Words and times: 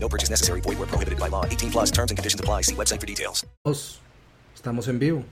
No 0.00 0.08
purchase 0.08 0.30
necessary. 0.30 0.60
Void 0.60 0.78
where 0.78 0.86
prohibited 0.86 1.18
by 1.18 1.28
law. 1.28 1.44
18 1.44 1.70
plus 1.70 1.90
terms 1.90 2.10
and 2.10 2.18
conditions 2.18 2.40
apply. 2.40 2.62
See 2.62 2.74
website 2.74 3.00
for 3.00 3.06
details. 3.06 3.44
Estamos 4.54 4.88
en 4.88 4.98
vivo. 4.98 5.24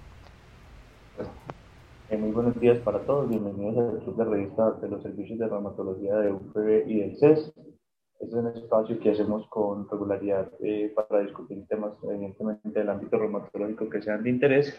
Eh, 2.10 2.16
muy 2.16 2.30
buenos 2.30 2.58
días 2.60 2.78
para 2.80 3.00
todos. 3.00 3.28
Bienvenidos 3.28 3.94
al 3.94 3.98
club 4.00 4.16
de 4.16 4.24
revista 4.24 4.72
de 4.80 4.88
los 4.88 5.02
servicios 5.02 5.38
de 5.38 5.48
reumatología 5.48 6.16
de 6.16 6.32
UPB 6.32 6.88
y 6.88 7.00
del 7.00 7.16
CES. 7.16 7.52
Este 8.18 8.26
es 8.28 8.34
un 8.34 8.46
espacio 8.48 8.98
que 9.00 9.10
hacemos 9.10 9.46
con 9.48 9.88
regularidad 9.90 10.50
eh, 10.60 10.92
para 10.94 11.20
discutir 11.20 11.66
temas, 11.68 11.92
evidentemente, 12.02 12.70
del 12.70 12.88
ámbito 12.88 13.18
reumatológico 13.18 13.90
que 13.90 14.02
sean 14.02 14.22
de 14.22 14.30
interés. 14.30 14.78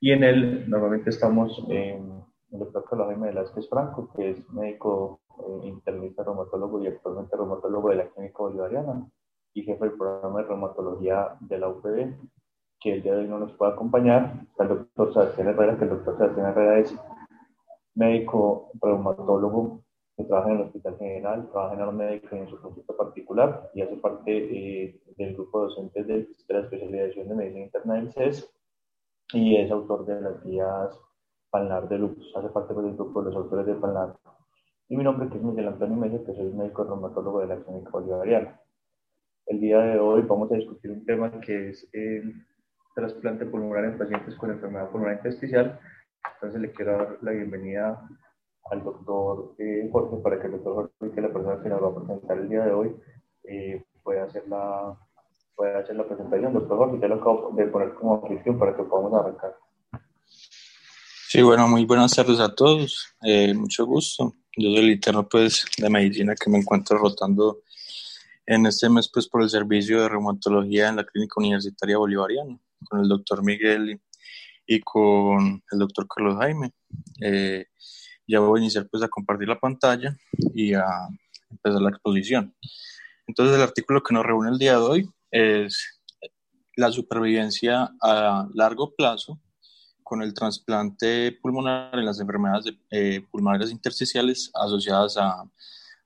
Y 0.00 0.12
en 0.12 0.24
él, 0.24 0.70
normalmente 0.70 1.10
estamos 1.10 1.62
en 1.68 2.22
el 2.52 2.58
doctor 2.58 2.84
Carlos 2.88 3.08
Jaime 3.08 3.28
Velázquez 3.28 3.68
Franco, 3.68 4.10
que 4.16 4.30
es 4.30 4.50
médico 4.50 5.20
eh, 5.38 5.68
internista 5.68 6.22
reumatólogo 6.22 6.82
y 6.82 6.86
actualmente 6.86 7.36
reumatólogo 7.36 7.90
de 7.90 7.96
la 7.96 8.08
Clínica 8.08 8.38
Bolivariana 8.38 9.06
y 9.54 9.62
jefe 9.62 9.84
del 9.84 9.96
programa 9.96 10.40
de 10.40 10.48
reumatología 10.48 11.36
de 11.40 11.58
la 11.58 11.68
UPB, 11.68 12.14
que 12.80 12.94
el 12.94 13.02
día 13.02 13.14
de 13.14 13.20
hoy 13.20 13.28
no 13.28 13.38
nos 13.38 13.52
puede 13.52 13.72
acompañar. 13.72 14.46
El 14.58 14.68
doctor 14.68 15.12
Sebastián 15.12 15.48
Herrera, 15.48 15.78
que 15.78 15.84
el 15.84 15.90
doctor 15.90 16.16
Sebastián 16.16 16.46
Herrera 16.46 16.78
es 16.78 16.94
médico 17.94 18.70
reumatólogo 18.80 19.82
que 20.16 20.24
trabaja 20.24 20.50
en 20.50 20.56
el 20.56 20.62
Hospital 20.62 20.96
General, 20.98 21.48
trabaja 21.50 21.82
en 21.82 21.96
médico 21.96 22.36
en 22.36 22.48
su 22.48 22.60
consulta 22.60 22.94
particular 22.94 23.70
y 23.74 23.82
hace 23.82 23.96
parte 23.96 24.36
eh, 24.36 25.00
del 25.16 25.34
grupo 25.34 25.60
de 25.60 25.68
docentes 25.68 26.06
de, 26.06 26.14
de, 26.14 26.54
la 26.54 26.60
especialización 26.60 27.28
de 27.28 27.34
medicina 27.34 27.64
interna 27.64 27.94
del 27.94 28.12
CES 28.12 28.50
y 29.32 29.56
es 29.56 29.70
autor 29.70 30.04
de 30.06 30.20
las 30.20 30.42
guías 30.44 30.98
Palnar 31.50 31.88
de 31.88 31.98
Lupus, 31.98 32.32
hace 32.36 32.48
parte 32.48 32.74
del 32.74 32.94
grupo 32.94 33.22
de 33.22 33.30
los 33.30 33.36
autores 33.36 33.66
de 33.66 33.74
Palnar. 33.74 34.16
Y 34.88 34.96
mi 34.96 35.04
nombre 35.04 35.28
es 35.28 35.42
Miguel 35.42 35.68
Antonio 35.68 35.96
Mejía, 35.96 36.24
que 36.24 36.34
soy 36.34 36.52
médico 36.52 36.84
reumatólogo 36.84 37.40
de 37.40 37.46
la 37.46 37.56
Clínica 37.56 37.90
Bolivariana. 37.90 38.60
El 39.50 39.58
día 39.58 39.80
de 39.80 39.98
hoy 39.98 40.22
vamos 40.28 40.52
a 40.52 40.54
discutir 40.54 40.92
un 40.92 41.04
tema 41.04 41.40
que 41.40 41.70
es 41.70 41.88
el 41.92 42.46
trasplante 42.94 43.44
pulmonar 43.46 43.84
en 43.84 43.98
pacientes 43.98 44.36
con 44.36 44.52
enfermedad 44.52 44.90
pulmonar 44.90 45.16
intersticial. 45.16 45.76
Entonces 46.34 46.60
le 46.60 46.70
quiero 46.70 46.92
dar 46.92 47.18
la 47.20 47.32
bienvenida 47.32 48.00
al 48.70 48.84
doctor 48.84 49.56
eh, 49.58 49.88
Jorge 49.90 50.18
para 50.22 50.38
que 50.38 50.46
el 50.46 50.52
doctor 50.52 50.92
Jorge, 51.00 51.14
que 51.16 51.20
la 51.20 51.32
persona 51.32 51.60
que 51.60 51.68
nos 51.68 51.82
va 51.82 51.88
a 51.88 51.94
presentar 51.96 52.38
el 52.38 52.48
día 52.48 52.64
de 52.64 52.70
hoy, 52.70 52.94
eh, 53.42 53.84
pueda, 54.04 54.22
hacer 54.22 54.46
la, 54.46 54.96
pueda 55.56 55.80
hacer 55.80 55.96
la 55.96 56.06
presentación. 56.06 56.52
Doctor 56.52 56.78
Jorge, 56.78 57.00
ya 57.00 57.08
lo 57.08 57.16
acabo 57.16 57.50
de 57.56 57.66
poner 57.66 57.94
como 57.94 58.12
objeción 58.14 58.56
para 58.56 58.76
que 58.76 58.84
podamos 58.84 59.12
arrancar. 59.14 59.56
Sí, 61.26 61.42
bueno, 61.42 61.66
muy 61.66 61.84
buenas 61.86 62.14
tardes 62.14 62.38
a 62.38 62.54
todos. 62.54 63.16
Eh, 63.24 63.52
mucho 63.54 63.84
gusto. 63.84 64.32
Yo 64.56 64.70
soy 64.70 64.78
el 64.78 64.92
interno 64.92 65.28
pues, 65.28 65.66
de 65.76 65.90
medicina 65.90 66.36
que 66.36 66.48
me 66.48 66.58
encuentro 66.58 66.98
rotando 66.98 67.62
en 68.46 68.66
este 68.66 68.88
mes 68.88 69.10
pues, 69.12 69.28
por 69.28 69.42
el 69.42 69.50
servicio 69.50 70.00
de 70.00 70.08
reumatología 70.08 70.88
en 70.88 70.96
la 70.96 71.04
Clínica 71.04 71.34
Universitaria 71.36 71.98
Bolivariana 71.98 72.58
con 72.88 73.00
el 73.00 73.08
doctor 73.08 73.42
Miguel 73.44 74.00
y, 74.66 74.80
con 74.80 75.62
el 75.70 75.78
doctor 75.78 76.06
Carlos 76.08 76.36
Jaime. 76.38 76.72
Eh, 77.20 77.66
ya 78.26 78.40
voy 78.40 78.60
a 78.60 78.62
iniciar 78.62 78.88
pues 78.88 79.02
a 79.02 79.08
compartir 79.08 79.48
la 79.48 79.58
pantalla 79.58 80.16
y 80.54 80.74
a 80.74 80.84
empezar 81.50 81.80
la 81.82 81.90
exposición. 81.90 82.54
Entonces 83.26 83.56
el 83.56 83.62
artículo 83.62 84.02
que 84.02 84.14
nos 84.14 84.24
reúne 84.24 84.50
el 84.50 84.58
día 84.58 84.72
de 84.72 84.78
hoy 84.78 85.10
es 85.30 86.00
la 86.76 86.90
supervivencia 86.90 87.90
a 88.00 88.48
largo 88.54 88.94
plazo 88.94 89.40
con 90.02 90.22
el 90.22 90.34
trasplante 90.34 91.38
pulmonar 91.40 91.98
en 91.98 92.04
las 92.04 92.20
enfermedades 92.20 92.74
eh, 92.90 93.24
pulmonares 93.30 93.70
intersticiales 93.70 94.50
asociadas 94.54 95.16
a, 95.16 95.44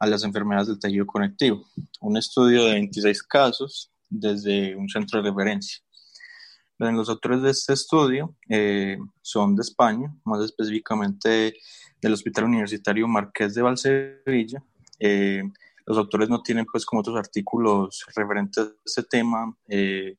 a, 0.05 0.07
las 0.07 0.25
enfermedades 0.25 0.69
del 0.69 0.79
tejido 0.79 1.07
conectivo. 1.07 1.65
Un 2.01 2.17
estudio 2.17 2.65
de 2.65 2.73
26 2.75 3.23
casos 3.23 3.91
desde 4.09 4.77
un 4.77 4.89
centro 4.89 5.23
de 5.23 5.31
referencia. 5.31 5.79
Los 6.79 7.09
autores 7.09 7.43
de 7.43 7.51
este 7.51 7.73
estudio 7.73 8.35
eh, 8.49 8.99
son 9.23 9.55
de 9.55 9.63
España, 9.63 10.13
más 10.25 10.43
específicamente 10.45 11.55
del 12.01 12.13
Hospital 12.13 12.45
Universitario 12.45 13.07
Marqués 13.07 13.55
de 13.55 13.63
Valsevilla. 13.63 14.63
Eh, 14.99 15.43
los 15.87 15.99
autores 15.99 16.29
no 16.29 16.43
tienen, 16.43 16.67
pues, 16.71 16.85
como 16.85 17.01
otros 17.01 17.17
artículos 17.17 18.05
referentes 18.15 18.65
a 18.65 18.73
este 18.85 19.03
tema 19.05 19.57
eh, 19.69 20.17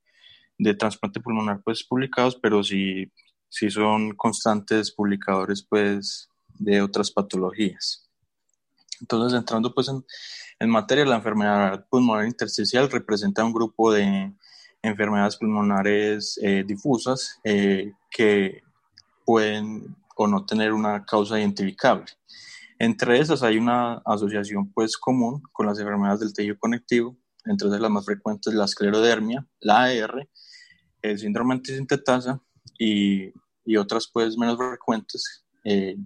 de 0.58 0.74
trasplante 0.76 1.20
pulmonar, 1.20 1.62
pues, 1.64 1.84
publicados, 1.84 2.38
pero 2.42 2.64
sí, 2.64 3.12
sí 3.50 3.70
son 3.70 4.16
constantes 4.16 4.94
publicadores, 4.94 5.66
pues, 5.68 6.30
de 6.58 6.82
otras 6.82 7.12
patologías. 7.12 8.05
Entonces, 9.02 9.38
entrando, 9.38 9.74
pues, 9.74 9.88
en, 9.90 10.06
en 10.60 10.70
materia, 10.70 11.06
la 11.06 11.18
enfermedad 11.18 11.86
pulmonar 11.90 12.26
intersticial 12.26 12.90
representa 12.90 13.44
un 13.44 13.54
grupo 13.54 13.92
de 13.92 14.34
enfermedades 14.82 15.38
pulmonares 15.38 16.40
eh, 16.42 16.64
difusas 16.66 17.40
eh, 17.44 17.92
que 18.10 18.62
pueden 19.26 19.96
o 20.16 20.28
no 20.28 20.46
tener 20.46 20.72
una 20.72 21.06
causa 21.06 21.40
identificable. 21.40 22.06
Entre 22.80 23.20
esas 23.20 23.44
hay 23.44 23.58
una 23.58 24.02
asociación 24.06 24.72
pues 24.72 24.98
común 24.98 25.42
con 25.52 25.66
las 25.66 25.80
enfermedades 25.80 26.20
del 26.20 26.34
tejido 26.34 26.58
conectivo, 26.60 27.18
entre 27.46 27.68
las 27.68 27.92
más 27.92 28.06
frecuentes 28.06 28.54
la 28.54 28.66
esclerodermia, 28.66 29.46
la 29.60 29.84
AR, 29.84 30.28
el 31.02 31.20
síndrome 31.20 31.54
antisintetasa 31.54 32.42
y, 32.78 33.32
y 33.66 33.78
otras 33.78 34.10
pues 34.12 34.38
menos 34.38 34.58
frecuentes 34.58 35.46
eh, 35.64 35.98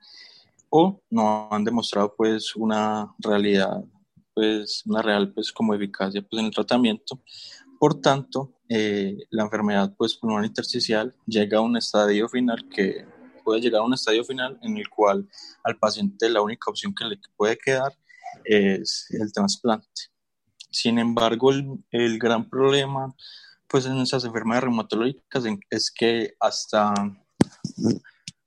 o 0.69 1.00
no 1.11 1.47
han 1.53 1.62
demostrado 1.62 2.12
pues 2.17 2.56
una 2.56 3.15
realidad, 3.21 3.84
pues 4.34 4.83
una 4.84 5.00
real 5.00 5.33
pues 5.33 5.53
como 5.53 5.75
eficacia 5.75 6.23
pues 6.23 6.41
en 6.41 6.47
el 6.47 6.53
tratamiento. 6.53 7.23
Por 7.78 8.00
tanto, 8.00 8.59
eh, 8.69 9.17
la 9.31 9.44
enfermedad 9.44 9.94
pues 9.97 10.17
pulmonar 10.17 10.44
intersticial 10.44 11.15
llega 11.27 11.59
a 11.59 11.61
un 11.61 11.77
estadio 11.77 12.28
final 12.28 12.69
que 12.69 13.06
puede 13.44 13.61
llegar 13.61 13.83
a 13.83 13.84
un 13.84 13.94
estadio 13.94 14.25
final 14.25 14.59
en 14.62 14.77
el 14.77 14.89
cual 14.89 15.28
al 15.62 15.78
paciente 15.78 16.28
la 16.28 16.43
única 16.43 16.69
opción 16.69 16.93
que 16.93 17.05
le 17.05 17.21
puede 17.37 17.56
quedar 17.56 17.97
es 18.44 19.06
el 19.11 19.32
trasplante. 19.32 20.13
Sin 20.75 20.99
embargo, 20.99 21.53
el, 21.53 22.19
gran 22.19 22.50
problema 22.50 23.15
pues 23.69 23.87
en 23.87 23.97
esas 23.99 24.25
enfermedades 24.25 24.65
reumatológicas 24.65 25.44
es 25.71 25.93
que 25.93 26.35
hasta 26.41 26.93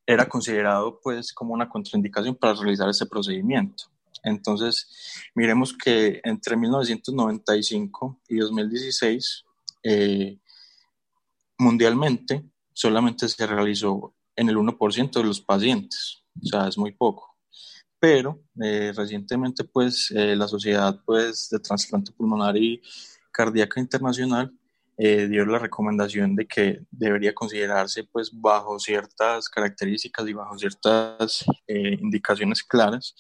era 0.06 0.28
considerado 0.28 1.00
pues 1.02 1.32
como 1.32 1.54
una 1.54 1.70
contraindicación 1.70 2.36
para 2.36 2.54
realizar 2.54 2.90
ese 2.90 3.06
procedimiento. 3.06 3.86
Entonces, 4.24 4.90
miremos 5.36 5.72
que 5.72 6.20
entre 6.26 6.58
1995 6.58 8.20
y 8.28 8.40
2016, 8.40 9.46
eh, 9.84 10.38
mundialmente, 11.58 12.44
solamente 12.74 13.30
se 13.30 13.48
realizó 13.48 14.14
en 14.36 14.50
el 14.50 14.58
1% 14.58 15.12
de 15.12 15.24
los 15.24 15.40
pacientes, 15.40 16.24
o 16.44 16.46
sea, 16.46 16.68
es 16.68 16.78
muy 16.78 16.92
poco. 16.92 17.37
Pero 18.00 18.42
eh, 18.62 18.94
recientemente, 18.96 19.64
pues, 19.64 20.12
eh, 20.16 20.36
la 20.36 20.48
Sociedad 20.48 21.00
pues, 21.06 21.50
de 21.50 21.60
Trasplante 21.60 22.12
Pulmonar 22.12 22.56
y 22.58 22.82
Cardíaca 23.32 23.80
Internacional 23.80 24.54
eh, 25.00 25.28
dio 25.28 25.46
la 25.46 25.60
recomendación 25.60 26.36
de 26.36 26.48
que 26.48 26.80
debería 26.90 27.32
considerarse 27.36 28.04
pues 28.06 28.32
bajo 28.34 28.80
ciertas 28.80 29.48
características 29.48 30.28
y 30.28 30.34
bajo 30.34 30.58
ciertas 30.58 31.46
eh, 31.68 31.98
indicaciones 32.02 32.64
claras 32.64 33.14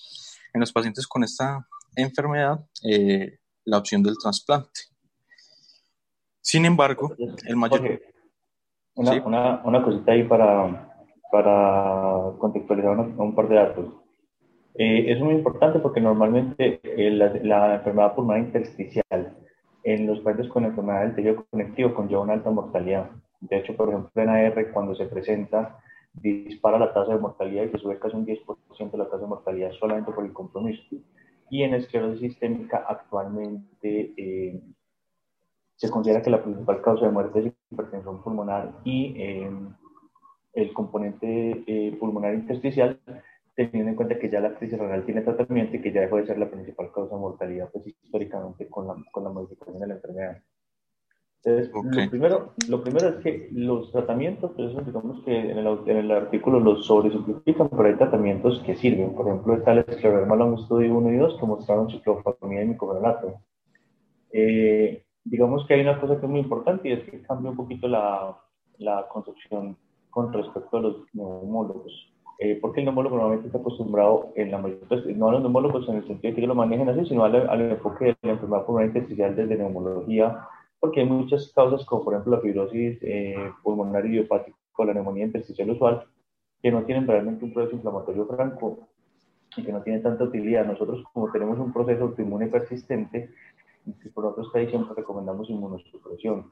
en 0.55 0.61
los 0.61 0.73
pacientes 0.73 1.05
con 1.05 1.23
esta 1.23 1.67
enfermedad 1.95 2.65
eh, 2.83 3.37
la 3.63 3.77
opción 3.77 4.01
del 4.01 4.17
trasplante. 4.17 4.81
Sin 6.41 6.65
embargo, 6.65 7.15
el 7.45 7.55
mayor... 7.55 8.01
una, 8.95 9.61
una, 9.63 9.83
cosita 9.83 10.13
ahí 10.13 10.23
para, 10.23 10.95
para 11.31 12.31
contextualizar 12.39 12.97
un 12.97 13.35
par 13.35 13.49
de 13.49 13.55
datos. 13.55 13.85
Es 14.77 15.19
muy 15.19 15.33
importante 15.33 15.79
porque 15.79 15.99
normalmente 15.99 16.79
la, 16.83 17.33
la 17.43 17.75
enfermedad 17.75 18.13
pulmonar 18.15 18.43
intersticial 18.43 19.35
en 19.83 20.05
los 20.05 20.19
pacientes 20.19 20.51
con 20.51 20.65
enfermedad 20.65 21.01
del 21.01 21.15
tejido 21.15 21.45
conectivo 21.49 21.93
conlleva 21.93 22.21
una 22.21 22.33
alta 22.33 22.49
mortalidad. 22.51 23.09
De 23.39 23.57
hecho, 23.57 23.75
por 23.75 23.89
ejemplo, 23.89 24.21
en 24.21 24.29
AR, 24.29 24.71
cuando 24.71 24.95
se 24.95 25.05
presenta, 25.05 25.79
dispara 26.13 26.79
la 26.79 26.93
tasa 26.93 27.13
de 27.13 27.19
mortalidad 27.19 27.65
y 27.65 27.69
se 27.69 27.77
sube 27.77 27.99
casi 27.99 28.15
un 28.15 28.25
10% 28.25 28.97
la 28.97 29.05
tasa 29.05 29.19
de 29.19 29.27
mortalidad 29.27 29.71
solamente 29.79 30.11
por 30.11 30.25
el 30.25 30.33
compromiso. 30.33 30.83
Y 31.49 31.63
en 31.63 31.73
esclerosis 31.73 32.19
sistémica, 32.19 32.83
actualmente 32.87 34.13
eh, 34.17 34.59
se 35.75 35.89
considera 35.89 36.21
que 36.21 36.31
la 36.31 36.43
principal 36.43 36.81
causa 36.81 37.05
de 37.05 37.11
muerte 37.11 37.39
es 37.39 37.53
hipertensión 37.71 38.21
pulmonar 38.23 38.73
y 38.83 39.13
eh, 39.17 39.49
el 40.53 40.73
componente 40.73 41.63
eh, 41.67 41.95
pulmonar 41.99 42.33
intersticial 42.33 42.99
teniendo 43.65 43.89
en 43.89 43.95
cuenta 43.95 44.19
que 44.19 44.29
ya 44.29 44.39
la 44.39 44.53
crisis 44.53 44.77
renal 44.77 45.03
tiene 45.03 45.21
tratamiento 45.21 45.75
y 45.75 45.81
que 45.81 45.91
ya 45.91 46.01
dejó 46.01 46.17
de 46.17 46.27
ser 46.27 46.37
la 46.37 46.49
principal 46.49 46.91
causa 46.93 47.15
de 47.15 47.21
mortalidad, 47.21 47.69
pues 47.71 47.87
históricamente 47.87 48.67
con 48.67 48.87
la, 48.87 48.95
con 49.11 49.23
la 49.23 49.31
modificación 49.31 49.79
de 49.79 49.87
la 49.87 49.95
enfermedad. 49.95 50.37
Entonces, 51.43 51.71
lo, 51.73 52.09
primero, 52.09 52.53
lo 52.67 52.83
primero 52.83 53.09
es 53.09 53.15
que 53.23 53.49
los 53.51 53.91
tratamientos, 53.91 54.51
pues 54.55 54.71
eso 54.71 54.81
digamos 54.81 55.23
que 55.23 55.37
en 55.37 55.57
el, 55.57 55.79
en 55.87 55.97
el 55.97 56.11
artículo 56.11 56.59
los 56.59 56.85
sobresimplifican, 56.85 57.69
pero 57.69 57.85
hay 57.85 57.95
tratamientos 57.95 58.61
que 58.65 58.75
sirven. 58.75 59.15
Por 59.15 59.27
ejemplo, 59.27 59.55
está 59.55 59.71
el 59.71 59.79
escleroderma 59.87 60.35
long 60.35 60.59
estudio 60.59 60.95
1 60.95 61.11
y 61.11 61.17
2 61.17 61.39
que 61.39 61.45
mostraron 61.45 61.89
ciclofosfamida 61.89 62.63
y 62.63 62.67
microfilato. 62.67 63.41
Eh, 64.31 65.05
digamos 65.23 65.65
que 65.65 65.75
hay 65.75 65.81
una 65.81 65.99
cosa 65.99 66.19
que 66.19 66.25
es 66.25 66.29
muy 66.29 66.41
importante 66.41 66.89
y 66.89 66.91
es 66.91 67.03
que 67.09 67.21
cambia 67.23 67.51
un 67.51 67.57
poquito 67.57 67.87
la, 67.87 68.37
la 68.77 69.07
construcción 69.07 69.77
con 70.09 70.31
respecto 70.33 70.77
a 70.77 70.81
los 70.81 70.95
neumólogos. 71.13 72.13
Eh, 72.39 72.59
porque 72.61 72.81
el 72.81 72.85
neumólogo 72.85 73.15
normalmente 73.15 73.47
está 73.47 73.57
acostumbrado, 73.57 74.31
en 74.35 74.51
la 74.51 74.59
mayoría, 74.59 74.87
pues, 74.87 75.05
no 75.17 75.29
a 75.29 75.31
los 75.33 75.41
neumólogos 75.41 75.89
en 75.89 75.95
el 75.95 76.07
sentido 76.07 76.35
de 76.35 76.41
que 76.41 76.47
lo 76.47 76.53
manejen 76.53 76.87
así, 76.87 77.05
sino 77.05 77.23
al, 77.23 77.61
enfoque 77.71 78.05
de 78.05 78.17
la 78.21 78.33
enfermedad 78.33 78.65
pulmonar 78.65 78.89
intersticial 78.89 79.35
desde 79.35 79.57
neumología, 79.57 80.47
porque 80.79 80.99
hay 80.99 81.07
muchas 81.07 81.51
causas, 81.53 81.83
como 81.85 82.03
por 82.03 82.13
ejemplo 82.13 82.35
la 82.35 82.41
fibrosis 82.41 82.99
eh, 83.01 83.51
pulmonar 83.63 84.05
idiopática 84.05 84.55
o 84.75 84.85
la 84.85 84.93
neumonía 84.93 85.25
intersticial 85.25 85.71
usual, 85.71 86.05
que 86.61 86.71
no 86.71 86.83
tienen 86.83 87.07
realmente 87.07 87.43
un 87.43 87.53
proceso 87.53 87.75
inflamatorio 87.75 88.27
franco 88.27 88.87
y 89.55 89.63
que 89.63 89.71
no 89.71 89.81
tienen 89.81 90.03
tanta 90.03 90.23
utilidad. 90.23 90.65
Nosotros, 90.65 91.03
como 91.13 91.31
tenemos 91.31 91.57
un 91.57 91.73
proceso 91.73 92.03
autoinmune 92.03 92.47
persistente, 92.47 93.31
por 94.13 94.25
otro 94.25 94.43
está 94.43 94.63
siempre 94.69 94.93
recomendamos 94.95 95.49
inmunosupresión. 95.49 96.51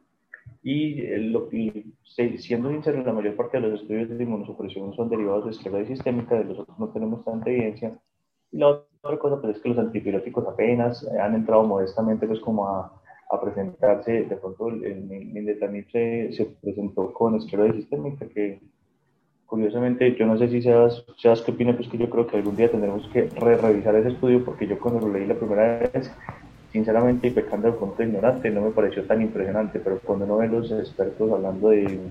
Y, 0.64 0.96
lo, 1.30 1.48
siendo 2.38 2.72
sincero, 2.72 3.04
la 3.04 3.14
mayor 3.14 3.36
parte 3.36 3.60
de 3.60 3.68
los 3.68 3.82
estudios 3.82 4.10
de 4.10 4.24
inmunosupresión 4.24 4.96
son 4.96 5.10
derivados 5.10 5.46
de 5.46 5.52
esclerosis 5.52 5.90
sistémica, 5.90 6.36
de 6.36 6.46
los 6.46 6.60
otros 6.60 6.80
no 6.80 6.90
tenemos 6.90 7.24
tanta 7.24 7.50
evidencia. 7.52 8.00
Y 8.52 8.58
la 8.58 8.70
otra 8.70 9.20
cosa 9.20 9.40
pues, 9.40 9.58
es 9.58 9.62
que 9.62 9.70
los 9.70 9.78
antibióticos 9.78 10.48
apenas 10.48 11.08
han 11.22 11.36
entrado 11.36 11.64
modestamente 11.64 12.26
pues, 12.26 12.40
como 12.40 12.68
a, 12.68 12.92
a 13.30 13.42
presentarse. 13.42 14.24
De 14.24 14.36
pronto 14.38 14.70
el, 14.70 14.84
el 14.84 15.88
se, 15.92 16.34
se, 16.34 16.46
presentó 16.62 17.14
con 17.14 17.36
esclerosis 17.36 17.82
sistémica, 17.82 18.28
que 18.28 18.60
curiosamente 19.46 20.16
yo 20.16 20.26
no 20.26 20.38
sé 20.38 20.50
si 20.50 20.62
seas 20.62 21.04
qué 21.46 21.52
opina, 21.52 21.76
pues 21.76 21.88
que 21.90 21.98
yo 21.98 22.10
creo 22.10 22.26
que 22.28 22.38
algún 22.38 22.56
día 22.56 22.72
tendremos 22.72 23.08
que 23.10 23.30
re 23.30 23.58
revisar 23.58 23.96
ese 23.96 24.10
estudio 24.10 24.44
porque 24.44 24.68
yo 24.68 24.80
cuando 24.80 25.08
lo 25.08 25.14
leí 25.14 25.28
la 25.28 25.36
primera 25.36 25.80
vez 25.80 26.12
sinceramente, 26.76 27.32
pecando 27.32 27.72
de 27.72 27.78
punto 27.78 28.04
ignorante, 28.04 28.50
no 28.50 28.60
me 28.60 28.72
pareció 28.72 29.06
tan 29.06 29.22
impresionante, 29.22 29.80
pero 29.80 29.98
cuando 30.00 30.26
uno 30.26 30.38
ve 30.40 30.50
los 30.50 30.70
expertos 30.74 31.32
hablando 31.32 31.70
de, 31.70 32.02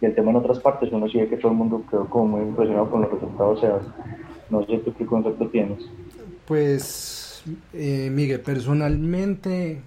del 0.00 0.14
tema 0.16 0.30
en 0.32 0.36
otras 0.38 0.58
partes, 0.58 0.90
uno 0.90 1.08
sí 1.08 1.18
ve 1.18 1.28
que 1.28 1.36
todo 1.36 1.52
el 1.52 1.58
mundo 1.58 1.84
quedó 1.88 2.10
como 2.10 2.38
muy 2.38 2.48
impresionado 2.48 2.90
con 2.90 3.02
los 3.02 3.12
resultados. 3.12 3.58
O 3.58 3.60
sea, 3.60 3.78
no 4.50 4.66
sé 4.66 4.78
tú 4.78 4.92
qué 4.94 5.06
concepto 5.06 5.46
tienes. 5.46 5.78
Pues, 6.44 7.44
eh, 7.72 8.10
Miguel, 8.10 8.40
personalmente, 8.40 9.80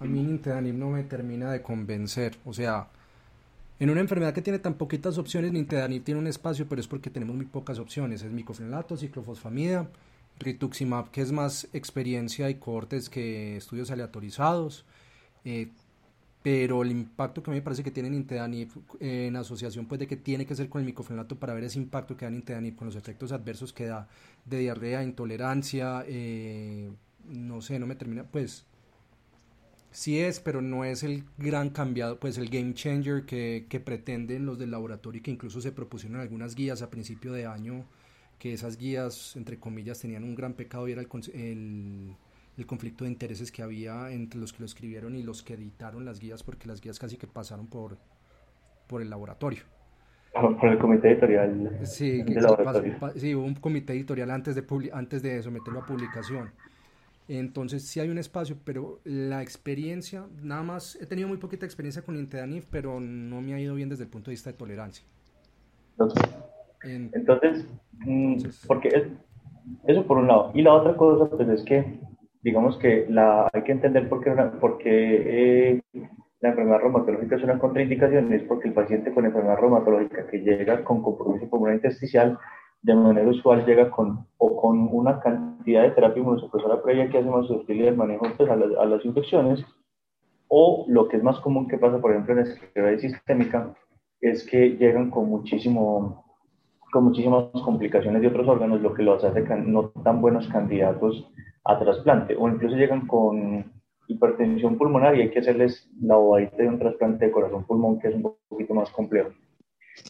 a 0.00 0.04
mí 0.04 0.22
Nintedanib 0.22 0.74
no 0.74 0.90
me 0.90 1.02
termina 1.04 1.50
de 1.50 1.62
convencer. 1.62 2.34
O 2.44 2.52
sea, 2.52 2.88
en 3.80 3.88
una 3.88 4.02
enfermedad 4.02 4.34
que 4.34 4.42
tiene 4.42 4.58
tan 4.58 4.74
poquitas 4.74 5.16
opciones, 5.16 5.50
Nintedanib 5.50 6.04
tiene 6.04 6.20
un 6.20 6.26
espacio, 6.26 6.66
pero 6.68 6.78
es 6.78 6.88
porque 6.88 7.08
tenemos 7.08 7.34
muy 7.34 7.46
pocas 7.46 7.78
opciones. 7.78 8.22
Es 8.22 8.30
micofenolato, 8.30 8.98
ciclofosfamida 8.98 9.88
Rituximab, 10.38 11.10
que 11.10 11.22
es 11.22 11.32
más 11.32 11.68
experiencia 11.72 12.50
y 12.50 12.56
cortes 12.56 13.08
que 13.08 13.56
estudios 13.56 13.90
aleatorizados, 13.90 14.84
eh, 15.44 15.68
pero 16.42 16.82
el 16.82 16.90
impacto 16.90 17.42
que 17.42 17.50
a 17.50 17.52
mí 17.52 17.58
me 17.60 17.62
parece 17.62 17.82
que 17.82 17.90
tiene 17.90 18.08
Intedanib 18.14 18.68
eh, 19.00 19.28
en 19.28 19.36
asociación 19.36 19.86
pues 19.86 19.98
de 19.98 20.06
que 20.06 20.16
tiene 20.16 20.44
que 20.44 20.54
ser 20.54 20.68
con 20.68 20.80
el 20.80 20.86
micofenolato 20.86 21.38
para 21.38 21.54
ver 21.54 21.64
ese 21.64 21.78
impacto 21.78 22.16
que 22.16 22.26
da 22.26 22.32
Intedanib 22.32 22.76
con 22.76 22.86
los 22.86 22.96
efectos 22.96 23.32
adversos 23.32 23.72
que 23.72 23.86
da 23.86 24.08
de 24.44 24.58
diarrea, 24.58 25.02
intolerancia, 25.02 26.04
eh, 26.06 26.92
no 27.26 27.62
sé, 27.62 27.78
no 27.78 27.86
me 27.86 27.94
termina, 27.94 28.24
pues 28.24 28.66
sí 29.90 30.18
es, 30.18 30.40
pero 30.40 30.60
no 30.60 30.84
es 30.84 31.02
el 31.02 31.24
gran 31.38 31.70
cambiado, 31.70 32.18
pues 32.18 32.36
el 32.36 32.50
game 32.50 32.74
changer 32.74 33.24
que, 33.24 33.66
que 33.68 33.80
pretenden 33.80 34.44
los 34.44 34.58
del 34.58 34.72
laboratorio 34.72 35.20
y 35.20 35.22
que 35.22 35.30
incluso 35.30 35.60
se 35.60 35.72
propusieron 35.72 36.20
algunas 36.20 36.54
guías 36.54 36.82
a 36.82 36.90
principio 36.90 37.32
de 37.32 37.46
año 37.46 37.86
que 38.38 38.52
esas 38.52 38.76
guías, 38.76 39.36
entre 39.36 39.58
comillas, 39.58 40.00
tenían 40.00 40.24
un 40.24 40.34
gran 40.34 40.54
pecado 40.54 40.88
y 40.88 40.92
era 40.92 41.02
el, 41.02 42.16
el, 42.56 42.66
conflicto 42.66 43.04
de 43.04 43.10
intereses 43.10 43.50
que 43.50 43.62
había 43.62 44.10
entre 44.10 44.40
los 44.40 44.52
que 44.52 44.60
lo 44.60 44.66
escribieron 44.66 45.14
y 45.16 45.22
los 45.22 45.42
que 45.42 45.54
editaron 45.54 46.04
las 46.04 46.20
guías, 46.20 46.42
porque 46.42 46.68
las 46.68 46.80
guías 46.80 46.98
casi 46.98 47.16
que 47.16 47.26
pasaron 47.26 47.66
por, 47.66 47.98
por 48.86 49.02
el 49.02 49.10
laboratorio. 49.10 49.62
Por 50.32 50.68
el 50.68 50.78
comité 50.78 51.12
editorial. 51.12 51.78
Sí, 51.84 52.24
sí, 53.16 53.34
hubo 53.36 53.44
un 53.44 53.54
comité 53.54 53.92
editorial 53.92 54.32
antes 54.32 54.56
de, 54.56 54.64
antes 54.92 55.22
de 55.22 55.40
someterlo 55.42 55.80
a 55.80 55.86
publicación. 55.86 56.50
Entonces 57.28 57.86
sí 57.86 58.00
hay 58.00 58.10
un 58.10 58.18
espacio, 58.18 58.56
pero 58.64 59.00
la 59.04 59.42
experiencia, 59.42 60.26
nada 60.42 60.62
más, 60.62 60.96
he 61.00 61.06
tenido 61.06 61.28
muy 61.28 61.38
poquita 61.38 61.64
experiencia 61.64 62.02
con 62.02 62.16
Intedanif, 62.16 62.66
pero 62.68 63.00
no 63.00 63.40
me 63.40 63.54
ha 63.54 63.60
ido 63.60 63.74
bien 63.74 63.88
desde 63.88 64.04
el 64.04 64.10
punto 64.10 64.30
de 64.30 64.32
vista 64.32 64.50
de 64.50 64.58
tolerancia. 64.58 65.04
Entonces, 66.84 67.66
mm, 68.06 68.36
porque 68.66 68.88
es, 68.88 69.04
eso 69.86 70.06
por 70.06 70.18
un 70.18 70.28
lado. 70.28 70.50
Y 70.54 70.62
la 70.62 70.74
otra 70.74 70.96
cosa, 70.96 71.28
pues 71.30 71.48
es 71.48 71.64
que, 71.64 71.98
digamos 72.42 72.76
que 72.78 73.06
la, 73.08 73.48
hay 73.52 73.62
que 73.62 73.72
entender 73.72 74.08
por 74.08 74.22
qué, 74.22 74.30
por 74.60 74.78
qué 74.78 75.72
eh, 75.72 75.82
la 76.40 76.50
enfermedad 76.50 76.80
reumatológica 76.80 77.36
es 77.36 77.42
una 77.42 77.58
contraindicación, 77.58 78.32
es 78.32 78.42
porque 78.42 78.68
el 78.68 78.74
paciente 78.74 79.12
con 79.12 79.24
enfermedad 79.24 79.58
reumatológica 79.58 80.26
que 80.26 80.38
llega 80.38 80.84
con 80.84 81.02
compromiso 81.02 81.48
pulmonar 81.48 81.76
intersticial, 81.76 82.38
de 82.82 82.94
manera 82.94 83.28
usual 83.28 83.64
llega 83.64 83.90
con, 83.90 84.26
o 84.36 84.60
con 84.60 84.88
una 84.92 85.20
cantidad 85.20 85.82
de 85.82 85.92
terapia 85.92 86.20
inmunosupresora 86.20 86.82
previa 86.82 87.08
que 87.08 87.16
hace 87.16 87.30
más 87.30 87.50
hostil 87.50 87.86
el 87.86 87.96
manejo 87.96 88.26
pues, 88.36 88.50
a, 88.50 88.56
las, 88.56 88.76
a 88.76 88.84
las 88.84 89.02
infecciones, 89.06 89.64
o 90.48 90.84
lo 90.88 91.08
que 91.08 91.16
es 91.16 91.22
más 91.22 91.40
común 91.40 91.66
que 91.66 91.78
pasa, 91.78 91.98
por 91.98 92.10
ejemplo, 92.10 92.34
en 92.34 92.40
la 92.40 92.52
esclerosis 92.52 93.12
sistémica, 93.12 93.74
es 94.20 94.46
que 94.46 94.76
llegan 94.76 95.10
con 95.10 95.28
muchísimo 95.30 96.23
con 96.94 97.06
muchísimas 97.06 97.50
complicaciones 97.64 98.22
de 98.22 98.28
otros 98.28 98.46
órganos, 98.46 98.80
lo 98.80 98.94
que 98.94 99.02
los 99.02 99.24
hace 99.24 99.42
no 99.56 99.88
tan 100.04 100.20
buenos 100.20 100.46
candidatos 100.46 101.28
a 101.64 101.76
trasplante, 101.76 102.36
o 102.38 102.48
incluso 102.48 102.76
llegan 102.76 103.08
con 103.08 103.64
hipertensión 104.06 104.78
pulmonar 104.78 105.16
y 105.16 105.22
hay 105.22 105.30
que 105.30 105.40
hacerles 105.40 105.90
la 106.00 106.14
bobadita 106.14 106.58
de 106.58 106.68
un 106.68 106.78
trasplante 106.78 107.26
de 107.26 107.32
corazón-pulmón, 107.32 107.98
que 107.98 108.08
es 108.08 108.14
un 108.14 108.36
poquito 108.48 108.74
más 108.74 108.90
complejo. 108.90 109.30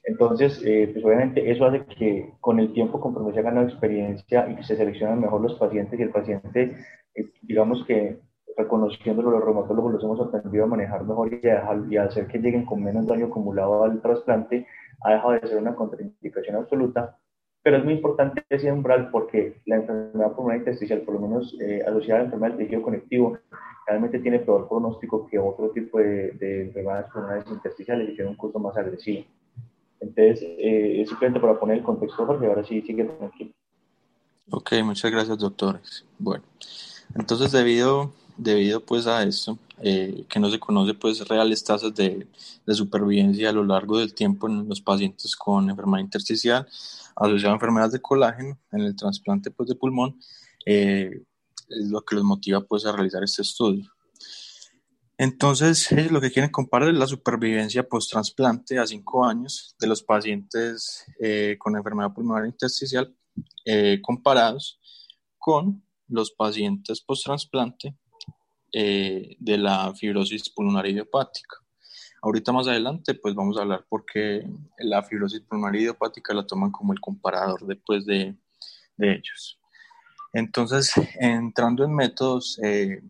Entonces, 0.05 0.63
eh, 0.63 0.91
pues 0.93 1.03
obviamente 1.03 1.51
eso 1.51 1.65
hace 1.65 1.87
que 1.87 2.35
con 2.39 2.61
el 2.61 2.75
tiempo, 2.75 3.01
conforme 3.01 3.33
se 3.33 3.39
ha 3.39 3.45
ganado 3.45 3.67
experiencia 3.67 4.47
y 4.51 4.57
que 4.57 4.65
se 4.65 4.77
seleccionan 4.77 5.23
mejor 5.23 5.41
los 5.41 5.55
pacientes 5.55 5.99
y 5.99 6.03
el 6.03 6.11
paciente, 6.11 6.77
eh, 7.15 7.31
digamos 7.41 7.83
que 7.87 8.21
reconociéndolo 8.59 9.31
los 9.31 9.43
reumatólogos 9.43 9.95
los 9.95 10.05
hemos 10.05 10.21
aprendido 10.21 10.65
a 10.65 10.69
manejar 10.69 11.03
mejor 11.05 11.33
y 11.33 11.49
a, 11.49 11.65
y 11.89 11.97
a 11.97 12.05
hacer 12.05 12.27
que 12.27 12.39
lleguen 12.39 12.67
con 12.67 12.85
menos 12.85 13.07
daño 13.07 13.27
acumulado 13.27 13.85
al 13.85 14.03
trasplante, 14.03 14.67
ha 15.05 15.13
dejado 15.13 15.33
de 15.33 15.47
ser 15.47 15.59
una 15.59 15.75
contraindicación 15.75 16.57
absoluta, 16.57 17.17
pero 17.63 17.77
es 17.77 17.85
muy 17.85 17.95
importante 17.95 18.45
ese 18.49 18.73
umbral 18.73 19.11
porque 19.11 19.61
la 19.67 19.77
enfermedad 19.77 20.33
pulmonar 20.33 20.59
intersticial, 20.59 21.01
por 21.03 21.15
lo 21.15 21.21
menos 21.21 21.57
eh, 21.61 21.83
asociada 21.87 22.21
a 22.21 22.23
la 22.23 22.25
enfermedad 22.27 22.57
del 22.57 22.67
tejido 22.67 22.83
conectivo, 22.83 23.39
realmente 23.87 24.19
tiene 24.19 24.41
peor 24.41 24.69
pronóstico 24.69 25.27
que 25.27 25.39
otro 25.39 25.71
tipo 25.71 25.99
de, 25.99 26.33
de 26.33 26.63
enfermedades 26.63 27.11
pulmonares 27.13 27.45
intersticiales 27.51 28.09
y 28.11 28.17
tiene 28.17 28.31
un 28.31 28.37
curso 28.37 28.59
más 28.59 28.77
agresivo. 28.77 29.25
Entonces, 30.01 30.43
eh, 30.43 31.03
es 31.03 31.09
simplemente 31.09 31.41
para 31.41 31.59
poner 31.59 31.79
el 31.79 31.85
contexto, 31.85 32.27
porque 32.27 32.47
ahora 32.47 32.65
sí 32.65 32.83
sigue 32.83 33.05
tranquilo. 33.05 33.53
Ok, 34.51 34.73
muchas 34.85 35.11
gracias, 35.11 35.39
doctores. 35.39 36.05
Bueno, 36.19 36.45
entonces 37.15 37.53
debido 37.53 38.13
debido 38.37 38.81
pues 38.85 39.07
a 39.07 39.23
esto, 39.23 39.59
eh, 39.83 40.25
que 40.29 40.41
no 40.41 40.51
se 40.51 40.59
conoce 40.59 40.95
pues 40.95 41.27
reales 41.29 41.63
tasas 41.65 41.95
de, 41.95 42.27
de, 42.67 42.75
supervivencia 42.75 43.51
a 43.51 43.53
lo 43.53 43.65
largo 43.65 43.99
del 43.99 44.15
tiempo 44.15 44.49
en 44.49 44.69
los 44.69 44.81
pacientes 44.81 45.37
con 45.37 45.71
enfermedad 45.71 46.05
intersticial 46.05 46.67
asociada 47.17 47.53
a 47.53 47.57
enfermedades 47.57 47.93
de 47.93 48.01
colágeno 48.01 48.59
en 48.73 48.81
el 48.83 48.97
trasplante 48.97 49.51
pues 49.51 49.69
de 49.69 49.75
pulmón, 49.75 50.19
eh, 50.67 51.23
es 51.69 51.89
lo 51.89 52.03
que 52.03 52.17
los 52.17 52.25
motiva 52.25 52.61
pues 52.63 52.85
a 52.87 52.93
realizar 52.93 53.23
este 53.23 53.43
estudio. 53.43 53.91
Entonces, 55.17 55.93
ellos 55.93 56.11
lo 56.11 56.21
que 56.21 56.33
quieren 56.33 56.51
comparar 56.51 56.89
es 56.89 56.97
la 56.97 57.07
supervivencia 57.07 57.89
post-trasplante 57.89 58.79
a 58.79 58.87
cinco 58.87 59.25
años 59.25 59.77
de 59.79 59.87
los 59.87 60.03
pacientes 60.03 61.05
eh, 61.21 61.57
con 61.59 61.77
enfermedad 61.77 62.13
pulmonar 62.13 62.47
intersticial 62.47 63.15
eh, 63.65 64.01
comparados 64.03 64.81
con 65.39 65.85
los 66.09 66.33
pacientes 66.33 67.01
post-trasplante 67.01 67.97
eh, 68.77 69.37
de 69.39 69.57
la 69.57 69.95
fibrosis 69.95 70.51
pulmonar 70.51 70.85
idiopática. 70.87 71.59
Ahorita 72.21 72.51
más 72.53 72.67
adelante, 72.67 73.15
pues 73.15 73.35
vamos 73.35 73.57
a 73.57 73.63
hablar 73.63 73.87
porque 73.89 74.45
la 74.79 75.03
fibrosis 75.05 75.43
pulmonar 75.43 75.77
idiopática 75.77 76.35
la 76.35 76.45
toman 76.45 76.73
como 76.73 76.93
el 76.93 77.01
comparador 77.01 77.65
después 77.67 78.05
de, 78.05 78.37
de 78.97 79.13
ellos. 79.13 79.61
Entonces, 80.33 80.93
entrando 81.21 81.85
en 81.85 81.95
métodos, 81.95 82.59
eh, 82.65 83.01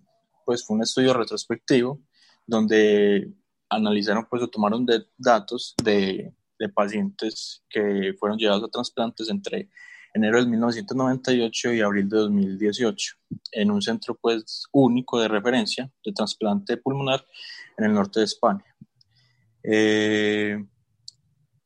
pues 0.45 0.67
fue 0.67 0.77
un 0.77 0.83
estudio 0.83 1.15
retrospectivo 1.15 1.99
donde 2.47 3.33
analizaron, 3.71 4.27
pues 4.29 4.43
o 4.43 4.49
tomaron 4.49 4.87
datos 5.17 5.75
de, 5.83 6.35
de, 6.59 6.69
pacientes 6.69 7.65
que 7.71 8.15
fueron 8.21 8.37
llevados 8.37 8.65
a 8.65 8.69
trasplantes 8.69 9.31
entre 9.31 9.71
enero 10.15 10.39
de 10.39 10.49
1998 10.49 11.73
y 11.73 11.81
abril 11.81 12.09
de 12.09 12.17
2018 12.19 13.17
en 13.53 13.71
un 13.71 13.83
centro 13.83 14.15
pues 14.15 14.65
único 14.73 15.21
de 15.21 15.29
referencia 15.29 15.91
de 16.05 16.13
trasplante 16.13 16.77
pulmonar 16.77 17.27
en 17.77 17.87
el 17.87 17.93
norte 17.93 18.21
de 18.21 18.27
España. 18.27 18.65
Eh, 19.65 20.65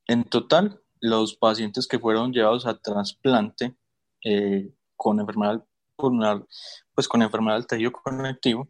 en 0.07 0.25
total, 0.25 0.81
los 1.01 1.37
pacientes 1.37 1.87
que 1.87 1.99
fueron 1.99 2.33
llevados 2.33 2.67
a 2.67 2.79
trasplante 2.79 3.77
eh, 4.25 4.73
con 4.97 5.21
enfermedad 5.21 5.63
pulmonar, 5.95 6.47
pues 6.95 7.07
con 7.07 7.23
enfermedad 7.23 7.57
del 7.57 7.67
tejido 7.67 7.93
conectivo, 7.93 8.69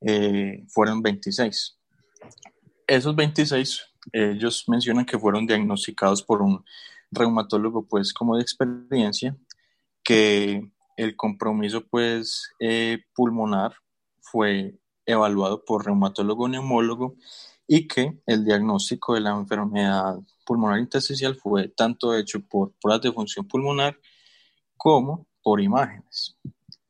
eh, 0.00 0.64
fueron 0.68 1.02
26. 1.02 1.78
Esos 2.86 3.14
26, 3.14 3.84
ellos 4.12 4.64
mencionan 4.66 5.04
que 5.04 5.18
fueron 5.18 5.46
diagnosticados 5.46 6.22
por 6.22 6.40
un 6.40 6.64
reumatólogo, 7.10 7.86
pues 7.86 8.12
como 8.12 8.36
de 8.36 8.42
experiencia, 8.42 9.36
que 10.04 10.70
el 10.96 11.16
compromiso, 11.16 11.86
pues, 11.88 12.50
eh, 12.60 13.04
pulmonar 13.14 13.74
fue 14.20 14.78
evaluado 15.06 15.64
por 15.64 15.84
reumatólogo 15.84 16.48
neumólogo 16.48 17.16
y 17.66 17.86
que 17.88 18.20
el 18.26 18.44
diagnóstico 18.44 19.14
de 19.14 19.20
la 19.20 19.30
enfermedad 19.30 20.18
pulmonar 20.44 20.78
intersticial 20.78 21.36
fue 21.36 21.68
tanto 21.68 22.16
hecho 22.16 22.40
por 22.40 22.72
pruebas 22.80 23.02
de 23.02 23.12
función 23.12 23.46
pulmonar 23.46 23.98
como 24.76 25.26
por 25.42 25.60
imágenes 25.60 26.36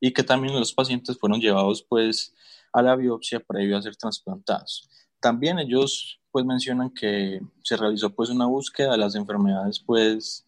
y 0.00 0.12
que 0.12 0.22
también 0.22 0.58
los 0.58 0.72
pacientes 0.72 1.18
fueron 1.18 1.40
llevados 1.40 1.84
pues 1.88 2.34
a 2.72 2.82
la 2.82 2.96
biopsia 2.96 3.40
previo 3.40 3.76
a 3.76 3.82
ser 3.82 3.96
trasplantados. 3.96 4.88
También 5.20 5.58
ellos 5.58 6.20
pues 6.30 6.44
mencionan 6.44 6.90
que 6.90 7.40
se 7.62 7.76
realizó 7.76 8.10
pues 8.10 8.30
una 8.30 8.46
búsqueda 8.46 8.92
de 8.92 8.98
las 8.98 9.14
enfermedades 9.14 9.80
pues 9.80 10.46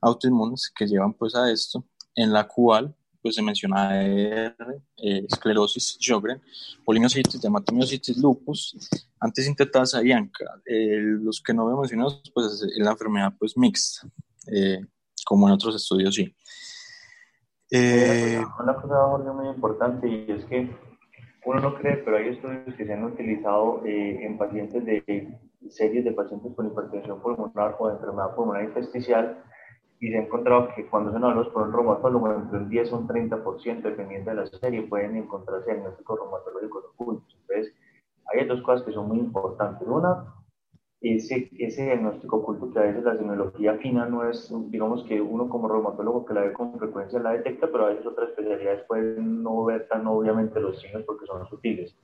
autoinmunes 0.00 0.70
que 0.74 0.86
llevan 0.86 1.14
pues 1.14 1.34
a 1.34 1.50
esto, 1.50 1.84
en 2.14 2.32
la 2.32 2.46
cual 2.46 2.94
pues 3.22 3.36
se 3.36 3.42
menciona 3.42 3.90
AR, 3.90 4.82
eh, 4.96 5.24
esclerosis 5.28 5.96
Sjogren, 6.00 6.42
polimiositis, 6.84 7.40
dermatomiositis, 7.40 8.16
lupus, 8.16 8.76
antes 9.20 9.46
intetasa 9.46 10.02
y 10.02 10.10
ANCA. 10.10 10.60
Eh, 10.66 10.98
los 11.00 11.40
que 11.40 11.54
no 11.54 11.66
vemos 11.66 11.82
mencionados 11.82 12.20
pues 12.34 12.46
es 12.46 12.78
la 12.78 12.90
enfermedad 12.90 13.32
pues 13.38 13.56
mixta, 13.56 14.08
eh, 14.48 14.84
como 15.24 15.46
en 15.46 15.54
otros 15.54 15.76
estudios 15.76 16.14
sí. 16.14 16.34
Eh, 17.70 18.44
una 18.60 18.74
cosa, 18.74 19.32
muy 19.32 19.48
importante 19.48 20.06
y 20.06 20.30
es 20.30 20.44
que 20.44 20.68
uno 21.44 21.60
no 21.60 21.74
cree, 21.74 21.96
pero 21.98 22.16
hay 22.16 22.28
estudios 22.28 22.74
que 22.76 22.86
se 22.86 22.92
han 22.92 23.04
utilizado 23.04 23.82
eh, 23.84 24.24
en 24.24 24.38
pacientes 24.38 24.84
de 24.84 25.38
series 25.68 26.04
de 26.04 26.12
pacientes 26.12 26.54
con 26.54 26.66
hipertensión 26.66 27.20
pulmonar 27.20 27.76
o 27.78 27.88
de 27.88 27.94
enfermedad 27.94 28.34
pulmonar 28.34 28.64
intersticial 28.64 29.42
y 30.02 30.10
se 30.10 30.18
ha 30.18 30.22
encontrado 30.22 30.68
que 30.74 30.86
cuando 30.86 31.12
son 31.12 31.24
hablados 31.24 31.48
por 31.50 31.62
un 31.62 31.72
reumatólogo, 31.72 32.32
entre 32.32 32.58
un 32.58 32.68
10 32.68 32.92
o 32.92 32.98
un 32.98 33.08
30%, 33.08 33.82
dependiendo 33.82 34.30
de 34.30 34.36
la 34.36 34.46
serie, 34.46 34.82
pueden 34.82 35.16
encontrarse 35.16 35.72
diagnósticos 35.72 36.18
reumatológicos 36.18 36.84
ocultos. 36.86 37.38
Entonces, 37.42 37.74
hay 38.32 38.44
dos 38.46 38.62
cosas 38.62 38.84
que 38.84 38.92
son 38.92 39.06
muy 39.06 39.18
importantes. 39.18 39.86
Una, 39.86 40.24
ese, 41.02 41.50
ese 41.58 41.84
diagnóstico 41.84 42.36
oculto 42.36 42.70
que 42.70 42.78
a 42.78 42.82
veces 42.82 43.02
la 43.02 43.16
semiología 43.16 43.74
fina 43.78 44.06
no 44.06 44.28
es, 44.28 44.52
digamos 44.70 45.04
que 45.04 45.20
uno 45.20 45.48
como 45.48 45.68
reumatólogo 45.68 46.24
que 46.24 46.34
la 46.34 46.42
ve 46.42 46.52
con 46.52 46.78
frecuencia 46.78 47.18
la 47.18 47.32
detecta, 47.32 47.68
pero 47.70 47.86
a 47.86 47.88
veces 47.88 48.06
otras 48.06 48.30
especialidades 48.30 48.84
pueden 48.86 49.42
no 49.42 49.64
ver 49.64 49.88
tan 49.88 50.06
obviamente 50.06 50.60
los 50.60 50.80
signos 50.80 51.02
porque 51.04 51.26
son 51.26 51.46
sutiles. 51.48 51.96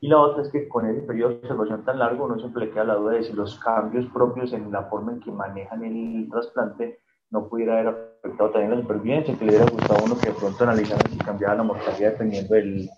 Y 0.00 0.08
la 0.08 0.18
otra 0.18 0.42
es 0.42 0.50
que 0.50 0.68
con 0.68 0.86
ese 0.86 1.00
periodo 1.00 1.30
de 1.30 1.36
observación 1.36 1.84
tan 1.84 1.98
largo 1.98 2.26
uno 2.26 2.38
siempre 2.38 2.66
le 2.66 2.70
queda 2.70 2.84
la 2.84 2.94
duda 2.94 3.14
de 3.14 3.24
si 3.24 3.32
los 3.32 3.58
cambios 3.58 4.06
propios 4.12 4.52
en 4.52 4.70
la 4.70 4.84
forma 4.84 5.12
en 5.12 5.20
que 5.20 5.32
manejan 5.32 5.82
el 5.84 6.28
trasplante 6.30 6.98
no 7.30 7.48
pudiera 7.48 7.80
haber 7.80 7.88
afectado 8.22 8.50
también 8.50 8.70
la 8.70 8.80
supervivencia, 8.82 9.36
que 9.36 9.44
le 9.44 9.50
hubiera 9.50 9.70
gustado 9.70 9.98
a 9.98 10.04
uno 10.04 10.16
que 10.20 10.28
de 10.28 10.34
pronto 10.34 10.62
analizaran 10.62 11.10
si 11.10 11.18
cambiaba 11.18 11.56
la 11.56 11.62
mortalidad 11.64 12.12
dependiendo 12.12 12.54
del, 12.54 12.88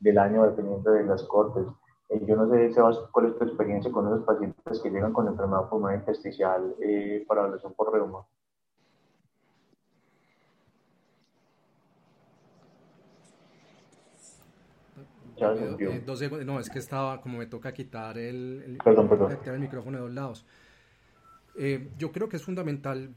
del 0.00 0.18
año, 0.18 0.44
dependiendo 0.44 0.90
de 0.90 1.04
las 1.04 1.22
cortes. 1.24 1.64
Eh, 2.08 2.24
yo 2.26 2.36
no 2.36 2.48
sé, 2.50 2.72
Sebas, 2.72 2.98
cuál 3.10 3.26
es 3.26 3.38
tu 3.38 3.44
experiencia 3.44 3.90
con 3.90 4.06
esos 4.06 4.24
pacientes 4.24 4.80
que 4.80 4.90
llegan 4.90 5.12
con 5.12 5.26
enfermedad 5.26 5.68
pulmonar 5.68 5.98
intersticial 5.98 6.74
eh, 6.80 7.24
para 7.26 7.42
evaluación 7.42 7.72
por 7.74 7.92
reuma. 7.92 8.24
Eh, 15.38 16.02
dos 16.04 16.18
segundos, 16.18 16.46
no, 16.46 16.58
es 16.58 16.70
que 16.70 16.78
estaba, 16.78 17.20
como 17.20 17.38
me 17.38 17.46
toca 17.46 17.72
quitar 17.72 18.16
el, 18.16 18.62
el, 18.64 18.78
perdón, 18.78 19.08
perdón. 19.08 19.38
el 19.44 19.60
micrófono 19.60 19.98
de 19.98 20.02
dos 20.04 20.12
lados. 20.12 20.46
Eh, 21.56 21.90
yo 21.98 22.10
creo 22.10 22.28
que 22.28 22.36
es 22.36 22.42
fundamental, 22.42 23.10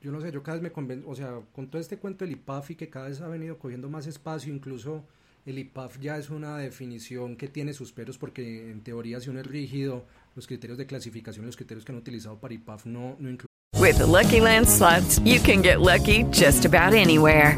yo 0.00 0.10
no 0.10 0.20
sé, 0.20 0.32
yo 0.32 0.42
cada 0.42 0.56
vez 0.56 0.62
me 0.62 0.72
convenzo, 0.72 1.08
o 1.08 1.14
sea, 1.14 1.40
con 1.54 1.68
todo 1.68 1.80
este 1.80 1.98
cuento 1.98 2.24
del 2.24 2.32
IPAF 2.32 2.70
y 2.70 2.76
que 2.76 2.88
cada 2.88 3.08
vez 3.08 3.20
ha 3.20 3.28
venido 3.28 3.58
cogiendo 3.58 3.88
más 3.90 4.06
espacio, 4.06 4.52
incluso 4.52 5.04
el 5.50 5.58
IPAF 5.58 5.98
ya 6.00 6.16
es 6.16 6.30
una 6.30 6.56
definición 6.56 7.36
que 7.36 7.48
tiene 7.48 7.72
sus 7.72 7.92
peros 7.92 8.18
porque 8.18 8.70
en 8.70 8.80
teoría 8.82 9.20
si 9.20 9.30
uno 9.30 9.40
es 9.40 9.46
rígido, 9.46 10.04
los 10.34 10.46
criterios 10.46 10.78
de 10.78 10.86
clasificación, 10.86 11.44
los 11.44 11.56
criterios 11.56 11.84
que 11.84 11.92
han 11.92 11.98
utilizado 11.98 12.38
para 12.38 12.54
IPAF 12.54 12.86
no, 12.86 13.16
no 13.18 13.28
incluyen. 13.28 13.46
With 13.78 13.98
the 13.98 14.06
Lucky 14.06 14.40
Land 14.40 14.68
slots, 14.68 15.18
you 15.24 15.40
can 15.40 15.62
get 15.62 15.80
lucky 15.80 16.24
just 16.30 16.64
about 16.64 16.94
anywhere. 16.94 17.56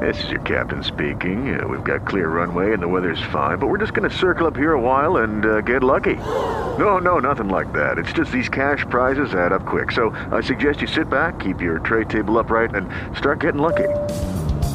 This 0.00 0.22
is 0.24 0.30
your 0.30 0.40
captain 0.40 0.82
speaking. 0.82 1.58
Uh, 1.58 1.68
we've 1.68 1.84
got 1.84 2.06
clear 2.06 2.28
runway 2.28 2.72
and 2.72 2.82
the 2.82 2.88
weather's 2.88 3.22
fine, 3.32 3.58
but 3.58 3.68
we're 3.68 3.78
just 3.78 3.94
going 3.94 4.08
to 4.08 4.16
circle 4.16 4.46
up 4.46 4.56
here 4.56 4.72
a 4.72 4.80
while 4.80 5.18
and 5.18 5.46
uh, 5.46 5.60
get 5.60 5.84
lucky. 5.84 6.16
No, 6.78 6.98
no, 6.98 7.20
nothing 7.20 7.48
like 7.48 7.72
that. 7.72 7.98
It's 7.98 8.12
just 8.12 8.32
these 8.32 8.48
cash 8.48 8.84
prizes 8.90 9.34
add 9.34 9.52
up 9.52 9.64
quick. 9.64 9.92
So 9.92 10.10
I 10.32 10.40
suggest 10.40 10.80
you 10.80 10.88
sit 10.88 11.08
back, 11.08 11.38
keep 11.38 11.60
your 11.60 11.78
tray 11.78 12.04
table 12.04 12.38
upright, 12.38 12.74
and 12.74 12.88
start 13.16 13.40
getting 13.40 13.60
lucky. 13.60 13.88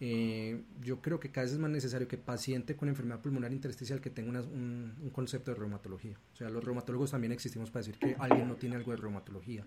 Eh, 0.00 0.60
yo 0.80 1.00
creo 1.00 1.18
que 1.18 1.30
cada 1.30 1.44
vez 1.44 1.54
es 1.54 1.58
más 1.58 1.70
necesario 1.70 2.06
que 2.06 2.16
paciente 2.16 2.76
con 2.76 2.88
enfermedad 2.88 3.20
pulmonar 3.20 3.52
intersticial 3.52 4.00
que 4.00 4.10
tenga 4.10 4.30
una, 4.30 4.40
un, 4.42 4.94
un, 5.02 5.10
concepto 5.10 5.50
de 5.50 5.56
reumatología. 5.56 6.16
O 6.34 6.36
sea, 6.36 6.48
los 6.50 6.62
reumatólogos 6.62 7.10
también 7.10 7.32
existimos 7.32 7.70
para 7.70 7.84
decir 7.84 7.98
que 7.98 8.14
alguien 8.18 8.46
no 8.46 8.54
tiene 8.54 8.76
algo 8.76 8.92
de 8.92 8.98
reumatología. 8.98 9.64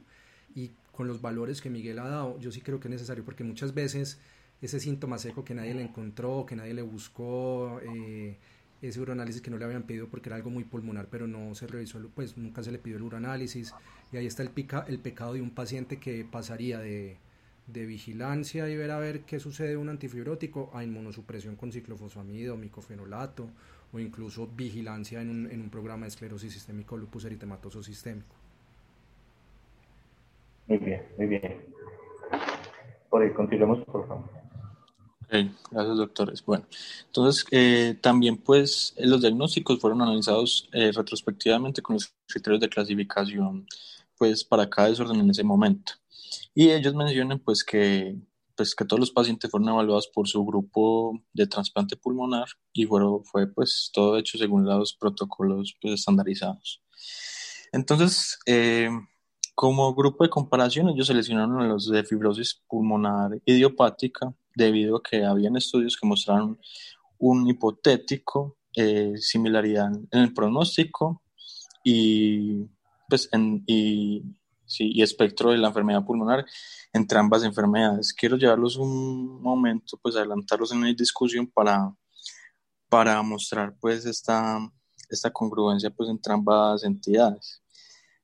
Y 0.55 0.71
con 0.91 1.07
los 1.07 1.21
valores 1.21 1.61
que 1.61 1.69
Miguel 1.69 1.99
ha 1.99 2.07
dado, 2.07 2.39
yo 2.39 2.51
sí 2.51 2.61
creo 2.61 2.79
que 2.79 2.87
es 2.87 2.91
necesario 2.91 3.25
porque 3.25 3.43
muchas 3.43 3.73
veces 3.73 4.19
ese 4.61 4.79
síntoma 4.79 5.17
seco 5.17 5.43
que 5.43 5.53
nadie 5.53 5.73
le 5.73 5.81
encontró, 5.81 6.45
que 6.45 6.55
nadie 6.55 6.73
le 6.73 6.81
buscó, 6.81 7.81
eh, 7.83 8.37
ese 8.81 8.99
uroanálisis 8.99 9.41
que 9.41 9.51
no 9.51 9.57
le 9.57 9.65
habían 9.65 9.83
pedido 9.83 10.07
porque 10.07 10.29
era 10.29 10.35
algo 10.35 10.49
muy 10.49 10.63
pulmonar, 10.63 11.07
pero 11.09 11.27
no 11.27 11.53
se 11.55 11.67
revisó, 11.67 11.99
pues 12.15 12.37
nunca 12.37 12.63
se 12.63 12.71
le 12.71 12.79
pidió 12.79 12.97
el 12.97 13.03
uroanálisis. 13.03 13.73
Y 14.11 14.17
ahí 14.17 14.25
está 14.25 14.43
el, 14.43 14.49
pica, 14.49 14.85
el 14.87 14.99
pecado 14.99 15.33
de 15.33 15.41
un 15.41 15.51
paciente 15.51 15.97
que 15.97 16.25
pasaría 16.25 16.79
de, 16.79 17.17
de 17.67 17.85
vigilancia 17.85 18.69
y 18.69 18.75
ver 18.75 18.91
a 18.91 18.99
ver 18.99 19.21
qué 19.21 19.39
sucede 19.39 19.77
un 19.77 19.89
antifibrótico 19.89 20.71
a 20.73 20.83
inmunosupresión 20.83 21.55
con 21.55 21.71
ciclofosfamida 21.71 22.53
o 22.53 22.57
micofenolato 22.57 23.47
o 23.93 23.99
incluso 23.99 24.47
vigilancia 24.47 25.21
en 25.21 25.29
un, 25.29 25.51
en 25.51 25.61
un 25.61 25.69
programa 25.69 26.03
de 26.03 26.09
esclerosis 26.09 26.53
sistémico 26.53 26.97
lupus 26.97 27.25
eritematoso 27.25 27.83
sistémico. 27.83 28.35
Muy 30.67 30.77
bien, 30.77 31.03
muy 31.17 31.27
bien. 31.27 31.65
Por 33.09 33.21
ahí, 33.21 33.31
continuemos, 33.31 33.83
por 33.85 34.07
favor 34.07 34.41
gracias 35.71 35.97
doctores. 35.97 36.45
Bueno, 36.45 36.65
entonces 37.05 37.45
eh, 37.51 37.97
también 38.01 38.37
pues 38.37 38.93
los 38.97 39.21
diagnósticos 39.21 39.79
fueron 39.79 40.01
analizados 40.01 40.67
eh, 40.73 40.91
retrospectivamente 40.93 41.81
con 41.81 41.95
los 41.95 42.13
criterios 42.27 42.61
de 42.61 42.69
clasificación 42.69 43.65
pues 44.17 44.43
para 44.43 44.69
cada 44.69 44.89
desorden 44.89 45.19
en 45.19 45.29
ese 45.29 45.43
momento. 45.43 45.93
Y 46.53 46.71
ellos 46.71 46.93
mencionan 46.95 47.39
pues 47.39 47.63
que 47.63 48.17
pues 48.55 48.75
que 48.75 48.85
todos 48.85 48.99
los 48.99 49.11
pacientes 49.11 49.49
fueron 49.49 49.69
evaluados 49.69 50.07
por 50.07 50.27
su 50.27 50.45
grupo 50.45 51.19
de 51.33 51.47
trasplante 51.47 51.95
pulmonar 51.95 52.47
y 52.73 52.85
fueron, 52.85 53.23
fue 53.25 53.47
pues 53.47 53.89
todo 53.93 54.17
hecho 54.17 54.37
según 54.37 54.65
los 54.65 54.93
protocolos 54.93 55.75
pues, 55.81 55.95
estandarizados. 55.95 56.83
Entonces, 57.71 58.37
eh, 58.45 58.89
como 59.55 59.93
grupo 59.95 60.23
de 60.23 60.29
comparación, 60.29 60.89
ellos 60.89 61.07
seleccionaron 61.07 61.61
a 61.61 61.67
los 61.67 61.89
de 61.89 62.03
fibrosis 62.03 62.61
pulmonar 62.67 63.31
idiopática 63.45 64.33
debido 64.55 64.97
a 64.97 65.03
que 65.03 65.23
habían 65.23 65.55
estudios 65.55 65.97
que 65.97 66.07
mostraron 66.07 66.59
un 67.17 67.47
hipotético 67.47 68.57
eh, 68.75 69.13
similaridad 69.17 69.91
en 70.11 70.19
el 70.19 70.33
pronóstico 70.33 71.21
y, 71.83 72.65
pues, 73.09 73.29
en, 73.31 73.63
y, 73.65 74.23
y 74.79 75.01
espectro 75.01 75.51
de 75.51 75.57
la 75.57 75.67
enfermedad 75.67 76.05
pulmonar 76.05 76.45
entre 76.93 77.19
ambas 77.19 77.43
enfermedades. 77.43 78.13
Quiero 78.13 78.37
llevarlos 78.37 78.75
un 78.77 79.41
momento, 79.41 79.97
pues 80.01 80.15
adelantarlos 80.15 80.71
en 80.71 80.79
una 80.79 80.93
discusión 80.93 81.47
para, 81.47 81.93
para 82.89 83.21
mostrar 83.21 83.75
pues 83.79 84.05
esta, 84.05 84.59
esta 85.09 85.31
congruencia 85.31 85.89
pues 85.89 86.09
entre 86.09 86.33
ambas 86.33 86.83
entidades. 86.83 87.61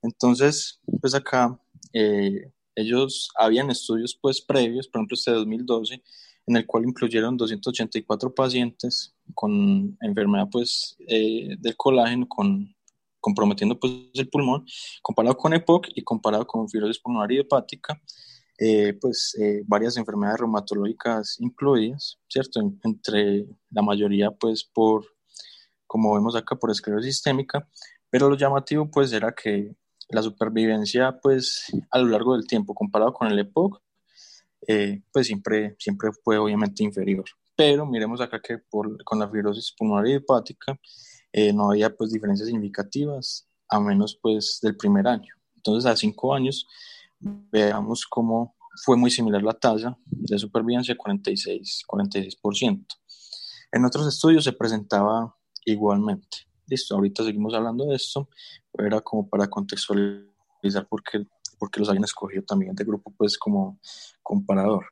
Entonces, 0.01 0.79
pues 1.01 1.15
acá 1.15 1.59
eh, 1.93 2.51
ellos 2.75 3.29
habían 3.35 3.69
estudios 3.69 4.17
pues 4.21 4.41
previos, 4.41 4.87
por 4.87 4.99
ejemplo 4.99 5.15
este 5.15 5.31
de 5.31 5.37
2012, 5.37 6.03
en 6.47 6.55
el 6.55 6.65
cual 6.65 6.85
incluyeron 6.85 7.35
284 7.35 8.33
pacientes 8.33 9.13
con 9.33 9.97
enfermedad 10.01 10.47
pues 10.51 10.95
eh, 11.07 11.55
del 11.59 11.75
colágeno, 11.75 12.27
con, 12.27 12.76
comprometiendo 13.27 13.77
pues 13.77 13.91
el 14.13 14.29
pulmón, 14.29 14.65
comparado 15.01 15.35
con 15.35 15.53
EPOC 15.53 15.87
y 15.95 16.01
comparado 16.01 16.47
con 16.47 16.69
fibrosis 16.69 16.99
pulmonar 16.99 17.29
idiopática, 17.29 18.01
eh, 18.57 18.93
pues 19.01 19.35
eh, 19.37 19.63
varias 19.67 19.97
enfermedades 19.97 20.39
reumatológicas 20.39 21.35
incluidas, 21.41 22.19
¿cierto? 22.29 22.61
entre 22.61 23.45
la 23.69 23.81
mayoría 23.81 24.31
pues 24.31 24.63
por, 24.63 25.05
como 25.85 26.13
vemos 26.13 26.37
acá, 26.37 26.55
por 26.55 26.71
esclerosis 26.71 27.15
sistémica, 27.15 27.67
pero 28.09 28.29
lo 28.29 28.37
llamativo 28.37 28.89
pues 28.89 29.11
era 29.11 29.33
que 29.33 29.75
la 30.09 30.21
supervivencia 30.21 31.19
pues 31.21 31.65
a 31.91 31.99
lo 31.99 32.07
largo 32.07 32.33
del 32.33 32.47
tiempo 32.47 32.73
comparado 32.73 33.11
con 33.11 33.27
el 33.27 33.37
EPOC 33.39 33.81
eh, 34.69 35.01
pues 35.11 35.27
siempre, 35.27 35.75
siempre 35.79 36.11
fue 36.23 36.37
obviamente 36.37 36.81
inferior. 36.81 37.25
Pero 37.57 37.85
miremos 37.85 38.21
acá 38.21 38.39
que 38.41 38.57
por, 38.57 39.03
con 39.03 39.19
la 39.19 39.29
fibrosis 39.29 39.73
pulmonar 39.77 40.07
hepática 40.07 40.79
eh, 41.37 41.53
no 41.53 41.69
había 41.69 41.95
pues 41.95 42.09
diferencias 42.09 42.49
significativas 42.49 43.47
a 43.69 43.79
menos 43.79 44.17
pues 44.19 44.57
del 44.59 44.75
primer 44.75 45.07
año. 45.07 45.35
Entonces 45.55 45.85
a 45.85 45.95
cinco 45.95 46.33
años 46.33 46.65
veamos 47.19 48.07
cómo 48.07 48.55
fue 48.83 48.97
muy 48.97 49.11
similar 49.11 49.43
la 49.43 49.53
tasa 49.53 49.95
de 50.07 50.39
supervivencia, 50.39 50.97
46, 50.97 51.83
46%. 51.87 52.85
En 53.71 53.85
otros 53.85 54.07
estudios 54.07 54.45
se 54.45 54.53
presentaba 54.53 55.37
igualmente. 55.63 56.47
Listo, 56.65 56.95
ahorita 56.95 57.23
seguimos 57.23 57.53
hablando 57.53 57.85
de 57.85 57.97
esto, 57.97 58.29
era 58.73 58.99
como 59.01 59.29
para 59.29 59.47
contextualizar 59.47 60.87
por 60.89 61.03
qué, 61.03 61.23
los 61.77 61.89
habían 61.89 62.05
escogido 62.05 62.45
también 62.45 62.73
de 62.73 62.83
grupo 62.83 63.13
pues 63.15 63.37
como 63.37 63.79
comparador. 64.23 64.87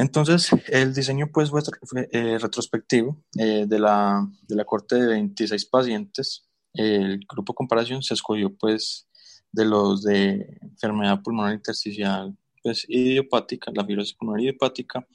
Entonces, 0.00 0.48
el 0.68 0.94
diseño 0.94 1.30
pues 1.30 1.50
fue, 1.50 2.08
eh, 2.10 2.38
retrospectivo 2.38 3.22
eh, 3.38 3.66
de, 3.68 3.78
la, 3.78 4.26
de 4.48 4.56
la 4.56 4.64
corte 4.64 4.94
de 4.94 5.06
26 5.06 5.66
pacientes. 5.66 6.48
El 6.72 7.20
grupo 7.28 7.54
comparación 7.54 8.02
se 8.02 8.14
escogió 8.14 8.56
pues 8.56 9.06
de 9.52 9.66
los 9.66 10.02
de 10.02 10.58
enfermedad 10.62 11.20
pulmonar 11.22 11.52
intersticial 11.52 12.34
pues, 12.62 12.86
idiopática, 12.88 13.70
la 13.74 13.84
fibrosis 13.84 14.14
pulmonar 14.14 14.40
idiopática, 14.40 15.06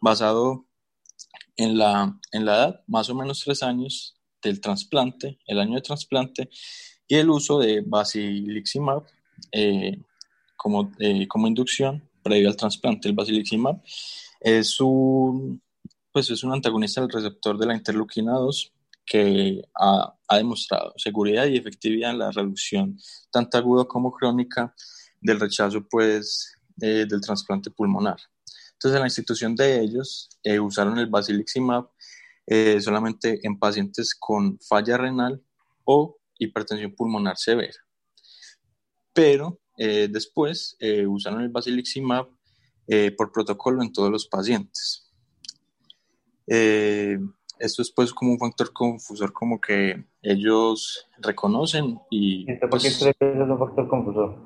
basado 0.00 0.66
en 1.56 1.76
la, 1.76 2.16
en 2.30 2.44
la 2.44 2.54
edad, 2.54 2.80
más 2.86 3.10
o 3.10 3.16
menos 3.16 3.42
tres 3.44 3.64
años, 3.64 4.14
del 4.40 4.60
trasplante, 4.60 5.40
el 5.48 5.58
año 5.58 5.74
de 5.74 5.82
trasplante, 5.82 6.48
y 7.08 7.16
el 7.16 7.28
uso 7.28 7.58
de 7.58 7.82
basiliximab 7.84 9.02
eh, 9.50 10.00
como, 10.56 10.92
eh, 11.00 11.26
como 11.26 11.48
inducción 11.48 12.08
previo 12.22 12.48
al 12.48 12.56
trasplante. 12.56 13.08
El 13.08 13.14
basiliximab 13.14 13.82
es 14.40 14.80
un, 14.80 15.62
pues 16.12 16.30
es 16.30 16.42
un 16.44 16.52
antagonista 16.52 17.00
del 17.00 17.10
receptor 17.10 17.58
de 17.58 17.66
la 17.66 17.74
interleuquina 17.74 18.32
2 18.32 18.72
que 19.04 19.62
ha, 19.74 20.14
ha, 20.28 20.36
demostrado 20.36 20.92
seguridad 20.96 21.46
y 21.46 21.56
efectividad 21.56 22.10
en 22.10 22.18
la 22.18 22.30
reducción 22.30 22.98
tanto 23.30 23.56
aguda 23.56 23.86
como 23.86 24.12
crónica 24.12 24.74
del 25.20 25.40
rechazo 25.40 25.86
pues, 25.88 26.54
eh, 26.80 27.06
del 27.08 27.20
trasplante 27.20 27.70
pulmonar. 27.70 28.18
Entonces, 28.74 28.94
en 28.96 29.00
la 29.00 29.06
institución 29.06 29.56
de 29.56 29.80
ellos 29.80 30.28
usaron 30.60 30.98
el 30.98 31.08
basiliximab 31.08 31.88
eh, 32.50 32.80
solamente 32.80 33.40
en 33.42 33.58
pacientes 33.58 34.14
con 34.14 34.58
falla 34.60 34.96
renal 34.96 35.42
o 35.84 36.18
hipertensión 36.38 36.94
pulmonar 36.94 37.36
severa. 37.36 37.76
Pero 39.12 39.60
eh, 39.76 40.08
después 40.10 40.74
eh, 40.80 41.06
usaron 41.06 41.42
el 41.42 41.50
basiliximab 41.50 42.26
por 43.16 43.32
protocolo 43.32 43.82
en 43.82 43.92
todos 43.92 44.10
los 44.10 44.26
pacientes. 44.26 45.12
esto 46.46 47.82
es 47.82 47.90
pues 47.94 48.14
como 48.14 48.32
un 48.32 48.38
factor 48.38 48.72
confusor 48.72 49.32
como 49.32 49.60
que 49.60 50.04
ellos 50.22 51.06
reconocen 51.18 52.00
y... 52.10 52.46
¿Por 52.46 52.58
qué 52.58 52.68
pues, 52.68 52.82
que 52.98 53.10
es 53.20 53.36
un 53.36 53.58
factor 53.58 53.88
confusor? 53.88 54.36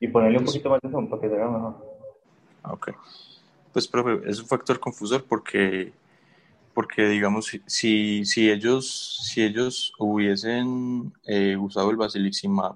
Y 0.00 0.08
ponerle 0.08 0.38
un 0.38 0.44
poquito 0.44 0.70
más 0.70 0.80
de 0.80 0.90
zoom 0.90 1.08
para 1.08 1.22
que 1.22 1.28
se 1.28 1.34
vea 1.34 1.48
mejor. 1.48 1.98
Ok. 2.62 2.90
Pues, 3.72 3.86
profe, 3.86 4.28
es 4.28 4.40
un 4.40 4.46
factor 4.46 4.80
confusor 4.80 5.24
porque 5.24 5.92
porque 6.74 7.08
digamos 7.08 7.52
si, 7.66 8.24
si 8.24 8.50
ellos 8.50 9.20
si 9.22 9.44
ellos 9.44 9.92
hubiesen 9.98 11.12
eh, 11.26 11.56
usado 11.56 11.90
el 11.90 11.96
basiliximab 11.96 12.74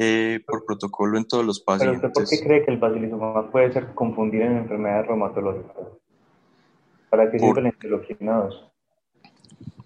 eh, 0.00 0.38
por 0.46 0.64
protocolo 0.64 1.18
en 1.18 1.26
todos 1.26 1.44
los 1.44 1.58
pacientes. 1.58 2.00
¿Pero 2.00 2.12
por 2.12 2.28
qué 2.28 2.40
cree 2.40 2.64
que 2.64 2.70
el 2.70 2.78
basiliximab 2.78 3.50
puede 3.50 3.72
ser 3.72 3.94
confundido 3.94 4.44
en 4.44 4.58
enfermedades 4.58 5.08
reumatológicas? 5.08 5.74
¿Para 7.10 7.28
qué 7.28 7.40
sirve 7.40 7.62
la 7.62 7.68
interleuquinados? 7.70 8.70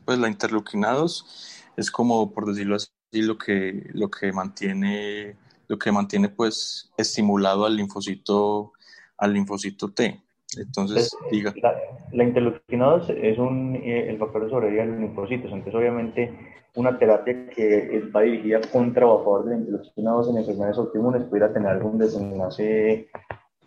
Pues 0.04 0.18
la 0.18 0.28
interleuquinados 0.28 1.64
es 1.78 1.90
como 1.90 2.30
por 2.30 2.44
decirlo 2.44 2.76
así 2.76 2.90
lo 3.12 3.38
que 3.38 3.88
lo 3.94 4.10
que 4.10 4.32
mantiene 4.32 5.38
lo 5.68 5.78
que 5.78 5.90
mantiene 5.90 6.28
pues 6.28 6.92
estimulado 6.98 7.64
al 7.64 7.76
linfocito 7.76 8.72
al 9.16 9.32
linfocito 9.32 9.94
T. 9.94 10.22
Entonces, 10.58 11.16
diga. 11.30 11.52
La, 11.62 11.74
la 12.12 12.24
interleuquina 12.24 13.02
es 13.08 13.38
un, 13.38 13.76
eh, 13.76 14.08
el 14.10 14.18
factor 14.18 14.44
de 14.44 14.50
sobrevivencia 14.50 14.94
de 14.94 15.00
los 15.00 15.08
linfocitos. 15.08 15.52
Entonces, 15.52 15.74
obviamente, 15.74 16.54
una 16.74 16.98
terapia 16.98 17.48
que 17.50 18.02
va 18.14 18.22
dirigida 18.22 18.60
contra 18.72 19.06
o 19.06 19.20
a 19.20 19.24
favor 19.24 19.44
de 19.44 19.50
la 19.50 19.56
interleuquina 19.58 20.12
en 20.30 20.36
enfermedades 20.38 20.78
autoinmunes 20.78 21.24
pudiera 21.24 21.52
tener 21.52 21.70
algún 21.70 21.98
desenlace 21.98 23.08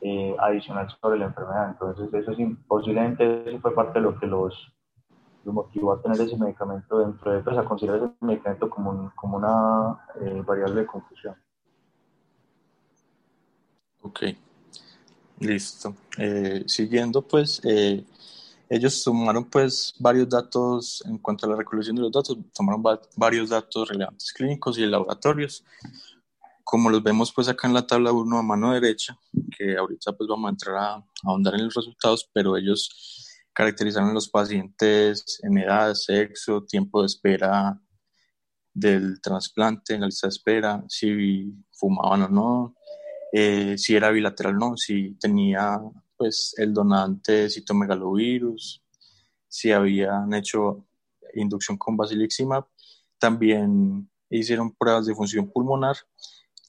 eh, 0.01 0.35
adicional 0.39 0.87
sobre 1.01 1.19
la 1.19 1.25
enfermedad. 1.25 1.69
Entonces, 1.71 2.13
eso 2.13 2.31
es 2.31 2.37
posiblemente 2.67 3.49
eso 3.49 3.59
fue 3.59 3.73
parte 3.73 3.99
de 3.99 4.05
lo 4.05 4.19
que 4.19 4.27
los, 4.27 4.73
los 5.43 5.53
motivó 5.53 5.93
a 5.93 6.01
tener 6.01 6.19
ese 6.21 6.37
medicamento 6.37 6.99
dentro 6.99 7.31
de, 7.31 7.41
pues, 7.41 7.57
a 7.57 7.63
considerar 7.63 7.97
ese 7.97 8.13
medicamento 8.21 8.69
como, 8.69 9.11
como 9.15 9.37
una 9.37 9.97
eh, 10.21 10.43
variable 10.45 10.81
de 10.81 10.87
confusión. 10.87 11.35
Ok. 14.01 14.21
Listo. 15.39 15.95
Eh, 16.17 16.63
siguiendo, 16.67 17.21
pues, 17.21 17.61
eh, 17.63 18.03
ellos 18.69 19.03
tomaron, 19.03 19.45
pues, 19.45 19.93
varios 19.99 20.29
datos 20.29 21.03
en 21.05 21.17
cuanto 21.17 21.45
a 21.45 21.49
la 21.49 21.55
recolección 21.57 21.95
de 21.95 22.03
los 22.03 22.11
datos, 22.11 22.37
tomaron 22.53 22.83
varios 23.15 23.49
datos 23.49 23.89
relevantes 23.89 24.31
clínicos 24.33 24.77
y 24.77 24.85
laboratorios, 24.85 25.63
como 26.63 26.89
los 26.89 27.03
vemos 27.03 27.31
pues 27.31 27.47
acá 27.47 27.67
en 27.67 27.75
la 27.75 27.85
tabla 27.85 28.11
1 28.11 28.39
a 28.39 28.41
mano 28.41 28.73
derecha, 28.73 29.17
que 29.55 29.77
ahorita 29.77 30.13
pues 30.13 30.27
vamos 30.27 30.47
a 30.47 30.51
entrar 30.51 30.75
a, 30.75 31.05
ahondar 31.23 31.53
en 31.55 31.65
los 31.65 31.75
resultados, 31.75 32.27
pero 32.33 32.57
ellos 32.57 33.29
caracterizaron 33.53 34.09
a 34.09 34.13
los 34.13 34.29
pacientes 34.29 35.39
en 35.43 35.59
edad, 35.59 35.93
sexo, 35.93 36.63
tiempo 36.63 37.01
de 37.01 37.05
espera 37.05 37.79
del 38.73 39.21
trasplante, 39.21 39.93
en 39.93 40.01
la 40.01 40.07
lista 40.07 40.27
de 40.27 40.31
espera, 40.31 40.83
si 40.89 41.53
fumaban 41.71 42.23
o 42.23 42.29
no, 42.29 42.75
eh, 43.31 43.77
si 43.77 43.95
era 43.95 44.11
bilateral 44.11 44.57
no, 44.57 44.77
si 44.77 45.11
tenía 45.19 45.79
pues 46.17 46.53
el 46.57 46.73
donante 46.73 47.49
citomegalovirus, 47.49 48.81
si 49.47 49.71
habían 49.71 50.33
hecho 50.33 50.85
inducción 51.33 51.77
con 51.77 51.97
basiliximab, 51.97 52.65
también 53.17 54.09
hicieron 54.29 54.73
pruebas 54.73 55.05
de 55.05 55.15
función 55.15 55.51
pulmonar, 55.51 55.97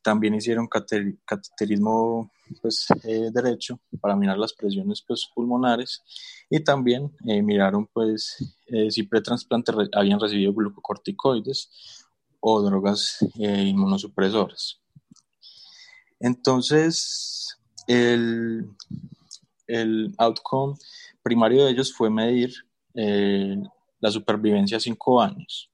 también 0.03 0.35
hicieron 0.35 0.69
cateterismo 0.69 2.31
pues, 2.63 2.87
eh, 3.05 3.31
derecho 3.33 3.81
para 4.01 4.17
mirar 4.17 4.39
las 4.39 4.53
presiones 4.53 5.03
pues, 5.07 5.29
pulmonares. 5.35 6.03
Y 6.49 6.61
también 6.61 7.13
eh, 7.27 7.43
miraron 7.43 7.89
pues 7.93 8.37
si 8.89 9.03
pretransplante 9.03 9.73
habían 9.93 10.21
recibido 10.21 10.53
glucocorticoides 10.53 12.07
o 12.41 12.63
drogas 12.63 13.19
inmunosupresoras. 13.35 14.81
Entonces, 16.21 17.59
el, 17.87 18.71
el 19.67 20.15
outcome 20.19 20.75
primario 21.23 21.65
de 21.65 21.73
ellos 21.73 21.93
fue 21.93 22.11
medir 22.11 22.53
la 22.95 24.11
supervivencia 24.11 24.77
a 24.77 24.81
cinco 24.81 25.21
años. 25.21 25.71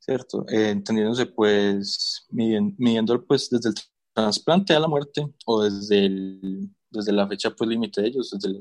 ¿Cierto? 0.00 0.46
Eh, 0.48 0.70
entendiéndose 0.70 1.26
pues 1.26 2.26
midiendo, 2.30 3.24
pues 3.26 3.50
desde 3.50 3.68
el 3.70 3.74
trasplante 4.14 4.74
a 4.74 4.80
la 4.80 4.88
muerte 4.88 5.26
o 5.44 5.62
desde, 5.62 6.08
desde 6.90 7.12
la 7.12 7.28
fecha 7.28 7.50
pues 7.50 7.68
límite 7.68 8.00
de 8.00 8.08
ellos, 8.08 8.30
desde 8.30 8.58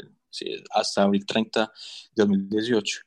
hasta 0.72 1.04
abril 1.04 1.26
30 1.26 1.72
de 2.16 2.24
2018. 2.24 3.00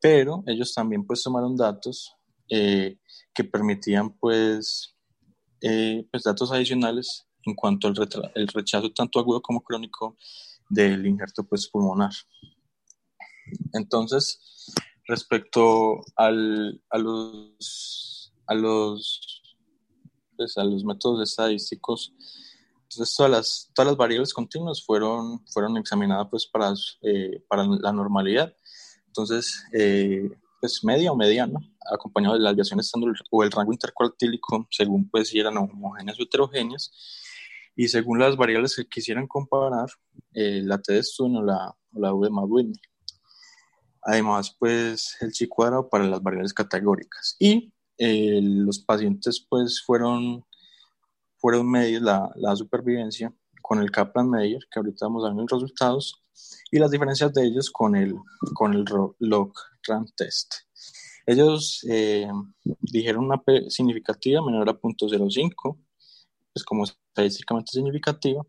Pero 0.00 0.42
ellos 0.46 0.74
también 0.74 1.06
pues 1.06 1.22
tomaron 1.22 1.56
datos 1.56 2.12
eh, 2.50 2.98
que 3.32 3.44
permitían 3.44 4.16
pues, 4.18 4.95
eh, 5.68 6.06
pues 6.10 6.22
datos 6.22 6.52
adicionales 6.52 7.26
en 7.44 7.54
cuanto 7.54 7.88
al 7.88 7.94
el 8.34 8.48
rechazo 8.48 8.92
tanto 8.92 9.18
agudo 9.18 9.40
como 9.42 9.62
crónico 9.62 10.16
del 10.68 11.06
injerto 11.06 11.44
pues 11.44 11.68
pulmonar. 11.68 12.12
Entonces, 13.72 14.40
respecto 15.06 16.04
al, 16.16 16.82
a 16.90 16.98
los 16.98 18.32
a 18.46 18.54
los 18.54 19.42
pues, 20.36 20.56
a 20.56 20.64
los 20.64 20.84
métodos 20.84 21.28
estadísticos 21.28 22.12
entonces 22.82 23.14
todas 23.16 23.30
las 23.30 23.70
todas 23.74 23.88
las 23.88 23.96
variables 23.96 24.34
continuas 24.34 24.84
fueron 24.84 25.44
fueron 25.46 25.76
examinadas 25.76 26.28
pues 26.30 26.46
para 26.46 26.74
eh, 27.02 27.42
para 27.48 27.64
la 27.64 27.92
normalidad 27.92 28.54
entonces 29.06 29.64
eh, 29.72 30.28
pues 30.66 30.82
media 30.82 31.12
o 31.12 31.16
mediana 31.16 31.60
acompañado 31.92 32.34
de 32.34 32.40
la 32.40 32.48
desviación 32.48 32.80
estándar 32.80 33.12
o 33.30 33.44
el 33.44 33.52
rango 33.52 33.72
intercuartílico 33.72 34.66
según 34.68 35.08
pues 35.08 35.28
si 35.28 35.38
eran 35.38 35.56
homogéneas 35.56 36.18
o 36.18 36.24
heterogéneas. 36.24 36.90
Y 37.76 37.86
según 37.86 38.18
las 38.18 38.36
variables 38.36 38.74
que 38.74 38.88
quisieran 38.88 39.28
comparar 39.28 39.86
eh, 40.32 40.62
la 40.64 40.78
T 40.78 40.92
de 40.92 41.02
o 41.18 41.42
la, 41.42 41.76
o 41.92 42.00
la 42.00 42.12
U 42.12 42.24
de 42.24 42.72
Además, 44.02 44.56
pues 44.58 45.16
el 45.20 45.30
chi 45.30 45.46
cuadrado 45.46 45.88
para 45.88 46.04
las 46.04 46.20
variables 46.22 46.52
categóricas. 46.52 47.36
Y 47.38 47.72
eh, 47.98 48.40
los 48.42 48.80
pacientes 48.80 49.46
pues 49.48 49.82
fueron, 49.84 50.44
fueron 51.36 51.70
medios 51.70 52.02
la, 52.02 52.28
la 52.36 52.56
supervivencia 52.56 53.32
con 53.62 53.80
el 53.80 53.90
Kaplan-Meier, 53.92 54.66
que 54.70 54.80
ahorita 54.80 55.06
vamos 55.06 55.24
a 55.24 55.28
ver 55.28 55.46
los 55.48 55.62
resultados, 55.62 56.24
y 56.70 56.78
las 56.78 56.90
diferencias 56.90 57.32
de 57.32 57.44
ellos 57.44 57.70
con 57.70 57.94
el, 57.94 58.14
con 58.54 58.74
el 58.74 58.84
log-rank 59.86 60.10
test. 60.16 60.54
Ellos 61.26 61.84
eh, 61.90 62.28
dijeron 62.80 63.24
una 63.24 63.42
P 63.42 63.68
significativa 63.68 64.44
menor 64.44 64.68
a 64.68 64.78
0.05, 64.78 65.78
pues 66.52 66.64
como 66.64 66.84
estadísticamente 66.84 67.72
significativa, 67.72 68.42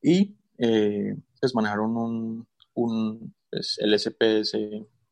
y 0.00 0.34
eh, 0.58 1.14
pues 1.40 1.54
manejaron 1.54 1.96
un, 1.96 2.48
un 2.74 3.34
pues, 3.50 3.76
el 3.78 3.98
SPS 3.98 4.54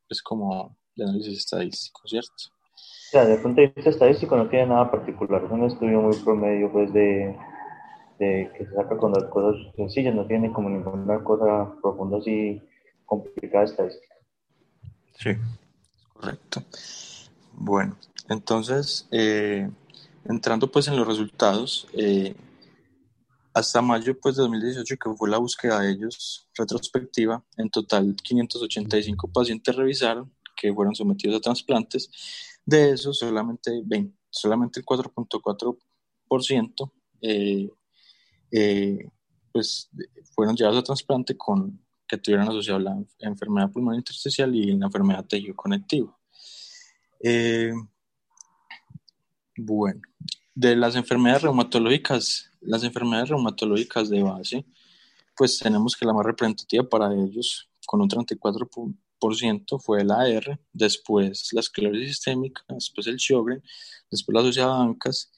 es 0.09 0.23
como 0.23 0.77
de 0.95 1.05
análisis 1.05 1.39
estadístico, 1.39 2.01
¿cierto? 2.07 2.33
Ya, 3.13 3.21
desde 3.21 3.35
el 3.35 3.43
punto 3.43 3.61
de 3.61 3.69
vista 3.69 3.91
estadístico 3.91 4.37
no 4.37 4.49
tiene 4.49 4.67
nada 4.67 4.91
particular, 4.91 5.45
es 5.45 5.51
un 5.51 5.65
estudio 5.65 6.01
muy 6.01 6.17
promedio 6.17 6.73
pues 6.73 6.93
de, 6.93 7.37
de 8.19 8.51
que 8.57 8.67
se 8.67 8.75
saca 8.75 8.97
con 8.97 9.13
las 9.13 9.25
cosas 9.25 9.61
sencillas, 9.77 10.15
no 10.15 10.27
tiene 10.27 10.53
como 10.53 10.71
ninguna 10.71 11.23
cosa 11.23 11.73
profunda 11.83 12.19
así 12.19 12.61
complicada 13.05 13.65
estadística. 13.65 14.16
Sí, 15.19 15.31
correcto. 16.13 16.63
Bueno, 17.53 17.97
entonces, 18.29 19.09
eh, 19.11 19.71
entrando 20.25 20.71
pues 20.71 20.87
en 20.89 20.97
los 20.97 21.07
resultados, 21.07 21.87
eh, 21.95 22.35
hasta 23.55 23.81
mayo 23.81 24.19
pues, 24.21 24.37
de 24.37 24.43
2018, 24.43 24.97
que 24.97 25.15
fue 25.17 25.31
la 25.31 25.39
búsqueda 25.39 25.81
de 25.81 25.93
ellos 25.93 26.51
retrospectiva, 26.55 27.43
en 27.57 27.71
total 27.71 28.15
585 28.23 29.33
pacientes 29.33 29.75
revisaron 29.75 30.31
que 30.55 30.75
fueron 30.75 30.95
sometidos 30.95 31.37
a 31.37 31.41
trasplantes. 31.41 32.11
De 32.65 32.91
esos, 32.91 33.19
solamente, 33.19 33.83
20, 33.85 34.17
solamente 34.29 34.81
el 34.81 34.87
4.4% 34.87 36.93
eh, 37.23 37.71
eh, 38.51 39.09
pues, 39.53 39.89
fueron 40.35 40.57
llevados 40.57 40.81
a 40.81 40.83
trasplante 40.83 41.37
con, 41.37 41.86
que 42.07 42.19
tuvieran 42.19 42.49
asociado 42.49 42.79
la 42.79 42.97
enfermedad 43.21 43.71
pulmonar 43.71 43.99
intersticial 43.99 44.55
y 44.55 44.73
la 44.77 44.87
enfermedad 44.87 45.25
tejido 45.25 45.55
conectivo. 45.55 46.19
Eh, 47.21 47.73
bueno, 49.57 50.01
de 50.55 50.77
las 50.77 50.97
enfermedades 50.97 51.43
reumatológicas 51.43 52.51
las 52.67 52.83
enfermedades 52.85 53.31
reumatológicas 53.31 54.11
de 54.11 54.23
base, 54.23 54.67
pues 55.37 55.59
tenemos 55.59 55.97
que 55.97 56.05
la 56.05 56.13
más 56.13 56.27
representativa 56.27 56.89
para 56.89 57.13
ellos, 57.15 57.69
con 57.87 58.01
un 58.01 58.09
34%, 58.09 59.81
fue 59.81 60.05
la 60.05 60.21
AR, 60.21 60.61
después 60.73 61.53
la 61.53 61.61
esclerosis 61.61 62.09
sistémica, 62.09 62.63
después 62.69 63.07
el 63.07 63.19
Sjögren, 63.19 63.63
después 64.11 64.35
la 64.35 64.41
asociada 64.41 64.83
ANCAS, 64.83 65.33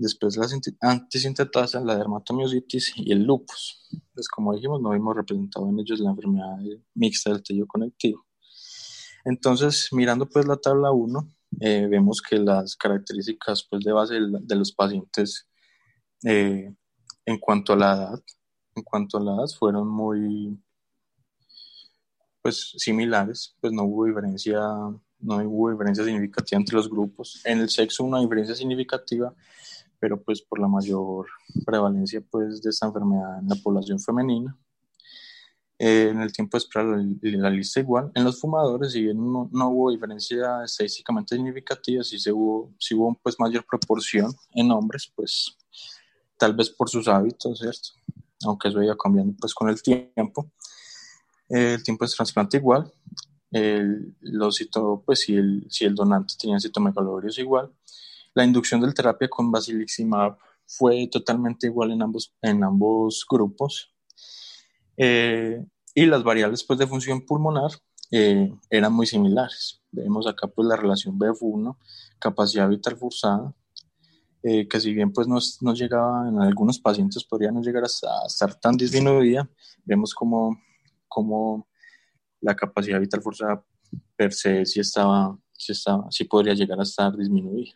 después 0.00 0.36
la 0.36 0.46
antisintetasa, 0.80 1.80
la 1.80 1.96
dermatomiositis 1.96 2.92
y 2.96 3.12
el 3.12 3.24
lupus. 3.24 3.86
Pues 4.14 4.28
como 4.28 4.54
dijimos, 4.54 4.80
no 4.80 4.90
vimos 4.90 5.14
representado 5.14 5.68
en 5.68 5.78
ellos 5.78 6.00
la 6.00 6.10
enfermedad 6.10 6.56
mixta 6.94 7.30
del 7.30 7.42
tejido 7.42 7.66
conectivo. 7.66 8.24
Entonces, 9.24 9.88
mirando 9.92 10.26
pues 10.28 10.46
la 10.46 10.56
tabla 10.56 10.90
1, 10.90 11.28
eh, 11.60 11.86
vemos 11.90 12.22
que 12.22 12.38
las 12.38 12.76
características 12.76 13.66
pues, 13.68 13.84
de 13.84 13.92
base 13.92 14.14
de 14.20 14.56
los 14.56 14.72
pacientes 14.72 15.46
eh, 16.24 16.72
en 17.26 17.38
cuanto 17.38 17.74
a 17.74 17.76
la 17.76 17.94
edad, 17.94 18.22
en 18.74 18.82
cuanto 18.82 19.18
a 19.18 19.20
la 19.20 19.34
edad 19.34 19.48
fueron 19.58 19.88
muy 19.88 20.58
pues 22.42 22.72
similares, 22.78 23.54
pues 23.60 23.72
no 23.72 23.84
hubo 23.84 24.06
diferencia, 24.06 24.60
no 24.60 25.36
hubo 25.44 25.70
diferencia 25.70 26.04
significativa 26.04 26.58
entre 26.58 26.76
los 26.76 26.88
grupos. 26.88 27.42
En 27.44 27.58
el 27.58 27.68
sexo 27.68 28.04
una 28.04 28.20
diferencia 28.20 28.54
significativa, 28.54 29.34
pero 30.00 30.20
pues 30.22 30.40
por 30.40 30.58
la 30.58 30.66
mayor 30.66 31.26
prevalencia 31.64 32.22
pues 32.28 32.62
de 32.62 32.70
esta 32.70 32.86
enfermedad 32.86 33.38
en 33.38 33.48
la 33.48 33.56
población 33.56 34.00
femenina. 34.00 34.56
Eh, 35.82 36.08
en 36.10 36.20
el 36.20 36.30
tiempo 36.30 36.58
de 36.58 36.62
espera 36.62 36.84
la, 36.84 37.50
lista 37.50 37.80
igual. 37.80 38.10
En 38.14 38.24
los 38.24 38.38
fumadores, 38.38 38.92
si 38.92 39.02
bien 39.02 39.16
no, 39.16 39.48
no, 39.50 39.70
hubo 39.70 39.90
diferencia 39.90 40.62
estadísticamente 40.62 41.36
significativa, 41.36 42.04
sí, 42.04 42.18
se 42.18 42.32
hubo, 42.32 42.74
sí 42.78 42.94
hubo 42.94 43.18
pues 43.22 43.36
mayor 43.38 43.64
proporción 43.64 44.30
en 44.52 44.70
hombres, 44.72 45.10
pues 45.14 45.56
tal 46.36 46.54
vez 46.54 46.68
por 46.68 46.90
sus 46.90 47.08
hábitos, 47.08 47.60
¿cierto? 47.60 47.90
Aunque 48.44 48.68
eso 48.68 48.82
iba 48.82 48.96
cambiando 48.96 49.34
pues 49.40 49.54
con 49.54 49.70
el 49.70 49.80
tiempo. 49.80 50.50
el 51.48 51.82
tiempo 51.82 52.04
de 52.04 52.12
trasplante 52.14 52.58
igual. 52.58 52.92
El, 53.50 54.14
los 54.20 54.56
cito, 54.56 55.02
pues 55.04 55.20
si 55.20 55.36
el, 55.36 55.66
si 55.70 55.86
el 55.86 55.94
donante 55.94 56.34
tenía 56.38 56.60
citomegalorios 56.60 57.38
igual. 57.38 57.72
La 58.40 58.46
inducción 58.46 58.80
del 58.80 58.94
terapia 58.94 59.28
con 59.28 59.52
basiliximab 59.52 60.38
fue 60.64 61.06
totalmente 61.12 61.66
igual 61.66 61.90
en 61.90 62.00
ambos, 62.00 62.34
en 62.40 62.64
ambos 62.64 63.26
grupos. 63.28 63.92
Eh, 64.96 65.62
y 65.94 66.06
las 66.06 66.22
variables 66.22 66.64
pues, 66.64 66.78
de 66.78 66.86
función 66.86 67.26
pulmonar 67.26 67.70
eh, 68.10 68.50
eran 68.70 68.94
muy 68.94 69.06
similares. 69.06 69.82
Vemos 69.90 70.26
acá 70.26 70.46
pues, 70.46 70.66
la 70.66 70.76
relación 70.76 71.18
BF1, 71.18 71.76
capacidad 72.18 72.66
vital 72.66 72.96
forzada, 72.96 73.54
eh, 74.42 74.66
que 74.66 74.80
si 74.80 74.94
bien 74.94 75.12
pues 75.12 75.28
no, 75.28 75.38
no, 75.60 75.74
llegaba 75.74 76.26
en 76.26 76.40
algunos 76.40 76.78
pacientes 76.78 77.22
podría 77.24 77.52
no 77.52 77.60
llegar 77.60 77.84
a, 77.84 78.26
estar 78.26 78.54
tan 78.54 78.74
disminuida, 78.74 79.50
vemos 79.84 80.14
como, 80.14 80.58
como 81.08 81.68
la 82.40 82.56
capacidad 82.56 83.00
vital 83.00 83.20
forzada 83.20 83.62
per 84.16 84.32
se 84.32 84.64
sí 84.64 84.80
estaba, 84.80 85.38
sí 85.52 85.72
estaba, 85.72 86.10
sí 86.10 86.24
podría 86.24 86.54
llegar 86.54 86.80
a 86.80 86.84
estar 86.84 87.14
disminuida. 87.14 87.74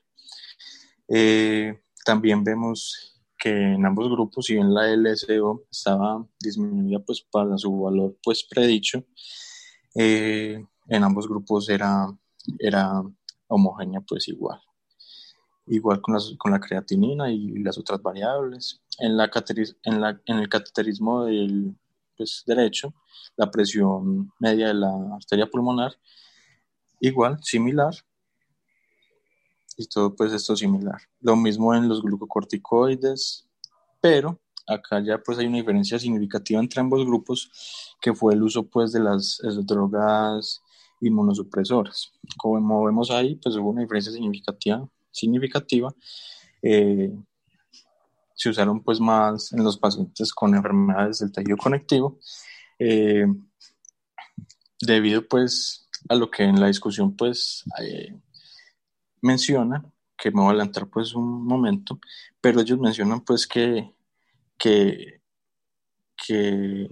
Eh, 1.09 1.81
también 2.05 2.45
vemos 2.45 3.21
que 3.39 3.51
en 3.51 3.85
ambos 3.85 4.11
grupos, 4.11 4.47
si 4.47 4.55
bien 4.55 4.73
la 4.73 4.89
LSO 4.89 5.67
estaba 5.71 6.27
disminuida 6.41 6.99
pues 7.01 7.21
para 7.21 7.59
su 7.59 7.79
valor 7.79 8.17
pues 8.23 8.45
predicho, 8.45 9.05
eh, 9.95 10.65
en 10.89 11.05
ambos 11.05 11.29
grupos 11.29 11.69
era, 11.69 12.07
era 12.59 13.03
homogénea 13.49 14.01
pues 14.01 14.29
igual. 14.29 14.61
Igual 15.67 16.01
con, 16.03 16.17
con 16.37 16.53
la 16.53 16.61
creatinina 16.61 17.31
y 17.31 17.59
las 17.63 17.79
otras 17.79 18.03
variables. 18.03 18.83
En, 18.99 19.17
la, 19.17 19.31
en, 19.83 20.01
la, 20.01 20.21
en 20.27 20.39
el 20.39 20.49
cateterismo 20.49 21.25
del 21.25 21.75
pues, 22.17 22.45
derecho, 22.47 22.95
la 23.37 23.51
presión 23.51 24.33
media 24.39 24.69
de 24.69 24.75
la 24.75 24.93
arteria 25.15 25.51
pulmonar, 25.51 25.95
igual, 27.01 27.39
similar, 27.43 27.95
y 29.77 29.87
todo 29.87 30.15
pues 30.15 30.33
esto 30.33 30.57
similar. 30.57 31.01
Lo 31.21 31.37
mismo 31.37 31.75
en 31.75 31.89
los 31.89 32.03
glucocorticoides, 32.03 33.47
pero 34.01 34.41
acá 34.67 35.03
ya 35.05 35.19
pues 35.19 35.39
hay 35.39 35.47
una 35.47 35.59
diferencia 35.59 35.99
significativa 35.99 36.61
entre 36.61 36.81
ambos 36.81 37.05
grupos 37.05 37.95
que 38.01 38.15
fue 38.15 38.35
el 38.35 38.43
uso 38.43 38.67
pues 38.67 38.93
de 38.93 39.01
las 39.01 39.41
drogas 39.43 40.63
inmunosupresoras. 41.01 42.13
Como 42.39 42.85
vemos 42.85 43.11
ahí 43.11 43.37
pues 43.37 43.57
hubo 43.57 43.71
una 43.71 43.83
diferencia 43.83 44.13
significativa, 44.13 44.89
significativa 45.11 45.95
eh, 46.63 47.13
se 48.35 48.49
usaron 48.49 48.83
pues 48.83 49.01
más 49.01 49.53
en 49.53 49.63
los 49.63 49.79
pacientes 49.79 50.33
con 50.33 50.55
enfermedades 50.55 51.21
del 51.21 51.33
tejido 51.33 51.57
conectivo 51.57 52.19
eh, 52.79 53.27
debido 54.81 55.27
pues 55.27 55.89
a 56.09 56.15
lo 56.15 56.31
que 56.31 56.43
en 56.43 56.61
la 56.61 56.67
discusión 56.67 57.17
pues 57.17 57.65
eh, 57.81 58.15
menciona, 59.25 59.85
que 60.17 60.31
me 60.31 60.41
voy 60.41 60.49
a 60.49 60.51
adelantar 60.51 60.87
pues 60.87 61.15
un 61.15 61.45
momento, 61.45 61.99
pero 62.41 62.61
ellos 62.61 62.79
mencionan 62.79 63.21
pues 63.21 63.47
que, 63.47 63.93
que, 64.59 65.21
que 66.17 66.91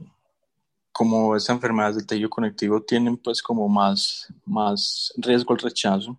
como 0.93 1.37
estas 1.37 1.57
enfermedades 1.57 1.97
del 1.97 2.07
tejido 2.07 2.31
conectivo 2.31 2.83
tienen 2.83 3.17
pues 3.17 3.43
como 3.43 3.69
más, 3.69 4.33
más 4.45 5.13
riesgo 5.17 5.53
al 5.53 5.61
rechazo 5.61 6.19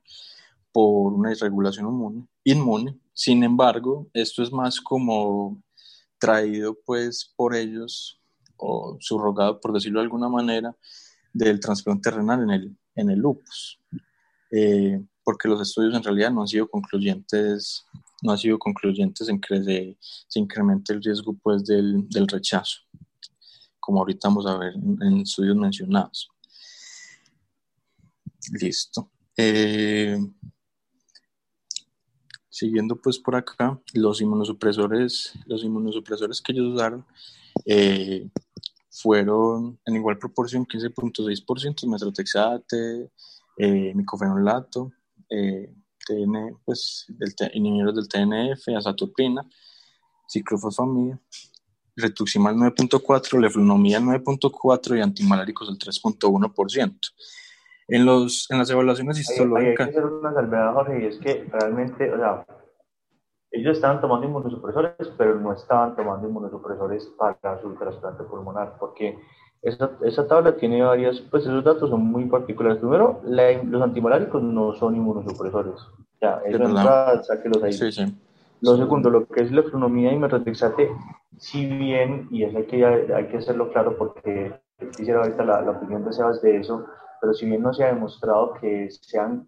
por 0.72 1.14
una 1.14 1.32
irregulación 1.32 2.28
inmune. 2.44 3.00
Sin 3.14 3.44
embargo, 3.44 4.08
esto 4.14 4.44
es 4.44 4.52
más 4.52 4.80
como 4.80 5.62
traído 6.20 6.78
pues 6.86 7.32
por 7.36 7.56
ellos 7.56 8.20
o 8.58 8.98
subrogado, 9.00 9.60
por 9.60 9.74
decirlo 9.74 10.00
de 10.00 10.06
alguna 10.06 10.30
manera, 10.30 10.76
del 11.34 11.60
trasplante 11.60 12.12
renal 12.12 12.44
en 12.44 12.52
el, 12.52 12.78
en 12.96 13.10
el 13.10 13.20
lupus. 13.20 13.80
Eh, 14.52 15.04
porque 15.24 15.48
los 15.48 15.62
estudios 15.62 15.96
en 15.96 16.04
realidad 16.04 16.32
no 16.32 16.42
han 16.42 16.48
sido 16.48 16.68
concluyentes, 16.68 17.86
no 18.22 18.32
han 18.32 18.38
sido 18.38 18.60
concluyentes 18.60 19.30
en 19.30 19.40
que 19.40 19.64
se, 19.64 19.98
se 20.28 20.40
incremente 20.40 20.94
el 20.94 21.04
riesgo 21.04 21.36
pues 21.42 21.66
del, 21.66 22.08
del, 22.10 22.28
rechazo, 22.28 22.80
como 23.80 24.00
ahorita 24.00 24.28
vamos 24.28 24.46
a 24.46 24.58
ver 24.58 24.74
en, 24.74 25.22
estudios 25.22 25.56
mencionados. 25.56 26.30
Listo. 28.52 29.10
Eh, 29.38 30.18
siguiendo 32.50 32.96
pues 33.02 33.18
por 33.18 33.36
acá, 33.36 33.82
los 33.94 34.22
inmunosupresores, 34.22 35.34
los 35.46 35.64
inmunosupresores 35.64 36.42
que 36.42 36.52
ellos 36.52 36.76
usaron 36.76 37.06
eh, 37.66 38.30
fueron 38.92 39.80
en 39.86 39.96
igual 39.96 40.20
proporción 40.20 40.66
15.6% 40.66 41.88
metrotexate, 41.90 43.10
eh, 43.58 43.94
micofenolato, 43.96 44.92
eh, 45.34 45.74
TN, 46.06 46.60
pues, 46.64 47.06
del, 47.08 47.34
inhibidores 47.54 47.96
del 47.96 48.08
TNF, 48.08 48.78
azatopina, 48.78 49.44
ciclofosfamida, 50.28 51.20
retuximal 51.96 52.56
9.4, 52.56 53.40
leflunomía 53.40 54.00
9.4 54.00 54.98
y 54.98 55.02
antimaláricos 55.02 55.70
el 55.70 55.78
3.1%. 55.78 57.00
En, 57.88 58.06
los, 58.06 58.50
en 58.50 58.60
las 58.60 58.70
evaluaciones 58.70 59.20
histológicas... 59.20 59.88
Hay, 59.88 59.94
que 59.94 60.00
hacer 60.00 60.06
una 60.06 60.34
salvedad, 60.34 60.74
Jorge, 60.74 61.04
y 61.04 61.06
es 61.08 61.18
que 61.18 61.46
realmente, 61.52 62.12
o 62.12 62.18
sea, 62.18 62.46
ellos 63.52 63.76
estaban 63.76 64.02
tomando 64.02 64.26
inmunosupresores, 64.28 65.10
pero 65.18 65.40
no 65.40 65.54
estaban 65.54 65.96
tomando 65.96 66.28
inmunosupresores 66.28 67.06
para 67.18 67.62
su 67.62 67.76
trasplante 67.76 68.24
pulmonar, 68.24 68.78
porque 68.80 69.20
esa, 69.64 69.92
esa, 70.02 70.28
tabla 70.28 70.56
tiene 70.58 70.84
varias, 70.84 71.20
pues 71.32 71.44
esos 71.44 71.64
datos 71.64 71.90
son 71.90 72.06
muy 72.06 72.26
particulares. 72.26 72.80
Primero, 72.80 73.22
los 73.24 73.82
antimaláricos 73.82 74.44
no 74.44 74.74
son 74.74 74.96
inmunosupresores. 74.96 75.76
Ya, 76.22 76.42
eso 76.46 76.64
entra, 76.64 77.24
sáquelos 77.24 77.64
ahí. 77.64 77.74
Sí, 77.74 77.92
sí. 77.92 78.14
Lo 78.62 78.78
segundo, 78.78 79.10
lo 79.10 79.26
que 79.26 79.42
es 79.42 79.52
la 79.52 79.62
economía 79.62 80.12
y 80.12 80.18
metrotexate, 80.18 80.90
si 81.38 81.66
bien, 81.66 82.28
y 82.32 82.44
eso 82.44 82.58
hay 82.58 82.66
que, 82.66 82.86
hay 82.86 83.28
que 83.28 83.38
hacerlo 83.38 83.72
claro 83.72 83.98
porque 83.98 84.54
quisiera 84.96 85.22
ahorita 85.22 85.44
la, 85.44 85.62
la 85.62 85.72
opinión 85.72 86.06
de 86.06 86.14
Sebas 86.14 86.42
de 86.42 86.58
eso, 86.58 86.86
pero 87.20 87.34
si 87.34 87.46
bien 87.46 87.62
no 87.62 87.74
se 87.74 87.84
ha 87.84 87.88
demostrado 87.88 88.54
que 88.54 88.90
sean 88.90 89.48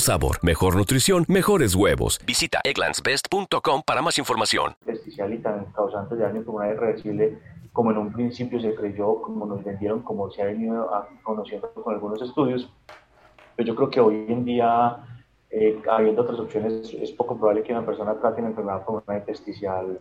sabor, 0.00 0.38
mejor 0.42 0.76
nutrición, 0.76 1.24
mejores 1.28 1.74
huevos. 1.74 2.20
Visita 2.26 2.60
egglandsbest.com 2.64 3.82
para 3.84 4.02
más 4.02 4.18
información. 4.18 4.74
Especial 4.86 5.34
y 5.34 5.38
tan 5.38 5.66
causante 5.72 6.14
de 6.16 6.22
daño 6.22 6.42
pulmonar 6.42 6.74
irreversible 6.74 7.38
como 7.74 7.90
en 7.90 7.98
un 7.98 8.12
principio 8.12 8.60
se 8.60 8.72
creyó, 8.72 9.20
como 9.20 9.46
nos 9.46 9.64
vendieron, 9.64 10.02
como 10.02 10.30
se 10.30 10.42
ha 10.42 10.44
venido 10.44 10.88
conociendo 11.24 11.72
con 11.74 11.92
algunos 11.92 12.22
estudios. 12.22 12.70
Pero 13.56 13.66
yo 13.66 13.74
creo 13.74 13.90
que 13.90 14.00
hoy 14.00 14.26
en 14.28 14.44
día, 14.44 14.96
eh, 15.50 15.82
habiendo 15.90 16.22
otras 16.22 16.38
opciones, 16.38 16.94
es 16.94 17.10
poco 17.10 17.36
probable 17.36 17.64
que 17.64 17.72
una 17.72 17.84
persona 17.84 18.14
trate 18.14 18.40
una 18.40 18.50
enfermedad 18.50 18.84
pulmonar 18.84 19.18
intersticial 19.18 19.98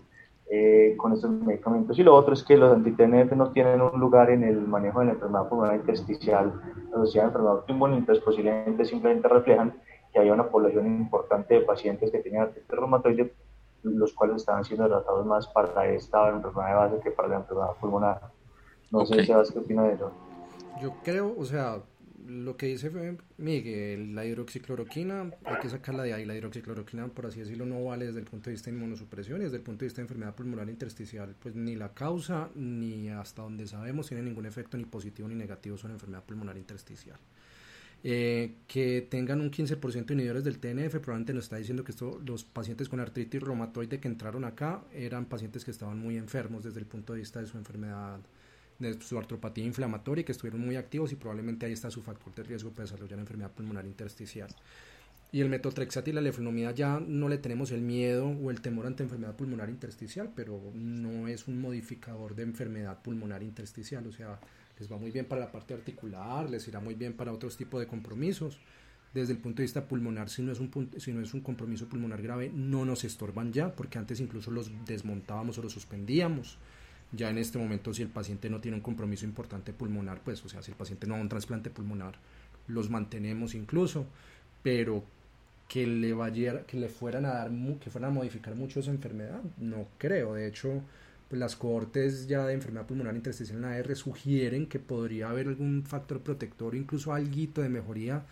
eh, 0.49 0.95
con 0.97 1.13
estos 1.13 1.31
medicamentos. 1.31 1.97
Y 1.97 2.03
lo 2.03 2.15
otro 2.15 2.33
es 2.33 2.43
que 2.43 2.57
los 2.57 2.73
anti-TNF 2.73 3.31
no 3.33 3.51
tienen 3.51 3.81
un 3.81 3.99
lugar 3.99 4.29
en 4.29 4.43
el 4.43 4.67
manejo 4.67 4.99
de 4.99 5.07
la 5.07 5.11
enfermedad 5.13 5.47
pulmonar 5.49 5.75
intersticial 5.75 6.53
asociada 6.93 7.27
a 7.27 7.29
enfermedad 7.29 7.57
autoinmune, 7.57 7.97
entonces 7.97 8.23
posiblemente 8.23 8.85
simplemente 8.85 9.27
reflejan 9.27 9.73
que 10.11 10.19
había 10.19 10.33
una 10.33 10.47
población 10.49 10.85
importante 10.85 11.55
de 11.55 11.61
pacientes 11.61 12.11
que 12.11 12.19
tenían 12.19 12.43
artritis 12.43 12.69
reumatoide, 12.69 13.33
los 13.83 14.13
cuales 14.13 14.37
estaban 14.37 14.63
siendo 14.63 14.87
tratados 14.87 15.25
más 15.25 15.47
para 15.47 15.87
esta 15.87 16.29
enfermedad 16.29 16.67
de 16.67 16.75
base 16.75 16.99
que 17.03 17.11
para 17.11 17.29
la 17.29 17.35
enfermedad 17.37 17.71
pulmonar. 17.81 18.21
No 18.91 19.05
sé, 19.05 19.25
Sebas, 19.25 19.51
¿qué 19.51 19.59
opina 19.59 19.83
de 19.83 19.93
eso? 19.93 20.11
Yo 20.79 20.91
creo, 21.03 21.33
o 21.37 21.43
sea, 21.43 21.81
lo 22.27 22.57
que 22.57 22.67
dice 22.67 22.91
Miguel, 23.37 24.15
la 24.15 24.25
hidroxicloroquina, 24.25 25.31
hay 25.43 25.59
que 25.61 25.69
sacarla 25.69 26.03
de 26.03 26.13
ahí. 26.13 26.25
La 26.25 26.35
hidroxicloroquina, 26.35 27.07
por 27.07 27.25
así 27.25 27.39
decirlo, 27.39 27.65
no 27.65 27.83
vale 27.83 28.07
desde 28.07 28.19
el 28.19 28.25
punto 28.25 28.49
de 28.49 28.53
vista 28.53 28.69
de 28.69 28.77
inmunosupresión 28.77 29.41
y 29.41 29.45
desde 29.45 29.57
el 29.57 29.63
punto 29.63 29.81
de 29.81 29.87
vista 29.87 29.97
de 29.97 30.03
enfermedad 30.03 30.35
pulmonar 30.35 30.69
intersticial. 30.69 31.35
Pues 31.39 31.55
ni 31.55 31.75
la 31.75 31.93
causa, 31.93 32.49
ni 32.55 33.09
hasta 33.09 33.41
donde 33.41 33.67
sabemos, 33.67 34.07
tiene 34.07 34.23
ningún 34.23 34.45
efecto 34.45 34.77
ni 34.77 34.85
positivo 34.85 35.27
ni 35.27 35.35
negativo 35.35 35.77
sobre 35.77 35.93
enfermedad 35.93 36.23
pulmonar 36.23 36.57
intersticial. 36.57 37.17
Eh, 38.05 38.55
que 38.67 39.07
tengan 39.09 39.39
un 39.39 39.49
15% 39.49 40.05
de 40.05 40.13
inhibidores 40.13 40.43
del 40.43 40.59
TNF, 40.59 40.99
probablemente 40.99 41.33
nos 41.33 41.45
está 41.45 41.55
diciendo 41.55 41.85
que 41.85 41.91
esto, 41.91 42.19
los 42.25 42.43
pacientes 42.43 42.89
con 42.89 42.99
artritis 42.99 43.41
reumatoide 43.41 44.01
que 44.01 44.09
entraron 44.09 44.43
acá 44.43 44.83
eran 44.93 45.25
pacientes 45.25 45.63
que 45.63 45.71
estaban 45.71 45.99
muy 45.99 46.17
enfermos 46.17 46.65
desde 46.65 46.79
el 46.79 46.85
punto 46.85 47.13
de 47.13 47.19
vista 47.19 47.39
de 47.39 47.47
su 47.47 47.57
enfermedad 47.57 48.19
de 48.79 49.01
su 49.01 49.17
artropatía 49.17 49.65
inflamatoria 49.65 50.25
que 50.25 50.31
estuvieron 50.31 50.61
muy 50.61 50.75
activos 50.75 51.11
y 51.11 51.15
probablemente 51.15 51.65
ahí 51.65 51.73
está 51.73 51.89
su 51.91 52.01
factor 52.01 52.33
de 52.35 52.43
riesgo 52.43 52.71
para 52.71 52.83
desarrollar 52.83 53.19
enfermedad 53.19 53.51
pulmonar 53.51 53.85
intersticial. 53.85 54.49
Y 55.33 55.41
el 55.41 55.49
metotrexato 55.49 56.11
y 56.11 56.13
la 56.13 56.21
leflunomida 56.21 56.71
ya 56.71 56.99
no 56.99 57.27
le 57.27 57.39
tenemos 57.39 57.71
el 57.71 57.81
miedo 57.81 58.27
o 58.27 58.51
el 58.51 58.61
temor 58.61 58.85
ante 58.85 59.01
enfermedad 59.01 59.35
pulmonar 59.35 59.67
intersticial, 59.67 60.31
pero 60.35 60.61
no 60.75 61.27
es 61.27 61.47
un 61.47 61.59
modificador 61.59 62.35
de 62.35 62.43
enfermedad 62.43 63.01
pulmonar 63.01 63.41
intersticial, 63.41 64.05
o 64.05 64.11
sea, 64.11 64.39
les 64.77 64.91
va 64.91 64.97
muy 64.97 65.09
bien 65.09 65.25
para 65.25 65.41
la 65.41 65.51
parte 65.51 65.73
articular, 65.73 66.47
les 66.51 66.67
irá 66.67 66.79
muy 66.79 66.93
bien 66.93 67.13
para 67.13 67.33
otros 67.33 67.57
tipos 67.57 67.79
de 67.79 67.87
compromisos. 67.87 68.59
Desde 69.11 69.33
el 69.33 69.39
punto 69.39 69.57
de 69.57 69.63
vista 69.63 69.87
pulmonar, 69.87 70.29
si 70.29 70.43
no 70.43 70.51
es 70.51 70.59
un, 70.59 70.91
si 70.97 71.13
no 71.13 71.21
es 71.21 71.33
un 71.33 71.41
compromiso 71.41 71.87
pulmonar 71.87 72.21
grave, 72.21 72.51
no 72.53 72.85
nos 72.85 73.03
estorban 73.03 73.53
ya, 73.53 73.75
porque 73.75 73.97
antes 73.97 74.19
incluso 74.19 74.51
los 74.51 74.71
desmontábamos 74.85 75.57
o 75.57 75.63
los 75.63 75.73
suspendíamos. 75.73 76.59
Ya 77.15 77.29
en 77.29 77.37
este 77.37 77.59
momento, 77.59 77.93
si 77.93 78.01
el 78.01 78.09
paciente 78.09 78.49
no 78.49 78.59
tiene 78.59 78.77
un 78.77 78.83
compromiso 78.83 79.25
importante 79.25 79.71
pulmonar, 79.71 80.21
pues, 80.23 80.43
o 80.43 80.49
sea, 80.49 80.63
si 80.63 80.71
el 80.71 80.77
paciente 80.77 81.05
no 81.05 81.15
ha 81.15 81.21
un 81.21 81.29
trasplante 81.29 81.69
pulmonar, 81.69 82.15
los 82.67 82.89
mantenemos 82.89 83.53
incluso, 83.53 84.05
pero 84.63 85.03
que 85.67 85.85
le 85.85 86.13
vaya, 86.13 86.65
que 86.65 86.77
le 86.77 86.89
fueran 86.89 87.25
a 87.25 87.33
dar, 87.33 87.51
que 87.79 87.89
fueran 87.89 88.11
a 88.11 88.13
modificar 88.13 88.55
mucho 88.55 88.79
esa 88.79 88.91
enfermedad, 88.91 89.41
no 89.57 89.87
creo. 89.97 90.33
De 90.33 90.47
hecho, 90.47 90.81
pues 91.29 91.39
las 91.39 91.55
cohortes 91.55 92.27
ya 92.27 92.45
de 92.45 92.53
enfermedad 92.53 92.85
pulmonar 92.85 93.15
intersticial 93.15 93.59
en 93.59 93.65
AR 93.65 93.95
sugieren 93.95 94.67
que 94.67 94.79
podría 94.79 95.29
haber 95.29 95.47
algún 95.47 95.83
factor 95.83 96.19
protector, 96.21 96.75
incluso 96.75 97.13
algo 97.13 97.61
de 97.61 97.69
mejoría 97.69 98.23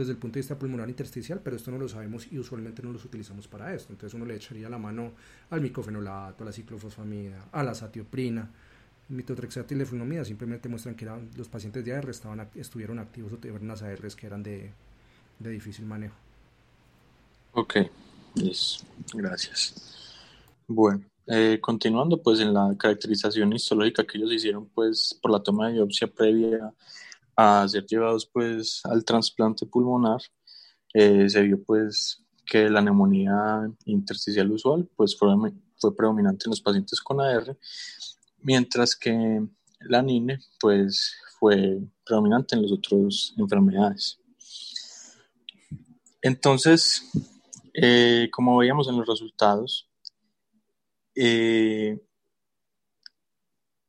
desde 0.00 0.12
el 0.12 0.18
punto 0.18 0.34
de 0.34 0.40
vista 0.40 0.58
pulmonar 0.58 0.88
intersticial, 0.88 1.40
pero 1.44 1.56
esto 1.56 1.70
no 1.70 1.76
lo 1.76 1.86
sabemos 1.86 2.26
y 2.32 2.38
usualmente 2.38 2.82
no 2.82 2.90
los 2.90 3.04
utilizamos 3.04 3.46
para 3.46 3.74
esto. 3.74 3.92
Entonces 3.92 4.14
uno 4.14 4.24
le 4.24 4.34
echaría 4.34 4.68
la 4.70 4.78
mano 4.78 5.12
al 5.50 5.60
micofenolato, 5.60 6.42
a 6.42 6.46
la 6.46 6.52
ciclofosfamida, 6.52 7.48
a 7.52 7.62
la 7.62 7.74
satioprina. 7.74 8.50
Mitotrexato 9.10 9.74
y 9.74 9.76
leflunomida 9.76 10.24
simplemente 10.24 10.68
muestran 10.68 10.94
que 10.94 11.04
eran, 11.04 11.28
los 11.36 11.48
pacientes 11.48 11.84
de 11.84 11.94
AR 11.94 12.08
estaban, 12.08 12.48
estuvieron 12.54 12.98
activos 12.98 13.32
o 13.32 13.36
tuvieron 13.36 13.62
unas 13.64 13.82
ARs 13.82 14.16
que 14.16 14.26
eran 14.26 14.42
de, 14.42 14.72
difícil 15.38 15.84
manejo. 15.84 16.14
Ok, 17.52 17.74
gracias. 19.12 20.16
Bueno, 20.66 21.02
eh, 21.26 21.58
continuando 21.60 22.22
pues 22.22 22.40
en 22.40 22.54
la 22.54 22.74
caracterización 22.78 23.52
histológica 23.52 24.06
que 24.06 24.16
ellos 24.16 24.32
hicieron 24.32 24.66
pues 24.66 25.18
por 25.20 25.30
la 25.30 25.42
toma 25.42 25.66
de 25.66 25.74
biopsia 25.74 26.06
previa 26.06 26.72
a 27.40 27.66
ser 27.68 27.86
llevados 27.86 28.26
pues 28.26 28.82
al 28.84 29.04
trasplante 29.04 29.64
pulmonar, 29.66 30.20
eh, 30.92 31.28
se 31.28 31.42
vio 31.42 31.62
pues 31.62 32.22
que 32.44 32.68
la 32.68 32.82
neumonía 32.82 33.70
intersticial 33.86 34.50
usual 34.50 34.88
pues 34.96 35.16
fue, 35.16 35.28
fue 35.78 35.96
predominante 35.96 36.44
en 36.46 36.50
los 36.50 36.60
pacientes 36.60 37.00
con 37.00 37.20
AR, 37.20 37.56
mientras 38.42 38.94
que 38.94 39.42
la 39.80 40.02
NINE 40.02 40.38
pues 40.60 41.14
fue 41.38 41.80
predominante 42.04 42.54
en 42.54 42.62
las 42.62 42.72
otras 42.72 43.32
enfermedades. 43.38 44.18
Entonces, 46.20 47.10
eh, 47.72 48.28
como 48.30 48.58
veíamos 48.58 48.86
en 48.88 48.98
los 48.98 49.06
resultados, 49.06 49.88
eh, 51.14 51.98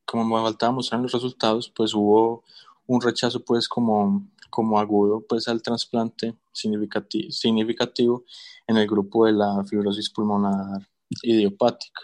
como 0.06 0.24
me 0.24 0.44
faltaba 0.44 0.72
mostrar 0.72 1.00
en 1.00 1.04
los 1.04 1.12
resultados, 1.12 1.70
pues 1.76 1.94
hubo 1.94 2.44
un 2.92 3.02
rechazo 3.02 3.44
pues 3.44 3.70
como, 3.70 4.28
como 4.50 4.78
agudo 4.78 5.24
pues 5.28 5.48
al 5.48 5.62
trasplante 5.62 6.36
significativo, 6.52 7.32
significativo 7.32 8.26
en 8.68 8.78
el 8.78 8.88
grupo 8.88 9.26
de 9.26 9.32
la 9.32 9.64
fibrosis 9.64 10.10
pulmonar 10.10 10.86
idiopática. 11.22 12.02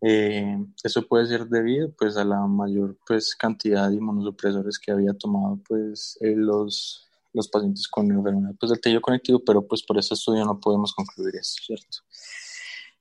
Eh, 0.00 0.56
eso 0.82 1.02
puede 1.02 1.26
ser 1.26 1.46
debido 1.46 1.90
pues 1.92 2.16
a 2.16 2.24
la 2.24 2.46
mayor 2.46 2.96
pues 3.06 3.34
cantidad 3.34 3.88
de 3.88 3.96
inmunosupresores 3.96 4.78
que 4.78 4.92
había 4.92 5.12
tomado 5.12 5.58
pues 5.68 6.18
los 6.22 7.02
los 7.34 7.48
pacientes 7.48 7.86
con 7.86 8.10
enfermedad 8.10 8.54
pues, 8.58 8.70
del 8.70 8.80
tejido 8.80 9.02
conectivo, 9.02 9.44
pero 9.44 9.60
pues 9.66 9.82
por 9.82 9.98
este 9.98 10.14
estudio 10.14 10.42
no 10.46 10.58
podemos 10.58 10.94
concluir 10.94 11.36
esto, 11.36 11.62
¿cierto? 11.66 11.98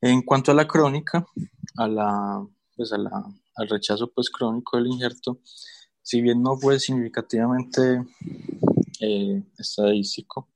En 0.01 0.21
cuanto 0.23 0.51
a 0.51 0.55
la 0.55 0.67
crónica, 0.67 1.25
a 1.77 1.87
la, 1.87 2.45
pues 2.75 2.91
a 2.91 2.97
la, 2.97 3.23
al 3.55 3.69
rechazo 3.69 4.11
pues 4.11 4.29
crónico 4.29 4.75
del 4.75 4.87
injerto, 4.87 5.39
si 6.05 6.21
bien 6.21 6.43
no 6.43 6.55
fue 6.55 6.79
significativamente 6.79 8.05
eh, 8.99 9.41
estadístico, 9.57 10.47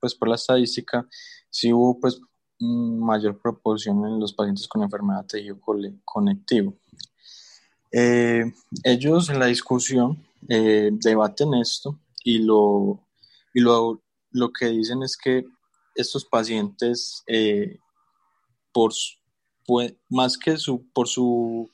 pues 0.00 0.14
por 0.14 0.26
la 0.26 0.36
estadística, 0.36 1.06
sí 1.50 1.70
hubo 1.70 2.00
pues 2.00 2.18
mayor 2.58 3.38
proporción 3.42 4.06
en 4.06 4.18
los 4.18 4.32
pacientes 4.32 4.66
con 4.66 4.82
enfermedad 4.82 5.26
tejido 5.26 5.60
conectivo. 6.02 6.78
Eh, 7.92 8.54
ellos 8.84 9.28
en 9.28 9.38
la 9.38 9.46
discusión 9.46 10.26
eh, 10.48 10.88
debaten 10.92 11.52
esto 11.52 12.00
y 12.24 12.38
lo, 12.38 13.06
y 13.52 13.60
lo, 13.60 14.02
lo 14.30 14.50
que 14.50 14.68
dicen 14.68 15.02
es 15.02 15.18
que 15.18 15.44
estos 15.94 16.24
pacientes, 16.24 17.22
por, 18.72 18.92
más 20.08 20.38
que 20.38 20.56
su, 20.56 20.90
por 20.94 21.06
su 21.06 21.70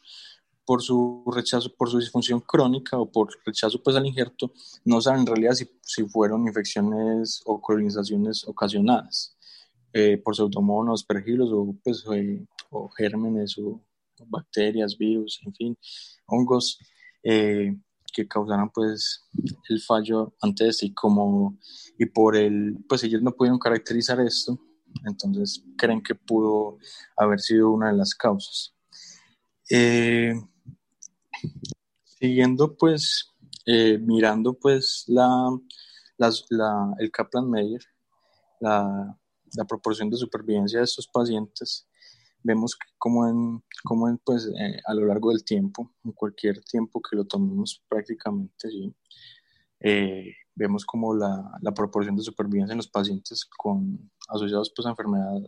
por 0.65 0.83
su 0.83 1.25
rechazo, 1.35 1.73
por 1.77 1.91
su 1.91 1.99
disfunción 1.99 2.41
crónica 2.41 2.99
o 2.99 3.11
por 3.11 3.29
rechazo 3.45 3.83
pues 3.83 3.97
al 3.97 4.07
injerto, 4.07 4.53
no 4.85 5.01
saben 5.01 5.21
en 5.21 5.27
realidad 5.27 5.53
si, 5.53 5.69
si 5.83 6.05
fueron 6.05 6.47
infecciones 6.47 7.43
o 7.45 7.61
colonizaciones 7.61 8.47
ocasionadas 8.47 9.37
eh, 9.93 10.19
por 10.19 10.37
pseudomonas, 10.37 11.03
pergilos 11.03 11.51
o, 11.53 11.75
pues, 11.83 12.05
o 12.71 12.89
gérmenes 12.91 13.59
o, 13.59 13.81
bacterias, 14.27 14.99
virus, 14.99 15.41
en 15.45 15.55
fin, 15.55 15.79
hongos. 16.27 16.79
Eh, 17.23 17.75
que 18.13 18.27
causaran 18.27 18.71
pues 18.71 19.29
el 19.69 19.81
fallo 19.81 20.35
antes 20.43 20.83
y 20.83 20.93
como 20.93 21.59
y 21.99 22.07
por 22.07 22.37
el 22.37 22.79
pues 22.89 23.05
ellos 23.05 23.23
no 23.23 23.33
pudieron 23.33 23.59
caracterizar 23.59 24.21
esto 24.21 24.59
entonces 25.05 25.65
creen 25.77 26.03
que 26.03 26.15
pudo 26.15 26.79
haber 27.17 27.41
sido 27.41 27.71
una 27.71 27.93
de 27.93 27.97
las 27.97 28.15
causas 28.15 28.75
eh, 29.71 30.35
siguiendo 32.05 32.77
pues 32.77 33.33
eh, 33.67 33.99
mirando 33.99 34.55
pues 34.55 35.05
la, 35.07 35.51
la, 36.19 36.95
el 36.99 37.11
Kaplan-Meier 37.11 37.83
la, 38.61 39.19
la 39.57 39.65
proporción 39.65 40.11
de 40.11 40.17
supervivencia 40.17 40.79
de 40.79 40.85
estos 40.85 41.09
pacientes 41.09 41.87
vemos 42.43 42.77
como 42.99 43.29
en, 43.29 43.63
como 43.85 44.09
en, 44.09 44.19
pues, 44.19 44.47
eh, 44.47 44.81
a 44.85 44.95
lo 44.95 45.07
largo 45.07 45.31
del 45.31 45.45
tiempo, 45.45 45.93
en 46.05 46.13
cualquier 46.13 46.63
tiempo 46.65 47.01
que 47.01 47.17
lo 47.17 47.25
tomemos 47.25 47.83
prácticamente, 47.89 48.71
¿sí? 48.71 48.95
Eh, 49.81 50.35
vemos 50.55 50.85
como 50.85 51.15
la, 51.15 51.51
la, 51.63 51.73
proporción 51.73 52.17
de 52.17 52.23
supervivencia 52.23 52.73
en 52.73 52.79
los 52.79 52.89
pacientes 52.89 53.47
con, 53.47 54.11
asociados 54.29 54.73
pues, 54.75 54.87
a, 54.87 54.91
enfermedad, 54.91 55.41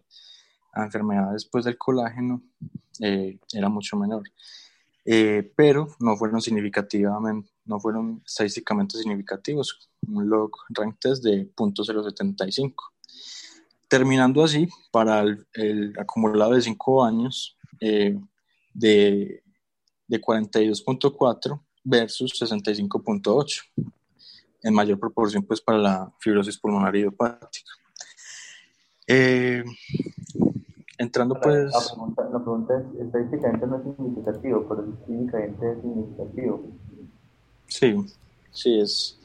a 0.73 0.85
enfermedades 0.85 1.45
pues, 1.45 1.65
del 1.65 1.77
colágeno 1.77 2.43
eh, 3.01 3.39
era 3.53 3.69
mucho 3.69 3.97
menor. 3.97 4.23
Pero 5.05 5.89
no 5.99 6.17
fueron 6.17 6.41
significativamente, 6.41 7.51
no 7.65 7.81
fueron 7.81 8.23
estadísticamente 8.25 8.99
significativos, 8.99 9.91
un 10.07 10.29
log 10.29 10.53
rank 10.71 10.97
test 11.01 11.25
de 11.25 11.53
0.075 11.55 12.75
terminando 13.93 14.43
así 14.43 14.67
para 14.91 15.23
el, 15.53 15.93
acumulado 15.99 16.55
de 16.55 16.63
5 16.63 17.05
años 17.05 17.59
eh, 17.79 18.19
de, 18.73 19.43
de 20.09 20.19
42.4 20.19 21.61
versus 21.85 22.33
65.8 22.41 23.63
en 24.63 24.73
mayor 24.73 24.99
proporción 24.99 25.43
pues 25.43 25.61
para 25.61 25.77
la 25.77 26.13
fibrosis 26.21 26.57
pulmonar 26.57 26.97
idiopática. 26.97 27.71
Eh, 29.07 29.63
entrando 31.03 31.39
pues... 31.41 31.71
La 31.73 31.81
pregunta, 31.95 32.23
la 32.33 32.39
pregunta, 32.39 32.79
es, 32.79 33.01
estadísticamente 33.07 33.67
no 33.67 33.77
es 33.77 33.83
significativo, 33.97 34.67
pero 34.69 34.85
clínicamente 35.07 35.73
es 35.73 35.81
significativo. 35.81 36.63
Sí, 37.67 37.97
sí, 38.51 38.81
es, 38.81 39.19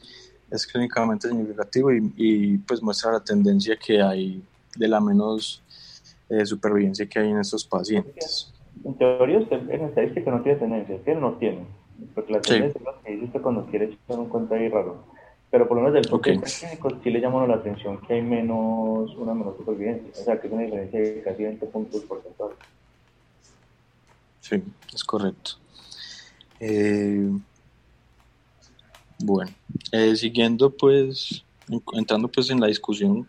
es 0.50 0.66
clínicamente 0.66 1.28
significativo 1.28 1.92
y, 1.92 2.12
y 2.16 2.58
pues 2.58 2.82
muestra 2.82 3.12
la 3.12 3.20
tendencia 3.20 3.76
que 3.76 4.02
hay 4.02 4.42
de 4.76 4.88
la 4.88 5.00
menos 5.00 5.62
eh, 6.28 6.44
supervivencia 6.44 7.08
que 7.08 7.18
hay 7.18 7.30
en 7.30 7.38
estos 7.38 7.64
pacientes. 7.64 8.52
En 8.84 8.94
teoría, 8.96 9.38
usted 9.38 9.68
en 9.70 9.84
estadística 9.86 10.30
no 10.30 10.42
tiene 10.42 10.58
tendencia, 10.58 11.02
que 11.04 11.14
no 11.14 11.32
tiene, 11.34 11.66
porque 12.14 12.32
la 12.32 12.40
tendencia 12.40 12.78
es 12.78 12.84
lo 12.84 13.02
que 13.02 13.12
dice 13.12 13.24
usted 13.26 13.42
cuando 13.42 13.66
quiere 13.66 13.84
echar 13.86 14.18
un 14.18 14.28
cuenta 14.28 14.54
ahí 14.54 14.68
raro. 14.68 15.17
Pero 15.50 15.66
por 15.66 15.78
lo 15.78 15.82
menos 15.82 15.94
del 15.94 16.10
punto 16.10 16.28
de 16.28 16.36
vista 16.36 16.68
clínico 16.68 16.90
sí 17.02 17.10
le 17.10 17.20
llama 17.20 17.46
la 17.46 17.54
atención 17.54 17.98
que 18.02 18.14
hay 18.14 18.22
menos, 18.22 19.14
una 19.16 19.32
menor 19.32 19.56
supervivencia, 19.56 20.10
o 20.20 20.24
sea 20.24 20.40
que 20.40 20.46
es 20.46 20.52
una 20.52 20.62
diferencia 20.62 21.00
de 21.00 21.22
casi 21.22 21.42
20 21.42 21.66
puntos 21.66 22.02
porcentuales. 22.02 22.58
Sí, 24.40 24.62
es 24.94 25.04
correcto. 25.04 25.52
Eh, 26.60 27.30
bueno, 29.20 29.50
eh, 29.92 30.16
siguiendo 30.16 30.70
pues, 30.70 31.44
entrando 31.92 32.28
pues 32.28 32.50
en 32.50 32.60
la 32.60 32.66
discusión 32.66 33.26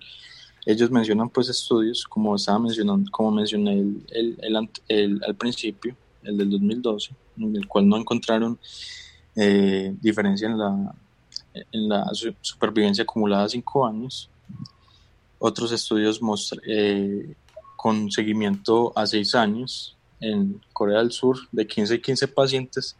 ellos 0.66 0.92
mencionan 0.92 1.30
pues 1.30 1.50
estudios, 1.50 2.04
como 2.04 2.36
estaba 2.36 2.60
mencionando, 2.60 3.10
como 3.12 3.32
mencioné 3.32 3.74
el, 3.74 4.04
el, 4.12 4.70
el, 4.88 5.22
al 5.26 5.36
principio, 5.36 5.96
el 6.24 6.38
del 6.38 6.50
2012, 6.52 7.12
en 7.38 7.56
el 7.56 7.68
cual 7.68 7.88
no 7.88 7.98
encontraron 7.98 8.60
eh, 9.36 9.96
diferencia 10.02 10.48
en 10.48 10.58
la, 10.58 10.96
en 11.54 11.90
la 11.90 12.06
supervivencia 12.42 13.04
acumulada 13.04 13.46
a 13.46 13.50
cinco 13.50 13.86
años. 13.86 14.30
otros 15.40 15.72
estudios 15.72 16.20
eh, 16.68 17.34
con 17.76 18.12
seguimiento 18.12 18.92
a 18.96 19.08
seis 19.08 19.36
años 19.36 19.96
en 20.20 20.62
Corea 20.74 21.00
del 21.00 21.12
Sur 21.12 21.38
de 21.52 21.66
15 21.66 21.96
y 21.96 22.02
15 22.02 22.28
pacientes 22.28 22.98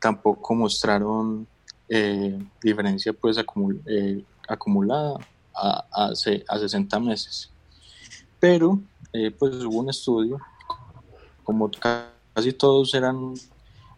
tampoco 0.00 0.54
mostraron 0.54 1.46
eh, 1.88 2.38
diferencia 2.62 3.12
pues 3.12 3.36
eh, 3.38 4.24
acumulada 4.48 5.14
a, 5.54 5.84
a, 5.92 6.06
a, 6.08 6.58
60 6.58 7.00
meses. 7.00 7.50
Pero 8.40 8.80
pues 9.38 9.54
hubo 9.64 9.80
un 9.80 9.90
estudio, 9.90 10.38
como 11.42 11.70
casi 11.70 12.52
todos 12.52 12.94
eran, 12.94 13.34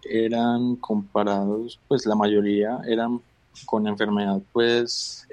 eran 0.05 0.77
comparados, 0.77 1.79
pues 1.87 2.07
la 2.07 2.15
mayoría 2.15 2.81
eran 2.87 3.21
con 3.67 3.87
enfermedad 3.87 4.41
pues 4.53 5.27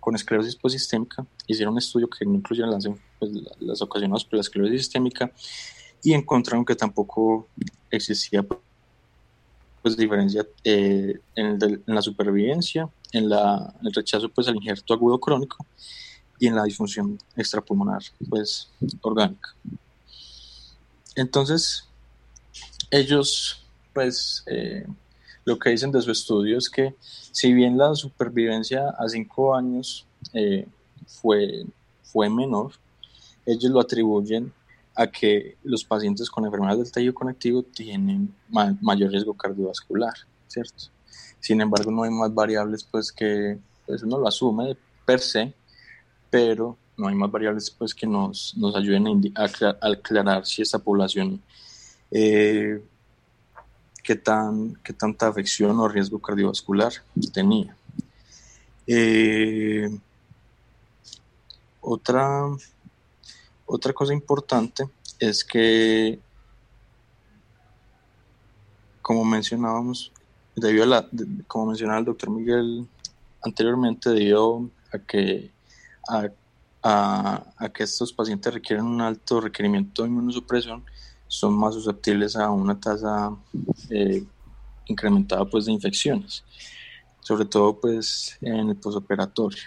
con 0.00 0.14
esclerosis 0.14 0.56
posistémica, 0.56 1.24
hicieron 1.46 1.74
un 1.74 1.78
estudio 1.78 2.08
que 2.08 2.24
no 2.24 2.34
incluyeron 2.34 2.70
las, 2.70 2.88
pues, 3.18 3.30
las 3.60 3.82
ocasionadas 3.82 4.24
por 4.24 4.34
la 4.34 4.40
esclerosis 4.40 4.80
sistémica 4.80 5.30
y 6.02 6.14
encontraron 6.14 6.64
que 6.64 6.74
tampoco 6.74 7.46
existía 7.90 8.44
pues 9.82 9.96
diferencia 9.96 10.46
eh, 10.64 11.20
en, 11.34 11.82
la 11.86 12.02
supervivencia, 12.02 12.88
en, 13.12 13.28
la, 13.28 13.74
el 13.82 13.92
rechazo 13.92 14.28
pues 14.28 14.48
al 14.48 14.56
injerto 14.56 14.94
agudo 14.94 15.18
crónico 15.20 15.64
y 16.38 16.46
en 16.48 16.54
la 16.54 16.64
disfunción 16.64 17.18
extrapulmonar 17.36 18.02
pues 18.28 18.70
orgánica. 19.02 19.54
Entonces, 21.14 21.84
ellos 22.90 23.66
pues 23.92 24.44
eh, 24.46 24.86
lo 25.44 25.58
que 25.58 25.70
dicen 25.70 25.90
de 25.92 26.02
su 26.02 26.10
estudio 26.10 26.58
es 26.58 26.68
que 26.68 26.94
si 27.00 27.52
bien 27.52 27.78
la 27.78 27.94
supervivencia 27.94 28.90
a 28.90 29.08
cinco 29.08 29.54
años 29.54 30.06
eh, 30.32 30.66
fue, 31.06 31.64
fue 32.02 32.28
menor, 32.28 32.72
ellos 33.46 33.70
lo 33.70 33.80
atribuyen 33.80 34.52
a 34.94 35.06
que 35.06 35.56
los 35.62 35.84
pacientes 35.84 36.28
con 36.28 36.44
enfermedades 36.44 36.84
del 36.84 36.92
tejido 36.92 37.14
conectivo 37.14 37.62
tienen 37.62 38.34
mayor 38.48 39.10
riesgo 39.10 39.34
cardiovascular, 39.34 40.14
¿cierto? 40.46 40.84
Sin 41.38 41.60
embargo, 41.60 41.90
no 41.90 42.02
hay 42.02 42.10
más 42.10 42.34
variables 42.34 42.84
pues 42.84 43.10
que 43.10 43.58
pues 43.86 44.02
uno 44.02 44.18
lo 44.18 44.28
asume 44.28 44.76
per 45.04 45.20
se, 45.20 45.54
pero 46.28 46.76
no 46.96 47.08
hay 47.08 47.14
más 47.14 47.30
variables 47.30 47.70
pues 47.70 47.94
que 47.94 48.06
nos, 48.06 48.54
nos 48.56 48.76
ayuden 48.76 49.32
a, 49.34 49.44
aclarar 49.80 50.44
si 50.44 50.62
esta 50.62 50.78
población 50.78 51.40
eh, 52.10 52.82
qué, 54.10 54.16
tan, 54.16 54.74
qué 54.82 54.92
tanta 54.92 55.28
afección 55.28 55.78
o 55.78 55.86
riesgo 55.86 56.18
cardiovascular 56.18 56.92
tenía. 57.32 57.76
Eh, 58.84 59.88
otra, 61.80 62.44
otra 63.66 63.92
cosa 63.92 64.12
importante 64.12 64.82
es 65.20 65.44
que, 65.44 66.18
como 69.00 69.24
mencionábamos, 69.24 70.10
debido 70.56 70.92
a 70.92 71.08
como 71.46 71.66
mencionaba 71.66 72.00
el 72.00 72.06
doctor 72.06 72.30
Miguel 72.30 72.88
anteriormente, 73.44 74.10
debido 74.10 74.68
a 74.92 74.98
que, 74.98 75.52
a, 76.08 77.44
a 77.56 77.68
que 77.68 77.84
estos 77.84 78.12
pacientes 78.12 78.54
requieren 78.54 78.86
un 78.86 79.02
alto 79.02 79.40
requerimiento 79.40 80.02
de 80.02 80.08
inmunosupresión, 80.08 80.84
son 81.30 81.56
más 81.56 81.74
susceptibles 81.74 82.34
a 82.34 82.50
una 82.50 82.78
tasa 82.78 83.32
eh, 83.88 84.24
incrementada 84.86 85.44
pues, 85.44 85.66
de 85.66 85.72
infecciones, 85.72 86.42
sobre 87.20 87.44
todo 87.44 87.78
pues, 87.78 88.36
en 88.40 88.70
el 88.70 88.76
posoperatorio. 88.76 89.62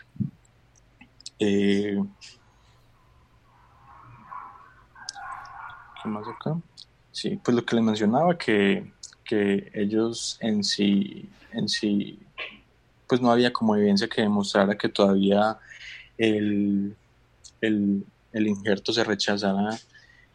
Eh, 1.40 2.04
¿Qué 6.02 6.10
más 6.10 6.28
acá? 6.28 6.60
Sí, 7.14 7.40
pues 7.42 7.56
lo 7.56 7.64
que 7.64 7.78
les 7.78 7.86
mencionaba, 7.86 8.38
que, 8.38 8.92
que 9.24 9.72
ellos 9.74 10.38
en 10.42 10.66
sí, 10.66 11.30
en 11.54 11.70
sí, 11.70 12.20
pues 13.08 13.22
no 13.22 13.32
había 13.32 13.54
como 13.54 13.78
evidencia 13.78 14.10
que 14.10 14.22
demostrara 14.22 14.78
que 14.78 14.90
todavía 14.90 15.58
el, 16.18 16.94
el, 17.62 18.06
el 18.34 18.48
injerto 18.48 18.92
se 18.92 19.06
rechazara 19.06 19.80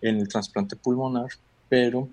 en 0.01 0.19
el 0.19 0.29
trasplante 0.29 0.77
pulmonar, 0.77 1.31
pero 1.69 2.09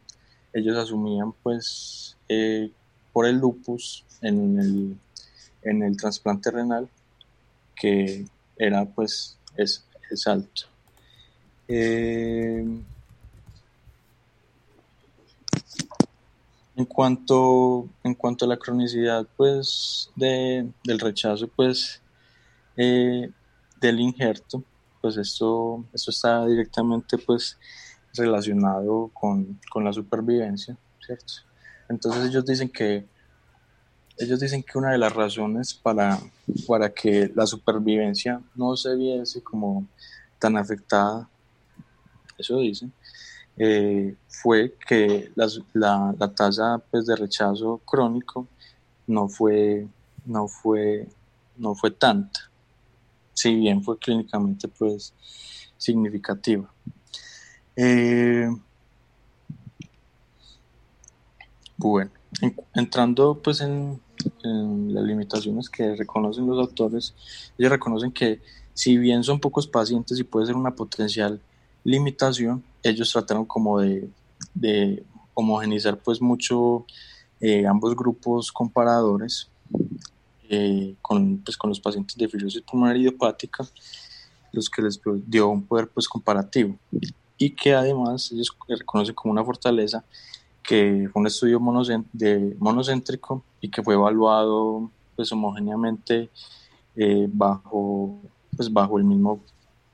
ellos 0.53 0.77
asumían 0.77 1.33
pues 1.43 2.17
eh, 2.29 2.71
por 3.11 3.25
el 3.25 3.37
lupus 3.37 4.05
en 4.21 4.59
el, 4.59 4.97
en 5.63 5.83
el 5.83 5.97
trasplante 5.97 6.51
renal 6.51 6.89
que 7.75 8.25
era 8.57 8.85
pues 8.85 9.37
es, 9.57 9.85
es 10.09 10.27
alto. 10.27 10.63
Eh, 11.67 12.65
en 16.75 16.85
cuanto, 16.85 17.87
en 18.03 18.13
cuanto 18.15 18.45
a 18.45 18.47
la 18.47 18.57
cronicidad 18.57 19.27
pues 19.37 20.09
de, 20.15 20.69
del 20.83 20.99
rechazo 20.99 21.47
pues 21.47 22.01
eh, 22.77 23.29
del 23.79 23.99
injerto, 23.99 24.63
pues 25.05 25.17
esto, 25.17 25.85
esto 25.93 26.09
está 26.09 26.47
directamente 26.47 27.19
pues 27.19 27.59
relacionado 28.15 29.11
con, 29.13 29.59
la 29.75 29.93
supervivencia, 29.93 30.75
¿cierto? 30.99 31.31
Entonces 31.87 32.25
ellos 32.25 32.43
dicen 32.43 32.69
que 32.69 33.05
ellos 34.17 34.39
dicen 34.39 34.63
que 34.63 34.79
una 34.79 34.93
de 34.93 34.97
las 34.97 35.13
razones 35.13 35.75
para, 35.75 36.19
para 36.67 36.91
que 36.91 37.31
la 37.35 37.45
supervivencia 37.45 38.41
no 38.55 38.75
se 38.75 38.95
viese 38.95 39.43
como 39.43 39.85
tan 40.39 40.57
afectada, 40.57 41.29
eso 42.39 42.57
dicen, 42.57 42.91
eh, 43.57 44.15
fue 44.27 44.73
que 44.87 45.31
la, 45.35 46.15
la, 46.17 46.33
tasa 46.33 46.81
pues, 46.89 47.05
de 47.05 47.15
rechazo 47.15 47.79
crónico 47.85 48.47
no 49.05 49.29
fue, 49.29 49.87
no 50.25 50.47
fue, 50.47 51.07
no 51.57 51.75
fue 51.75 51.91
tanta 51.91 52.49
si 53.35 53.53
bien 53.53 53.83
fue 53.83 53.99
clínicamente 53.99 54.67
pues 54.67 55.13
significativa. 55.77 56.73
Eh, 57.75 58.49
bueno, 61.77 62.09
entrando 62.73 63.39
pues 63.43 63.61
en, 63.61 64.01
las 64.43 65.03
limitaciones 65.03 65.69
que 65.69 65.95
reconocen 65.95 66.47
los 66.47 66.57
autores, 66.57 67.13
ellos 67.57 67.71
reconocen 67.71 68.11
que 68.11 68.39
si 68.73 68.97
bien 68.97 69.23
son 69.23 69.39
pocos 69.39 69.67
pacientes 69.67 70.17
y 70.17 70.23
puede 70.23 70.47
ser 70.47 70.55
una 70.55 70.75
potencial 70.75 71.39
limitación, 71.83 72.63
ellos 72.81 73.11
trataron 73.11 73.45
como 73.45 73.79
de, 73.79 74.09
de 74.53 75.03
homogenizar 75.33 75.97
pues 75.99 76.21
mucho 76.21 76.85
eh, 77.41 77.67
ambos 77.67 77.95
grupos 77.95 78.51
comparadores 78.51 79.49
eh, 80.49 80.95
con, 81.01 81.39
pues, 81.39 81.57
con 81.57 81.69
los 81.69 81.79
pacientes 81.79 82.15
de 82.15 82.27
fibrosis 82.27 82.61
pulmonar 82.61 82.97
idiopática, 82.97 83.67
los 84.51 84.69
que 84.69 84.81
les 84.81 84.99
dio 85.25 85.49
un 85.49 85.63
poder 85.63 85.87
pues, 85.87 86.07
comparativo. 86.07 86.77
Y 87.37 87.49
que 87.49 87.73
además 87.73 88.31
ellos 88.31 88.55
reconocen 88.67 89.13
como 89.13 89.33
una 89.33 89.43
fortaleza 89.43 90.03
que 90.65 91.07
fue 91.11 91.21
un 91.21 91.27
estudio 91.27 91.61
de 92.13 92.55
monocéntrico 92.59 93.43
y 93.61 93.69
que 93.69 93.83
fue 93.83 93.93
evaluado 93.93 94.89
pues 95.15 95.31
homogéneamente 95.31 96.29
eh, 96.95 97.27
bajo 97.31 98.19
pues 98.55 98.71
bajo 98.71 98.97
el 98.97 99.03
mismo 99.03 99.39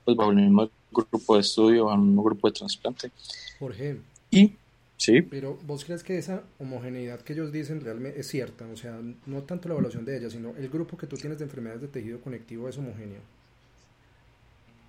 pues 0.04 0.16
bajo 0.16 0.30
el 0.30 0.36
mismo 0.36 0.68
grupo 0.90 1.34
de 1.34 1.40
estudio 1.40 1.84
bajo 1.86 1.96
el 1.96 2.06
mismo 2.06 2.22
grupo 2.22 2.48
de 2.48 2.54
trasplante. 2.54 3.10
Jorge 3.58 4.00
y 4.30 4.56
Sí. 5.02 5.20
Pero 5.20 5.58
vos 5.66 5.84
crees 5.84 6.04
que 6.04 6.16
esa 6.16 6.44
homogeneidad 6.60 7.22
que 7.22 7.32
ellos 7.32 7.50
dicen 7.50 7.80
realmente 7.80 8.20
es 8.20 8.28
cierta, 8.28 8.64
o 8.72 8.76
sea, 8.76 9.00
no 9.26 9.42
tanto 9.42 9.66
la 9.66 9.74
evaluación 9.74 10.04
de 10.04 10.16
ella, 10.16 10.30
sino 10.30 10.50
el 10.50 10.68
grupo 10.68 10.96
que 10.96 11.08
tú 11.08 11.16
tienes 11.16 11.40
de 11.40 11.44
enfermedades 11.46 11.82
de 11.82 11.88
tejido 11.88 12.20
conectivo 12.20 12.68
es 12.68 12.78
homogéneo. 12.78 13.18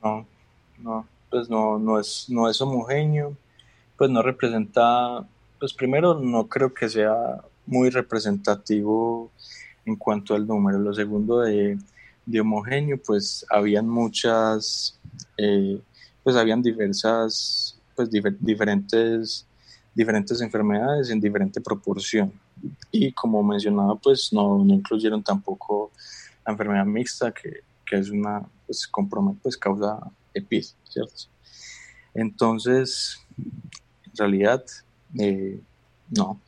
No, 0.03 0.27
no, 0.83 1.07
pues 1.31 1.49
no, 1.49 1.79
no 1.79 1.99
es, 1.99 2.27
no 2.29 2.47
es 2.47 2.61
homogéneo, 2.61 3.35
pues 3.97 4.11
no 4.11 4.21
representa, 4.21 5.27
pues 5.57 5.73
primero 5.73 6.19
no 6.19 6.47
creo 6.47 6.71
que 6.71 6.89
sea 6.89 7.41
muy 7.65 7.89
representativo 7.89 9.31
en 9.83 9.95
cuanto 9.95 10.35
al 10.35 10.45
número. 10.45 10.77
Lo 10.77 10.93
segundo 10.93 11.39
de, 11.39 11.79
de 12.27 12.39
homogéneo, 12.39 12.99
pues 13.03 13.47
habían 13.49 13.89
muchas, 13.89 14.99
eh, 15.39 15.81
pues 16.21 16.35
habían 16.35 16.61
diversas, 16.61 17.79
pues 17.95 18.11
diferentes 18.11 19.47
diferentes 19.93 20.41
enfermedades 20.41 21.09
en 21.09 21.19
diferente 21.19 21.61
proporción. 21.61 22.31
Y 22.91 23.11
como 23.11 23.43
mencionaba, 23.43 23.95
pues 23.95 24.31
no, 24.31 24.63
no 24.63 24.73
incluyeron 24.73 25.23
tampoco 25.23 25.91
la 26.45 26.53
enfermedad 26.53 26.85
mixta, 26.85 27.31
que, 27.31 27.61
que 27.85 27.97
es 27.97 28.09
una, 28.09 28.41
pues 28.65 28.87
compromete, 28.87 29.39
pues 29.43 29.57
causa 29.57 29.99
EPID, 30.33 30.65
¿cierto? 30.83 31.23
Entonces, 32.13 33.19
en 33.37 34.17
realidad, 34.17 34.63
eh, 35.19 35.59
no. 36.09 36.39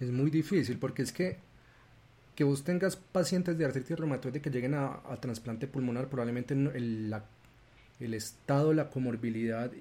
Es 0.00 0.10
muy 0.10 0.30
difícil 0.30 0.78
porque 0.78 1.02
es 1.02 1.12
que 1.12 1.48
que 2.38 2.44
vos 2.44 2.62
tengas 2.62 2.94
pacientes 2.94 3.58
de 3.58 3.64
artritis 3.64 3.98
reumatoide 3.98 4.40
que 4.40 4.48
lleguen 4.48 4.74
a, 4.74 5.02
trasplante 5.20 5.66
pulmonar, 5.66 6.08
probablemente 6.08 6.54
el, 6.54 7.12
el 7.98 8.14
estado, 8.14 8.72
la 8.72 8.90
comorbilidad 8.90 9.72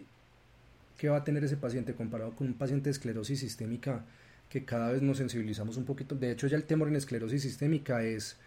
que 0.97 1.09
va 1.09 1.17
a 1.17 1.23
tener 1.23 1.43
ese 1.43 1.57
paciente 1.57 1.93
comparado 1.93 2.35
con 2.35 2.47
un 2.47 2.53
paciente 2.55 2.85
de 2.85 2.91
esclerosis 2.91 3.39
sistémica 3.39 4.05
que 4.49 4.65
cada 4.65 4.91
vez 4.91 5.01
nos 5.01 5.17
sensibilizamos 5.17 5.77
un 5.77 5.85
poquito. 5.85 6.15
De 6.15 6.31
hecho, 6.31 6.47
ya 6.47 6.57
el 6.57 6.63
temor 6.63 6.87
en 6.87 6.95
esclerosis 6.95 7.41
sistémica 7.41 8.03
es 8.03 8.37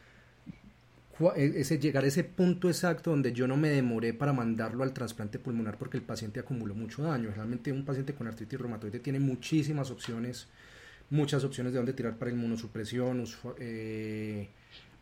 e, 1.36 1.60
ese 1.60 1.78
llegar 1.78 2.04
a 2.04 2.08
ese 2.08 2.24
punto 2.24 2.68
exacto 2.68 3.10
donde 3.10 3.32
yo 3.32 3.46
no 3.46 3.56
me 3.56 3.68
demoré 3.68 4.14
para 4.14 4.32
mandarlo 4.32 4.82
al 4.82 4.92
trasplante 4.92 5.38
pulmonar 5.38 5.78
porque 5.78 5.98
el 5.98 6.02
paciente 6.02 6.40
acumuló 6.40 6.74
mucho 6.74 7.02
daño. 7.02 7.30
Realmente 7.34 7.72
un 7.72 7.84
paciente 7.84 8.14
con 8.14 8.26
artritis 8.26 8.58
reumatoide 8.58 8.98
tiene 8.98 9.20
muchísimas 9.20 9.90
opciones 9.90 10.48
muchas 11.10 11.44
opciones 11.44 11.72
de 11.72 11.78
dónde 11.78 11.92
tirar 11.92 12.16
para 12.16 12.30
inmunosupresión, 12.30 13.24
eh, 13.58 14.48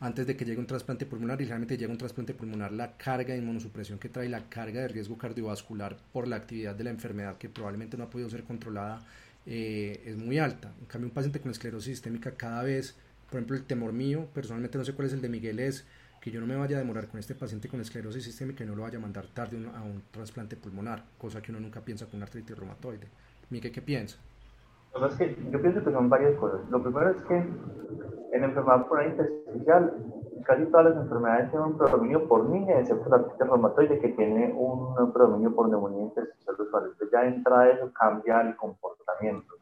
antes 0.01 0.27
de 0.27 0.37
que 0.37 0.45
llegue 0.45 0.59
un 0.59 0.67
trasplante 0.67 1.07
pulmonar 1.07 1.41
y 1.43 1.45
realmente 1.45 1.77
llega 1.77 1.91
un 1.91 1.99
trasplante 1.99 2.35
pulmonar, 2.35 2.73
la 2.73 2.97
carga 2.97 3.35
de 3.35 3.41
inmunosupresión 3.41 3.99
que 3.99 4.09
trae, 4.09 4.29
la 4.29 4.49
carga 4.49 4.83
de 4.83 4.89
riesgo 4.89 5.19
cardiovascular 5.19 5.97
por 6.13 6.29
la 6.29 6.37
actividad 6.37 6.77
de 6.77 6.85
la 6.85 6.91
enfermedad 6.91 7.37
que 7.37 7.49
probablemente 7.49 7.97
no 7.97 8.05
ha 8.05 8.11
podido 8.11 8.31
ser 8.31 8.45
controlada 8.45 9.05
eh, 9.47 10.03
es 10.05 10.17
muy 10.17 10.39
alta. 10.39 10.73
En 10.79 10.87
cambio, 10.87 11.09
un 11.09 11.15
paciente 11.15 11.41
con 11.41 11.51
esclerosis 11.51 11.97
sistémica 11.97 12.33
cada 12.33 12.63
vez, 12.63 12.95
por 13.29 13.39
ejemplo, 13.39 13.57
el 13.57 13.65
temor 13.65 13.93
mío, 13.93 14.29
personalmente 14.35 14.79
no 14.79 14.85
sé 14.85 14.93
cuál 14.93 15.09
es 15.09 15.15
el 15.15 15.21
de 15.21 15.29
Miguel, 15.29 15.59
es 15.59 15.85
que 16.21 16.31
yo 16.31 16.41
no 16.41 16.47
me 16.47 16.57
vaya 16.57 16.77
a 16.77 16.81
demorar 16.81 17.09
con 17.09 17.19
este 17.19 17.35
paciente 17.35 17.69
con 17.69 17.81
esclerosis 17.81 18.25
sistémica 18.25 18.63
y 18.63 18.67
no 18.67 18.77
lo 18.77 18.83
vaya 18.83 18.99
a 18.99 19.01
mandar 19.01 19.27
tarde 19.29 19.57
a 19.75 19.83
un 19.83 20.03
trasplante 20.11 20.57
pulmonar, 20.57 21.05
cosa 21.17 21.41
que 21.41 21.51
uno 21.51 21.61
nunca 21.61 21.85
piensa 21.85 22.07
con 22.07 22.17
una 22.17 22.27
artritis 22.27 22.57
reumatoide. 22.57 23.09
Miguel, 23.51 23.73
¿qué 23.73 23.83
piensa? 23.83 24.19
Es 25.07 25.17
que 25.17 25.37
yo 25.51 25.61
pienso 25.61 25.85
que 25.85 25.93
son 25.93 26.09
varias 26.09 26.37
cosas. 26.37 26.61
Lo 26.71 26.83
primero 26.83 27.11
es 27.11 27.23
que 27.23 27.37
en 27.37 28.45
enfermedad 28.45 28.87
por 28.87 29.03
intersticial, 29.05 29.95
casi 30.45 30.65
todas 30.67 30.87
las 30.87 30.97
enfermedades 30.97 31.51
tienen 31.51 31.69
un 31.69 31.79
predominio 31.79 32.29
por 32.29 32.49
niña, 32.49 32.79
excepto 32.79 33.09
la 33.09 33.17
artritis 33.17 33.47
reumatoide 33.47 33.99
que 34.01 34.09
tiene 34.09 34.53
un 34.57 35.13
predominio 35.13 35.55
por 35.55 35.69
neumonía 35.69 36.03
intersticial 36.03 36.57
usual. 36.59 36.85
Entonces 36.85 37.11
ya 37.13 37.25
entra 37.25 37.71
eso 37.71 37.91
cambia 37.93 38.41
el 38.41 38.57
comportamiento. 38.57 39.55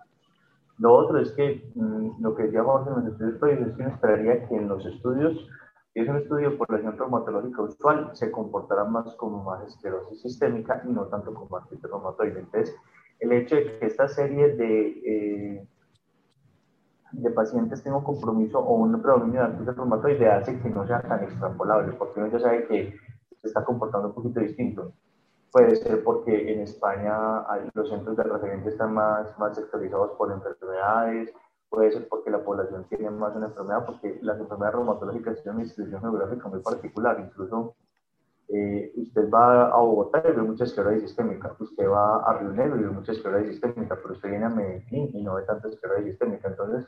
Lo 0.78 0.92
otro 0.92 1.18
es 1.18 1.32
que 1.32 1.70
mm, 1.74 2.22
lo 2.22 2.34
que 2.34 2.44
decíamos 2.44 2.86
en 2.86 2.94
los 2.94 3.06
estudios 3.06 3.38
previos 3.38 3.68
es 3.68 3.76
que 3.76 3.84
esperaría 3.84 4.46
que 4.46 4.56
en 4.56 4.68
los 4.68 4.84
estudios, 4.84 5.48
si 5.92 6.00
es 6.00 6.08
un 6.08 6.16
estudio 6.16 6.50
de 6.50 6.56
población 6.56 6.98
reumatológica 6.98 7.62
usual, 7.62 8.10
se 8.12 8.30
comportará 8.30 8.84
más 8.84 9.14
como 9.14 9.42
más 9.42 9.66
esclerosis 9.66 10.20
sistémica 10.20 10.82
y 10.84 10.92
no 10.92 11.06
tanto 11.06 11.32
como 11.32 11.56
artritis 11.56 11.90
reumatoide. 11.90 12.40
Entonces, 12.40 12.76
el 13.20 13.32
hecho 13.32 13.56
de 13.56 13.78
que 13.78 13.86
esta 13.86 14.08
serie 14.08 14.54
de, 14.56 14.88
eh, 15.04 15.68
de 17.12 17.30
pacientes 17.30 17.82
tenga 17.82 17.98
un 17.98 18.04
compromiso 18.04 18.58
o 18.58 18.74
un 18.74 19.00
predominio 19.00 19.40
de 19.40 19.46
artritis 19.46 19.76
reumatoide 19.76 20.28
hace 20.28 20.58
que 20.60 20.68
no 20.70 20.86
sea 20.86 21.00
tan 21.02 21.24
extrapolable, 21.24 21.92
porque 21.94 22.20
uno 22.20 22.30
ya 22.30 22.40
sabe 22.40 22.66
que 22.66 22.94
se 23.40 23.48
está 23.48 23.64
comportando 23.64 24.08
un 24.08 24.14
poquito 24.14 24.40
distinto. 24.40 24.92
Puede 25.50 25.76
ser 25.76 26.02
porque 26.04 26.52
en 26.52 26.60
España 26.60 27.42
los 27.72 27.88
centros 27.88 28.16
de 28.16 28.24
referencia 28.24 28.70
están 28.70 28.92
más, 28.92 29.38
más 29.38 29.56
sectorizados 29.56 30.12
por 30.18 30.30
enfermedades, 30.30 31.32
puede 31.70 31.92
ser 31.92 32.08
porque 32.08 32.30
la 32.30 32.44
población 32.44 32.84
tiene 32.88 33.10
más 33.10 33.34
una 33.34 33.46
enfermedad, 33.46 33.86
porque 33.86 34.18
las 34.22 34.38
enfermedades 34.38 34.74
reumatológicas 34.74 35.42
tienen 35.42 35.56
una 35.56 35.64
distribución 35.64 36.00
geográfica 36.02 36.48
muy 36.48 36.60
particular, 36.60 37.18
incluso 37.20 37.74
eh, 38.48 38.92
usted 38.96 39.28
va 39.30 39.68
a 39.68 39.76
Bogotá 39.78 40.22
y 40.28 40.32
ve 40.32 40.42
mucha 40.42 40.64
esclerosis 40.64 41.02
sistémica, 41.02 41.54
usted 41.58 41.88
va 41.88 42.22
a 42.22 42.38
Río 42.38 42.50
Negro 42.52 42.78
y 42.78 42.84
ve 42.84 42.90
mucha 42.90 43.12
esclerosis 43.12 43.50
sistémica, 43.50 43.96
pero 43.96 44.14
usted 44.14 44.30
viene 44.30 44.44
a 44.44 44.50
Medellín 44.50 45.10
y 45.12 45.22
no 45.22 45.34
ve 45.34 45.42
tanta 45.42 45.68
esclerosis 45.68 46.10
sistémica. 46.10 46.48
Entonces, 46.48 46.86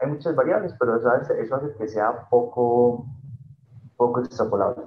hay 0.00 0.08
muchas 0.08 0.34
variables, 0.36 0.74
pero 0.78 0.96
eso 0.96 1.08
hace, 1.10 1.40
eso 1.40 1.56
hace 1.56 1.74
que 1.76 1.88
sea 1.88 2.28
poco, 2.30 3.06
poco 3.96 4.20
extrapolable. 4.20 4.84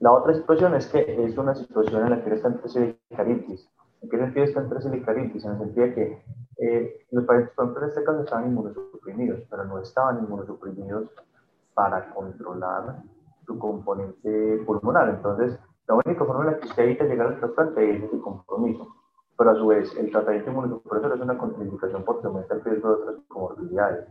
La 0.00 0.12
otra 0.12 0.32
expresión 0.32 0.74
es 0.74 0.86
que 0.88 1.24
es 1.24 1.38
una 1.38 1.54
situación 1.54 2.02
en 2.04 2.10
la 2.10 2.24
que 2.24 2.34
está 2.34 2.48
entre 2.48 2.68
silicaritis. 2.68 3.68
¿En 4.02 4.10
qué 4.10 4.18
sentido 4.18 4.44
está 4.44 4.60
entre 4.60 4.82
silicaritis? 4.82 5.44
En 5.44 5.52
el 5.52 5.58
sentido 5.58 5.86
de 5.86 5.94
que 5.94 6.24
eh, 6.58 7.06
los 7.10 7.24
pacientes, 7.24 7.54
por 7.54 7.64
ejemplo, 7.64 7.84
en 7.84 7.88
este 7.88 8.04
caso 8.04 8.20
estaban 8.20 8.46
inmunosuprimidos, 8.46 9.40
pero 9.48 9.64
no 9.64 9.78
estaban 9.78 10.18
inmunosuprimidos 10.18 11.08
para 11.74 12.12
controlar 12.12 13.02
su 13.46 13.58
componente 13.58 14.62
pulmonar. 14.66 15.08
Entonces, 15.10 15.58
la 15.86 15.94
única 15.94 16.24
forma 16.24 16.44
en 16.44 16.50
la 16.52 16.58
que 16.58 16.66
usted 16.66 16.82
evita 16.84 17.04
llegar 17.04 17.28
al 17.28 17.38
trasplante 17.38 17.96
es 17.96 18.12
el 18.12 18.20
compromiso. 18.20 18.88
Pero 19.36 19.50
a 19.50 19.54
su 19.56 19.66
vez, 19.66 19.94
el 19.96 20.10
tratamiento 20.10 20.50
inmunosupresor 20.50 21.12
es 21.12 21.20
una 21.20 21.36
contraindicación 21.36 22.04
porque 22.04 22.26
aumenta 22.26 22.54
el 22.54 22.62
riesgo 22.62 22.88
de 22.88 22.94
otras 23.02 23.16
comorbilidades. 23.28 24.06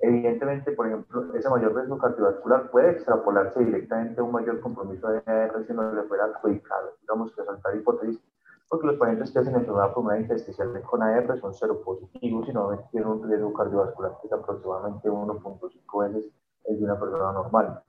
Evidentemente, 0.00 0.72
por 0.72 0.86
ejemplo, 0.88 1.32
ese 1.34 1.48
mayor 1.48 1.74
riesgo 1.76 1.98
cardiovascular 1.98 2.70
puede 2.70 2.90
extrapolarse 2.90 3.64
directamente 3.64 4.20
a 4.20 4.24
un 4.24 4.32
mayor 4.32 4.60
compromiso 4.60 5.08
de 5.08 5.22
AR 5.26 5.64
si 5.64 5.72
no 5.72 5.92
le 5.92 6.02
fuera 6.04 6.24
adjudicado. 6.24 6.90
Digamos 7.02 7.32
que 7.36 7.44
saltar 7.44 7.76
hipótesis, 7.76 8.20
porque 8.68 8.86
los 8.86 8.96
pacientes 8.96 9.30
que 9.30 9.38
hacen 9.38 9.54
enfermedad 9.54 9.92
pulmonar 9.92 10.22
intersticial 10.22 10.82
con 10.82 11.02
AR 11.02 11.38
son 11.38 11.54
cero 11.54 11.82
positivos 11.84 12.48
y 12.48 12.52
no 12.52 12.70
tienen 12.90 13.10
un 13.10 13.28
riesgo 13.28 13.52
cardiovascular 13.52 14.18
que 14.20 14.26
es 14.26 14.32
aproximadamente 14.32 15.08
1.5 15.08 15.98
veces 16.00 16.32
el 16.64 16.78
de 16.78 16.84
una 16.84 16.98
persona 16.98 17.32
normal. 17.32 17.82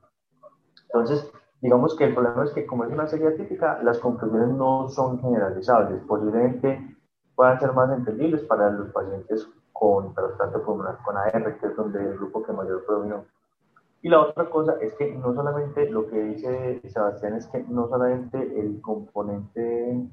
Entonces, 0.94 1.32
digamos 1.60 1.96
que 1.96 2.06
el 2.06 2.14
problema 2.14 2.44
es 2.44 2.52
que 2.52 2.68
como 2.68 2.86
es 2.86 2.92
una 2.92 3.08
serie 3.08 3.30
atípica, 3.30 3.82
las 3.82 3.98
conclusiones 3.98 4.50
no 4.50 4.88
son 4.90 5.20
generalizables. 5.20 6.04
Posiblemente 6.04 6.96
puedan 7.36 7.60
ser 7.60 7.74
más 7.74 7.90
entendibles 7.92 8.44
para 8.44 8.70
los 8.70 8.92
pacientes 8.92 9.50
con 9.72 10.14
trasplante 10.14 10.60
pulmonar 10.60 11.00
con 11.04 11.18
AR, 11.18 11.58
que 11.58 11.66
es 11.66 11.76
donde 11.76 12.00
el 12.00 12.16
grupo 12.18 12.44
que 12.44 12.54
mayor 12.54 12.86
predominó. 12.86 13.26
Y 14.04 14.10
la 14.10 14.22
otra 14.22 14.50
cosa 14.50 14.76
es 14.82 14.94
que 14.94 15.16
no 15.16 15.34
solamente 15.34 15.90
lo 15.90 16.08
que 16.10 16.22
dice 16.22 16.82
Sebastián 16.88 17.36
es 17.36 17.48
que 17.48 17.64
no 17.64 17.88
solamente 17.88 18.38
el 18.60 18.80
componente 18.82 20.10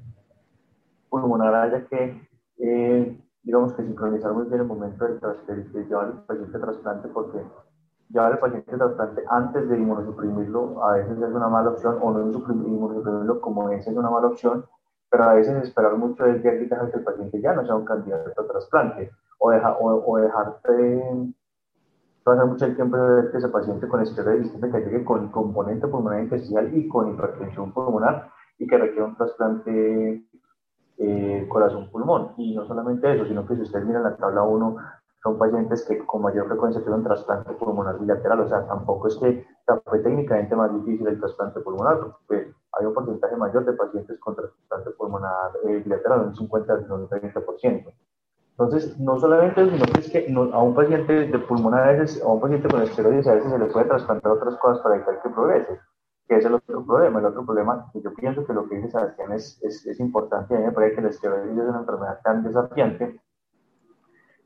pulmonar 1.09 1.53
haya 1.53 1.85
que, 1.85 2.27
eh, 2.57 3.21
digamos 3.43 3.73
que 3.73 3.83
sincronizar 3.83 4.33
muy 4.33 4.45
bien 4.45 4.61
el 4.61 4.67
momento 4.67 5.05
del 5.05 5.19
trasplante, 5.19 5.83
llevar 5.83 6.05
al 6.05 6.23
paciente 6.23 6.57
trasplante 6.57 7.07
porque 7.09 7.39
llevar 8.11 8.33
al 8.33 8.39
paciente 8.39 8.77
trasplante 8.77 9.23
antes 9.29 9.69
de 9.69 9.77
inmunosuprimirlo 9.77 10.83
a 10.83 10.93
veces 10.93 11.17
es 11.17 11.33
una 11.33 11.47
mala 11.47 11.71
opción, 11.71 11.97
o 12.01 12.11
no 12.11 12.21
inmunosuprimirlo 12.21 13.41
como 13.41 13.69
es, 13.69 13.87
es 13.87 13.95
una 13.95 14.09
mala 14.09 14.27
opción, 14.27 14.65
pero 15.09 15.23
a 15.25 15.33
veces 15.33 15.63
esperar 15.63 15.95
mucho 15.97 16.25
es 16.25 16.41
ya 16.43 16.51
que 16.51 16.67
el 16.93 17.03
paciente 17.03 17.41
ya 17.41 17.53
no 17.53 17.65
sea 17.65 17.75
un 17.75 17.85
candidato 17.85 18.41
a 18.41 18.47
trasplante, 18.47 19.11
o, 19.39 19.51
deja, 19.51 19.75
o, 19.79 20.17
dejarte 20.17 21.27
pasar 22.23 22.45
mucho 22.45 22.65
el 22.65 22.75
tiempo 22.75 22.97
de 22.97 23.15
ver 23.15 23.31
que 23.31 23.37
ese 23.37 23.49
paciente 23.49 23.87
con 23.87 24.01
esteroides 24.01 24.51
que 24.51 24.79
llegue 24.79 25.03
con 25.03 25.29
componente 25.31 25.87
pulmonar 25.87 26.21
intestinal 26.21 26.75
y 26.77 26.87
con 26.87 27.09
hipertensión 27.09 27.73
pulmonar 27.73 28.29
y 28.59 28.67
que 28.67 28.77
requiere 28.77 29.05
un 29.05 29.15
trasplante 29.15 30.23
eh, 30.99 31.45
corazón-pulmón. 31.49 32.33
Y 32.37 32.55
no 32.55 32.65
solamente 32.67 33.11
eso, 33.11 33.25
sino 33.25 33.45
que 33.47 33.55
si 33.55 33.61
usted 33.61 33.83
mira 33.83 33.99
la 33.99 34.15
tabla 34.15 34.43
1, 34.43 34.77
son 35.23 35.37
pacientes 35.37 35.85
que 35.85 35.99
con 35.99 36.23
mayor 36.23 36.47
frecuencia 36.47 36.81
un 36.87 37.03
trasplante 37.03 37.53
pulmonar 37.53 37.99
bilateral, 37.99 38.39
o 38.39 38.49
sea, 38.49 38.65
tampoco 38.67 39.07
es 39.07 39.15
que 39.17 39.45
fue 39.85 39.99
técnicamente 39.99 40.55
más 40.55 40.73
difícil 40.73 41.07
el 41.07 41.19
trasplante 41.19 41.59
pulmonar, 41.59 41.99
porque 41.99 42.51
hay 42.73 42.85
un 42.85 42.93
porcentaje 42.93 43.35
mayor 43.35 43.65
de 43.65 43.73
pacientes 43.73 44.19
con 44.19 44.35
trasplante 44.35 44.89
pulmonar 44.91 45.51
eh, 45.65 45.81
bilateral, 45.83 46.27
un 46.27 46.35
50 46.35 46.73
al 46.73 46.87
30%. 46.87 47.93
Entonces, 48.51 48.99
no 48.99 49.17
solamente 49.19 49.69
sino 49.69 49.85
que 49.85 49.99
es 49.99 50.11
que 50.11 50.33
a 50.53 50.59
un 50.59 50.75
paciente 50.75 51.13
de 51.27 51.39
pulmonar, 51.39 51.87
a, 51.87 51.91
veces, 51.93 52.21
a 52.21 52.27
un 52.27 52.41
paciente 52.41 52.67
con 52.67 52.81
esteroides, 52.81 53.27
a 53.27 53.35
veces 53.35 53.51
se 53.51 53.59
le 53.59 53.65
puede 53.65 53.85
trasplantar 53.85 54.31
otras 54.31 54.55
cosas 54.57 54.83
para 54.83 54.95
evitar 54.95 55.21
que 55.21 55.29
progrese, 55.29 55.79
que 56.27 56.37
es 56.37 56.45
el 56.45 56.55
otro 56.55 56.85
problema. 56.85 57.19
El 57.19 57.25
otro 57.25 57.45
problema, 57.45 57.89
que 57.93 58.01
yo 58.01 58.13
pienso 58.13 58.45
que 58.45 58.53
lo 58.53 58.67
que 58.67 58.75
dice 58.75 58.91
Sebastián 58.91 59.31
es, 59.31 59.59
es, 59.63 59.85
es 59.85 59.99
importante, 59.99 60.55
a 60.55 60.59
mí 60.59 60.65
me 60.65 60.71
parece 60.71 60.95
que 60.95 61.01
el 61.01 61.07
esteroides 61.07 61.57
es 61.57 61.69
una 61.69 61.79
enfermedad 61.79 62.19
tan 62.23 62.43
desafiante 62.43 63.19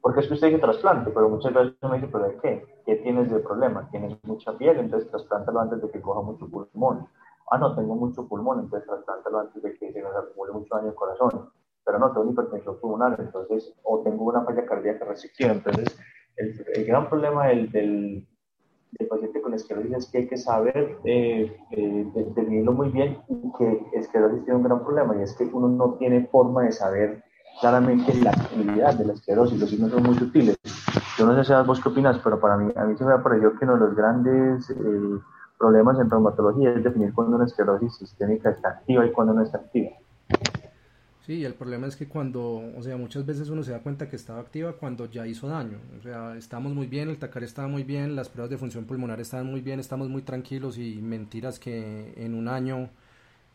porque 0.06 0.20
es 0.20 0.28
que 0.28 0.36
usted 0.36 0.49
dice 0.49 0.60
trasplante, 0.60 1.10
pero 1.10 1.28
muchas 1.30 1.51
veces 1.51 1.74
me 1.82 1.95
dice, 1.95 2.08
¿pero 2.12 2.28
de 2.28 2.38
qué? 2.38 2.64
¿Qué 2.86 2.97
tienes 2.97 3.32
de 3.32 3.39
problema? 3.39 3.89
Tienes 3.89 4.16
mucha 4.24 4.56
piel, 4.56 4.78
entonces 4.78 5.10
trasplántalo 5.10 5.62
antes 5.62 5.82
de 5.82 5.89
que 5.89 5.99
coja 5.99 6.22
mucho 6.22 6.47
pulmón. 6.47 7.08
Ah, 7.49 7.58
no, 7.58 7.76
tengo 7.76 7.95
mucho 7.95 8.28
pulmón, 8.28 8.60
entonces 8.60 8.88
trasplántalo 8.88 9.39
antes 9.39 9.64
de 9.64 9.74
que 9.74 9.91
se 9.91 9.99
me 10.03 10.08
acumule 10.10 10.53
mucho 10.53 10.76
daño 10.76 10.89
al 10.89 10.93
corazón. 10.93 11.49
Pero 11.84 11.97
no, 11.97 12.12
tengo 12.12 12.30
hipertensión 12.30 12.80
pulmonar, 12.80 13.20
entonces, 13.20 13.74
o 13.82 14.01
tengo 14.01 14.26
una 14.26 14.43
falla 14.43 14.64
cardíaca 14.68 15.06
restrictiva. 15.06 15.53
Entonces, 15.53 15.99
el, 16.38 16.86
gran 16.86 17.10
problema 17.10 17.47
del, 17.47 17.72
del, 17.72 18.28
paciente 19.10 19.41
con 19.41 19.56
esclerosis 19.56 19.91
es 19.91 20.12
que 20.12 20.18
hay 20.20 20.28
que 20.28 20.38
saber 20.38 20.99
eh, 21.03 21.58
eh, 21.72 22.06
definirlo 22.36 22.74
muy 22.74 22.89
bien 22.89 23.24
y 23.28 23.51
que 23.58 23.88
esclerosis 23.93 24.43
tiene 24.43 24.58
un 24.58 24.66
gran 24.66 24.84
problema 24.84 25.18
y 25.18 25.24
es 25.24 25.36
que 25.36 25.45
uno 25.45 25.68
no 25.68 25.95
tiene 25.95 26.28
forma 26.28 26.62
de 26.62 26.74
saber 26.74 27.24
claramente 27.60 28.14
la 28.16 28.32
actividad 28.32 28.95
de 28.95 29.06
la 29.06 29.14
esclerosis, 29.14 29.60
los 29.60 29.70
signos 29.70 29.91
son 29.91 30.03
muy 30.03 30.16
sutiles. 30.16 30.58
Yo 31.18 31.26
no 31.26 31.36
sé 31.36 31.43
si 31.43 31.68
vos 31.68 31.80
qué 31.82 31.89
opinas, 31.89 32.20
pero 32.24 32.39
para 32.39 32.58
mí, 32.58 32.72
a 32.76 32.84
mí 32.84 32.97
se 32.97 33.06
me 33.06 33.14
ha 33.14 33.24
parecido 33.24 33.58
que 33.58 33.66
uno 33.66 33.76
de 33.76 33.80
los 33.80 33.95
grandes 33.95 34.70
eh, 34.70 35.20
problemas 35.58 35.99
en 35.99 36.10
traumatología 36.10 36.72
es 36.72 36.84
definir 36.84 37.14
cuándo 37.14 37.38
una 37.38 37.45
esclerosis 37.45 37.95
sistémica 37.95 38.49
está 38.49 38.70
activa 38.70 39.06
y 39.06 39.12
cuándo 39.12 39.34
no 39.34 39.41
está 39.41 39.60
activa. 39.60 39.91
Sí, 41.26 41.43
el 41.43 41.56
problema 41.56 41.88
es 41.88 41.95
que 41.95 42.08
cuando, 42.08 42.62
o 42.78 42.84
sea, 42.84 42.97
muchas 42.97 43.26
veces 43.26 43.49
uno 43.49 43.64
se 43.64 43.72
da 43.72 43.80
cuenta 43.80 44.08
que 44.08 44.16
estaba 44.16 44.39
activa 44.39 44.74
cuando 44.74 45.08
ya 45.08 45.26
hizo 45.26 45.47
daño. 45.47 45.80
O 45.97 46.03
sea, 46.03 46.36
estamos 46.36 46.72
muy 46.74 46.86
bien, 46.86 47.10
el 47.10 47.18
TACAR 47.18 47.43
estaba 47.43 47.68
muy 47.68 47.84
bien, 47.84 48.16
las 48.16 48.30
pruebas 48.30 48.51
de 48.51 48.60
función 48.60 48.86
pulmonar 48.86 49.20
estaban 49.20 49.47
muy 49.47 49.62
bien, 49.62 49.80
estamos 49.80 50.08
muy 50.08 50.22
tranquilos 50.22 50.78
y 50.78 51.01
mentiras 51.01 51.58
que 51.58 52.14
en 52.18 52.36
un 52.36 52.47
año 52.47 52.89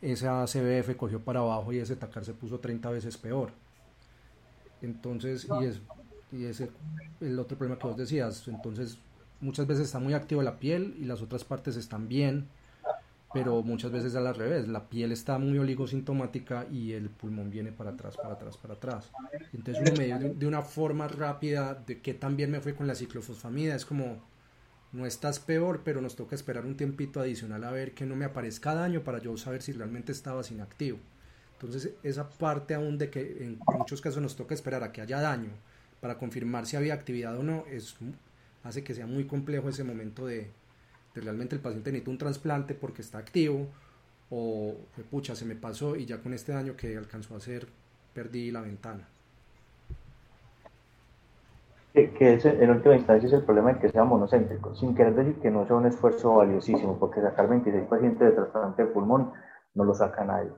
esa 0.03 0.47
CBF 0.47 0.97
cogió 0.97 1.21
para 1.21 1.41
abajo 1.41 1.73
y 1.73 1.79
ese 1.79 1.95
TACAR 1.95 2.25
se 2.25 2.35
puso 2.35 2.59
30 2.59 2.91
veces 2.91 3.17
peor. 3.17 3.51
Entonces, 4.83 5.47
y 5.61 5.65
es 5.65 5.81
y 6.33 6.45
ese 6.45 6.71
el 7.21 7.39
otro 7.39 7.59
problema 7.59 7.79
que 7.79 7.87
vos 7.87 7.97
decías. 7.97 8.47
Entonces, 8.49 8.99
muchas 9.41 9.67
veces 9.67 9.87
está 9.87 9.99
muy 9.99 10.15
activa 10.15 10.43
la 10.43 10.59
piel 10.59 10.97
y 10.99 11.05
las 11.05 11.23
otras 11.23 11.45
partes 11.45 11.77
están 11.77 12.09
bien 12.09 12.49
pero 13.33 13.63
muchas 13.63 13.93
veces 13.93 14.15
al 14.17 14.35
revés, 14.35 14.67
la 14.67 14.89
piel 14.89 15.13
está 15.13 15.39
muy 15.39 15.59
oligosintomática 15.59 16.67
y 16.71 16.93
el 16.93 17.11
pulmón 17.11 17.51
viene 17.51 17.71
para 17.71 17.91
atrás, 17.91 18.17
para 18.17 18.35
atrás, 18.35 18.57
para 18.57 18.75
atrás. 18.75 19.11
Entonces 19.53 19.83
uno 19.83 19.93
me 19.97 20.35
de, 20.35 20.47
una 20.47 20.63
forma 20.63 21.07
rápida 21.07 21.75
de 21.75 22.01
que 22.01 22.13
también 22.13 22.51
me 22.51 22.61
fue 22.61 22.75
con 22.75 22.89
la 22.89 22.95
ciclofosfamida, 22.95 23.77
es 23.77 23.87
como, 23.87 24.19
no 24.93 25.07
estás 25.07 25.39
peor, 25.39 25.83
pero 25.85 26.01
nos 26.01 26.17
toca 26.17 26.35
esperar 26.35 26.67
un 26.67 26.77
tiempito 26.77 27.21
adicional 27.21 27.63
a 27.63 27.71
ver 27.71 27.95
que 27.95 28.05
no 28.05 28.17
me 28.17 28.25
aparezca 28.25 28.75
daño 28.75 29.05
para 29.05 29.19
yo 29.19 29.37
saber 29.37 29.63
si 29.63 29.73
realmente 29.73 30.11
estabas 30.11 30.51
inactivo. 30.51 30.99
Entonces 31.63 31.93
esa 32.03 32.27
parte 32.31 32.75
aún 32.75 32.97
de 32.97 33.11
que 33.11 33.21
en 33.21 33.59
muchos 33.77 34.01
casos 34.01 34.23
nos 34.23 34.35
toca 34.35 34.55
esperar 34.55 34.83
a 34.83 34.93
que 34.93 35.03
haya 35.03 35.21
daño 35.21 35.51
para 36.01 36.17
confirmar 36.17 36.65
si 36.65 36.77
había 36.77 36.95
actividad 36.95 37.37
o 37.37 37.43
no, 37.43 37.65
es, 37.71 37.97
hace 38.65 38.83
que 38.83 38.95
sea 38.95 39.07
muy 39.07 39.27
complejo 39.27 39.69
ese 39.69 39.85
momento 39.85 40.25
de, 40.25 40.51
realmente 41.15 41.55
el 41.55 41.61
paciente 41.61 41.93
necesita 41.93 42.11
un 42.13 42.19
trasplante 42.19 42.75
porque 42.75 43.03
está 43.03 43.19
activo 43.19 43.67
o 44.31 44.75
pucha 45.11 45.35
se 45.35 45.45
me 45.45 45.55
pasó 45.55 45.97
y 45.97 46.07
ya 46.07 46.23
con 46.23 46.33
este 46.33 46.53
daño 46.53 46.77
que 46.79 46.97
alcanzó 46.97 47.35
a 47.35 47.39
hacer 47.39 47.67
perdí 48.15 48.51
la 48.51 48.63
ventana. 48.63 49.07
Que, 51.93 52.11
que 52.13 52.39
en 52.43 52.71
última 52.71 52.97
instancia 52.97 53.27
es 53.27 53.33
el 53.35 53.43
problema 53.43 53.75
de 53.75 53.81
que 53.81 53.89
sea 53.91 54.05
monocéntrico, 54.05 54.75
sin 54.77 54.95
querer 54.95 55.15
decir 55.15 55.35
que 55.43 55.51
no 55.51 55.67
sea 55.67 55.77
un 55.77 55.87
esfuerzo 55.87 56.37
valiosísimo, 56.37 56.99
porque 56.99 57.21
sacar 57.21 57.49
26 57.49 57.85
pacientes 57.87 58.29
de 58.29 58.33
trasplante 58.33 58.85
de 58.85 58.89
pulmón 58.89 59.33
no 59.75 59.85
lo 59.85 59.95
saca 59.95 60.25
nadie, 60.25 60.51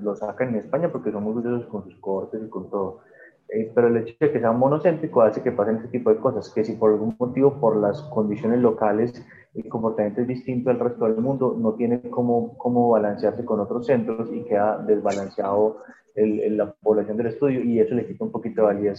lo 0.00 0.16
sacan 0.16 0.48
en 0.48 0.56
España 0.56 0.90
porque 0.90 1.12
son 1.12 1.22
muy 1.24 1.34
curiosos 1.34 1.66
con 1.66 1.84
sus 1.84 1.96
cortes 2.00 2.42
y 2.44 2.48
con 2.48 2.68
todo. 2.70 3.00
Eh, 3.48 3.70
pero 3.72 3.86
el 3.86 3.98
hecho 3.98 4.14
de 4.18 4.32
que 4.32 4.40
sea 4.40 4.50
monocéntrico 4.50 5.22
hace 5.22 5.40
que 5.40 5.52
pasen 5.52 5.76
este 5.76 5.88
tipo 5.88 6.10
de 6.10 6.16
cosas, 6.16 6.52
que 6.52 6.64
si 6.64 6.72
por 6.72 6.90
algún 6.90 7.14
motivo, 7.18 7.60
por 7.60 7.76
las 7.76 8.02
condiciones 8.02 8.60
locales, 8.60 9.24
el 9.54 9.68
comportamiento 9.68 10.22
es 10.22 10.26
distinto 10.26 10.70
al 10.70 10.80
resto 10.80 11.04
del 11.04 11.16
mundo, 11.16 11.56
no 11.56 11.74
tiene 11.74 12.02
cómo, 12.10 12.58
cómo 12.58 12.90
balancearse 12.90 13.44
con 13.44 13.60
otros 13.60 13.86
centros 13.86 14.28
y 14.32 14.42
queda 14.44 14.78
desbalanceado 14.78 15.78
el, 16.16 16.56
la 16.56 16.72
población 16.72 17.16
del 17.16 17.28
estudio 17.28 17.62
y 17.62 17.78
eso 17.78 17.94
le 17.94 18.06
quita 18.06 18.24
un 18.24 18.32
poquito 18.32 18.62
de 18.62 18.66
validez 18.66 18.98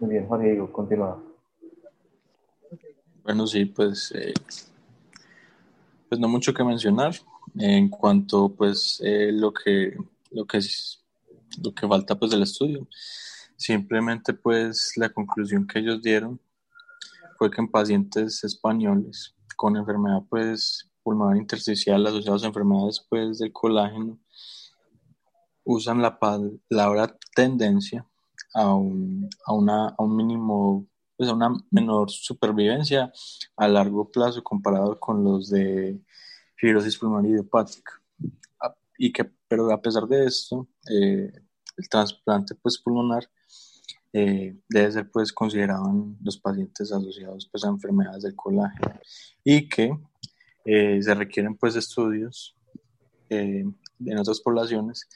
Muy 0.00 0.10
bien, 0.10 0.26
Juan 0.26 0.40
Diego, 0.40 0.72
continúa. 0.72 1.22
Bueno, 3.24 3.46
sí, 3.46 3.64
pues, 3.64 4.12
eh, 4.14 4.34
pues 6.08 6.20
no 6.20 6.28
mucho 6.28 6.52
que 6.52 6.64
mencionar. 6.64 7.14
En 7.54 7.88
cuanto 7.88 8.48
pues 8.48 9.00
eh, 9.04 9.30
lo 9.32 9.52
que 9.52 9.96
lo 10.30 10.46
que 10.46 10.58
es 10.58 11.02
lo 11.62 11.74
que 11.74 11.86
falta 11.86 12.18
pues 12.18 12.30
del 12.30 12.42
estudio. 12.42 12.88
Simplemente 13.56 14.32
pues 14.32 14.92
la 14.96 15.10
conclusión 15.10 15.66
que 15.66 15.80
ellos 15.80 16.02
dieron 16.02 16.40
fue 17.38 17.50
que 17.50 17.60
en 17.60 17.70
pacientes 17.70 18.42
españoles 18.44 19.34
con 19.56 19.76
enfermedad 19.76 20.22
pues 20.28 20.90
pulmonar 21.02 21.36
intersticial 21.36 22.06
asociados 22.06 22.44
a 22.44 22.48
enfermedades 22.48 23.04
pues 23.08 23.38
del 23.38 23.52
colágeno 23.52 24.18
usan 25.64 26.00
la 26.00 26.18
palabra 26.18 27.16
tendencia 27.34 28.06
a 28.54 28.74
un, 28.74 29.28
a 29.46 29.52
una, 29.52 29.88
a 29.88 30.02
un 30.02 30.16
mínimo 30.16 30.86
pues 31.16 31.28
a 31.28 31.34
una 31.34 31.54
menor 31.70 32.10
supervivencia 32.10 33.12
a 33.56 33.68
largo 33.68 34.10
plazo 34.10 34.42
comparado 34.42 34.98
con 34.98 35.22
los 35.22 35.50
de 35.50 36.00
fibrosis 36.56 36.96
pulmonar 36.98 37.30
idiopática. 37.30 38.00
Y 38.98 39.12
que, 39.12 39.24
pero 39.48 39.72
a 39.72 39.80
pesar 39.80 40.06
de 40.06 40.26
esto, 40.26 40.68
eh, 40.88 41.32
el 41.76 41.88
trasplante 41.88 42.54
pues, 42.54 42.78
pulmonar 42.78 43.28
eh, 44.12 44.56
debe 44.68 44.92
ser 44.92 45.10
pues, 45.10 45.32
considerado 45.32 45.88
en 45.90 46.16
los 46.22 46.38
pacientes 46.38 46.92
asociados 46.92 47.48
pues, 47.50 47.64
a 47.64 47.68
enfermedades 47.68 48.22
del 48.22 48.36
colágeno 48.36 49.00
y 49.42 49.68
que 49.68 49.98
eh, 50.64 51.02
se 51.02 51.14
requieren 51.14 51.56
pues, 51.56 51.74
estudios 51.74 52.54
en 53.28 53.74
otras 54.18 54.40
poblaciones, 54.40 55.08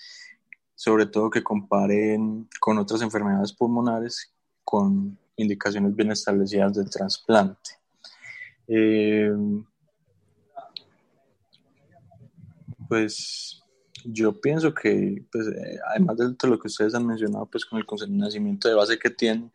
sobre 0.75 1.05
todo 1.05 1.29
que 1.29 1.43
comparen 1.43 2.49
con 2.59 2.79
otras 2.79 3.03
enfermedades 3.03 3.53
pulmonares 3.53 4.33
con 4.65 5.19
indicaciones 5.37 5.95
bien 5.95 6.13
establecidas 6.13 6.75
de 6.75 6.85
trasplante. 6.85 7.71
Pues 12.89 13.63
yo 14.05 14.41
pienso 14.41 14.73
que, 14.75 15.25
pues, 15.33 15.49
eh, 15.49 15.79
además 15.89 16.17
de 16.17 16.35
todo 16.35 16.53
lo 16.53 16.59
que 16.59 16.69
ustedes 16.69 16.95
han 16.95 17.07
mencionado, 17.07 17.47
pues 17.47 17.65
con 17.65 17.81
el 17.81 18.17
nacimiento 18.17 18.69
de 18.69 18.75
base 18.75 18.99
que 18.99 19.11
tienen, 19.11 19.51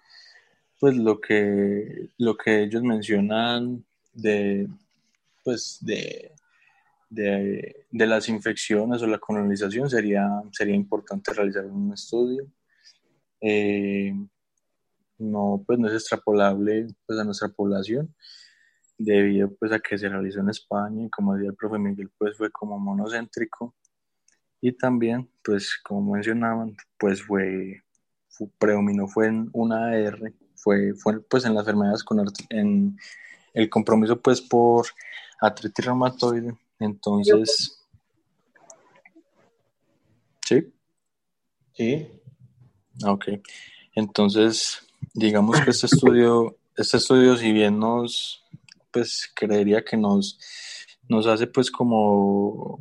pues 0.79 0.95
lo 0.97 1.21
que, 1.21 2.09
lo 2.17 2.36
que 2.38 2.63
ellos 2.63 2.84
mencionan 2.84 3.86
de, 4.13 4.67
pues, 5.43 5.77
de, 5.82 6.32
de, 7.09 7.86
las 7.91 8.29
infecciones 8.29 9.01
o 9.01 9.07
la 9.07 9.19
colonización 9.19 9.89
sería, 9.89 10.27
sería 10.51 10.75
importante 10.75 11.34
realizar 11.34 11.65
un 11.65 11.93
estudio. 11.93 12.47
Eh, 13.39 14.13
no, 15.22 15.63
pues 15.65 15.80
no 15.80 15.88
es 15.88 15.93
extrapolable 15.93 16.88
pues, 17.05 17.19
a 17.19 17.24
nuestra 17.24 17.49
población 17.49 18.13
debido 18.97 19.53
pues 19.55 19.72
a 19.72 19.80
que 19.80 19.97
se 19.97 20.09
realizó 20.09 20.39
en 20.41 20.49
España 20.49 21.05
y 21.05 21.09
como 21.09 21.34
decía 21.34 21.49
el 21.49 21.55
profe 21.55 21.80
Miguel 21.80 22.11
pues 22.17 22.38
fue 22.38 22.51
como 22.51 22.78
monocéntrico 22.80 23.76
y 24.59 24.74
también 24.74 25.30
pues 25.43 25.80
como 25.84 26.13
mencionaban 26.13 26.76
pues 26.99 27.24
fue, 27.24 27.82
predominó 28.59 29.07
fue 29.07 29.28
en 29.28 29.49
una 29.53 29.88
AR 29.88 30.34
fue, 30.55 30.93
fue 30.93 31.19
pues 31.22 31.45
en 31.45 31.55
las 31.55 31.61
enfermedades 31.61 32.03
con 32.03 32.24
en 32.49 32.97
el 33.53 33.69
compromiso 33.69 34.22
pues 34.22 34.39
por 34.41 34.86
artritis 35.39 35.86
reumatoide 35.86 36.53
entonces 36.80 37.80
sí 40.45 40.72
sí. 41.74 42.07
Ok 43.03 43.26
entonces 43.95 44.88
digamos 45.14 45.59
que 45.62 45.72
este 45.72 45.88
estudio 45.88 46.57
este 46.78 46.97
estudio 46.97 47.36
si 47.36 47.51
bien 47.51 47.80
nos 47.80 48.41
pues 48.91 49.32
creería 49.34 49.84
que 49.84 49.97
nos, 49.97 50.38
nos 51.07 51.26
hace 51.28 51.47
pues 51.47 51.72
como 51.72 52.80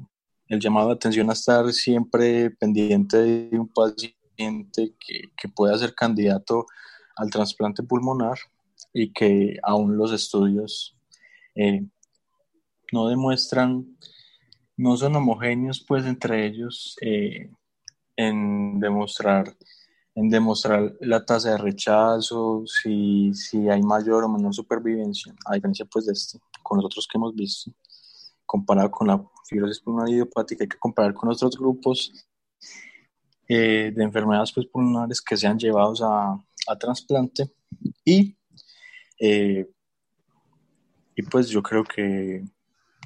el 0.49 0.61
llamado 0.61 0.89
de 0.89 0.95
atención 0.95 1.31
a 1.31 1.35
estar 1.35 1.73
siempre 1.73 2.51
pendiente 2.51 3.17
de 3.19 3.59
un 3.59 3.69
paciente 3.69 4.95
que, 4.99 5.49
pueda 5.55 5.79
ser 5.79 5.95
candidato 5.95 6.67
al 7.17 7.31
trasplante 7.31 7.83
pulmonar 7.83 8.39
y 8.93 9.13
que 9.13 9.59
aún 9.63 9.97
los 9.97 10.13
estudios 10.13 10.97
eh, 11.55 11.85
no 12.93 13.09
demuestran, 13.09 13.97
no 14.77 14.97
son 14.97 15.17
homogéneos 15.17 15.85
pues 15.87 16.05
entre 16.07 16.47
ellos 16.47 16.97
eh, 17.01 17.51
en 18.17 18.81
demostrar 18.81 19.55
en 20.21 20.29
demostrar 20.29 20.95
la 21.01 21.25
tasa 21.25 21.53
de 21.53 21.57
rechazo, 21.57 22.65
si, 22.67 23.33
si 23.33 23.71
hay 23.71 23.83
mayor 23.83 24.25
o 24.25 24.29
menor 24.29 24.55
supervivencia, 24.55 25.35
a 25.47 25.55
diferencia 25.55 25.87
pues 25.87 26.05
de 26.05 26.13
este, 26.13 26.39
con 26.63 26.77
los 26.77 26.85
otros 26.85 27.09
que 27.11 27.17
hemos 27.17 27.35
visto, 27.35 27.73
comparado 28.45 28.91
con 28.91 29.09
la 29.09 29.25
fibrosis 29.49 29.81
pulmonar 29.81 30.11
idiopática, 30.11 30.65
hay 30.65 30.69
que 30.69 30.79
comparar 30.79 31.15
con 31.15 31.31
otros 31.31 31.57
grupos 31.57 32.13
eh, 33.49 33.93
de 33.97 34.05
enfermedades 34.05 34.53
pues, 34.53 34.67
pulmonares 34.67 35.23
que 35.23 35.39
sean 35.39 35.59
llevados 35.59 36.03
a, 36.03 36.33
a 36.69 36.79
trasplante 36.79 37.51
y, 38.05 38.37
eh, 39.19 39.67
y 41.17 41.23
pues 41.23 41.49
yo 41.49 41.63
creo 41.63 41.83
que 41.83 42.45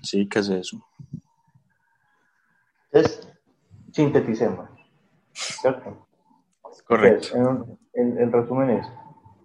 sí, 0.02 0.28
que 0.28 0.40
es 0.40 0.48
eso. 0.48 0.84
Entonces, 2.90 3.28
sinteticemos. 3.92 4.68
¿cierto? 5.34 6.03
Correcto. 6.86 7.78
En, 7.94 8.18
el 8.18 8.32
resumen 8.32 8.70
es, 8.70 8.86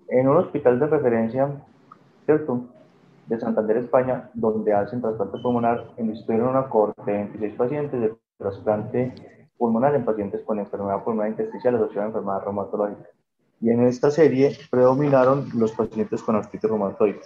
en 0.09 0.27
un 0.27 0.37
hospital 0.37 0.79
de 0.79 0.87
referencia, 0.87 1.49
¿cierto? 2.25 2.65
De 3.27 3.39
Santander, 3.39 3.77
España, 3.77 4.29
donde 4.33 4.73
hacen 4.73 5.01
trasplante 5.01 5.37
pulmonar, 5.39 5.91
estuvieron 5.97 6.49
una 6.49 6.67
corte 6.67 7.11
de 7.11 7.17
26 7.17 7.53
pacientes 7.53 8.01
de 8.01 8.13
trasplante 8.37 9.13
pulmonar 9.57 9.93
en 9.95 10.05
pacientes 10.05 10.41
con 10.43 10.59
enfermedad 10.59 11.03
pulmonar 11.03 11.29
intersticial 11.29 11.75
asociada 11.75 12.05
a 12.05 12.07
enfermedad 12.07 12.43
reumatológica. 12.43 13.09
Y 13.61 13.69
en 13.69 13.85
esta 13.85 14.09
serie 14.09 14.57
predominaron 14.71 15.49
los 15.53 15.73
pacientes 15.73 16.23
con 16.23 16.37
artritis 16.37 16.69
reumatoide. 16.69 17.19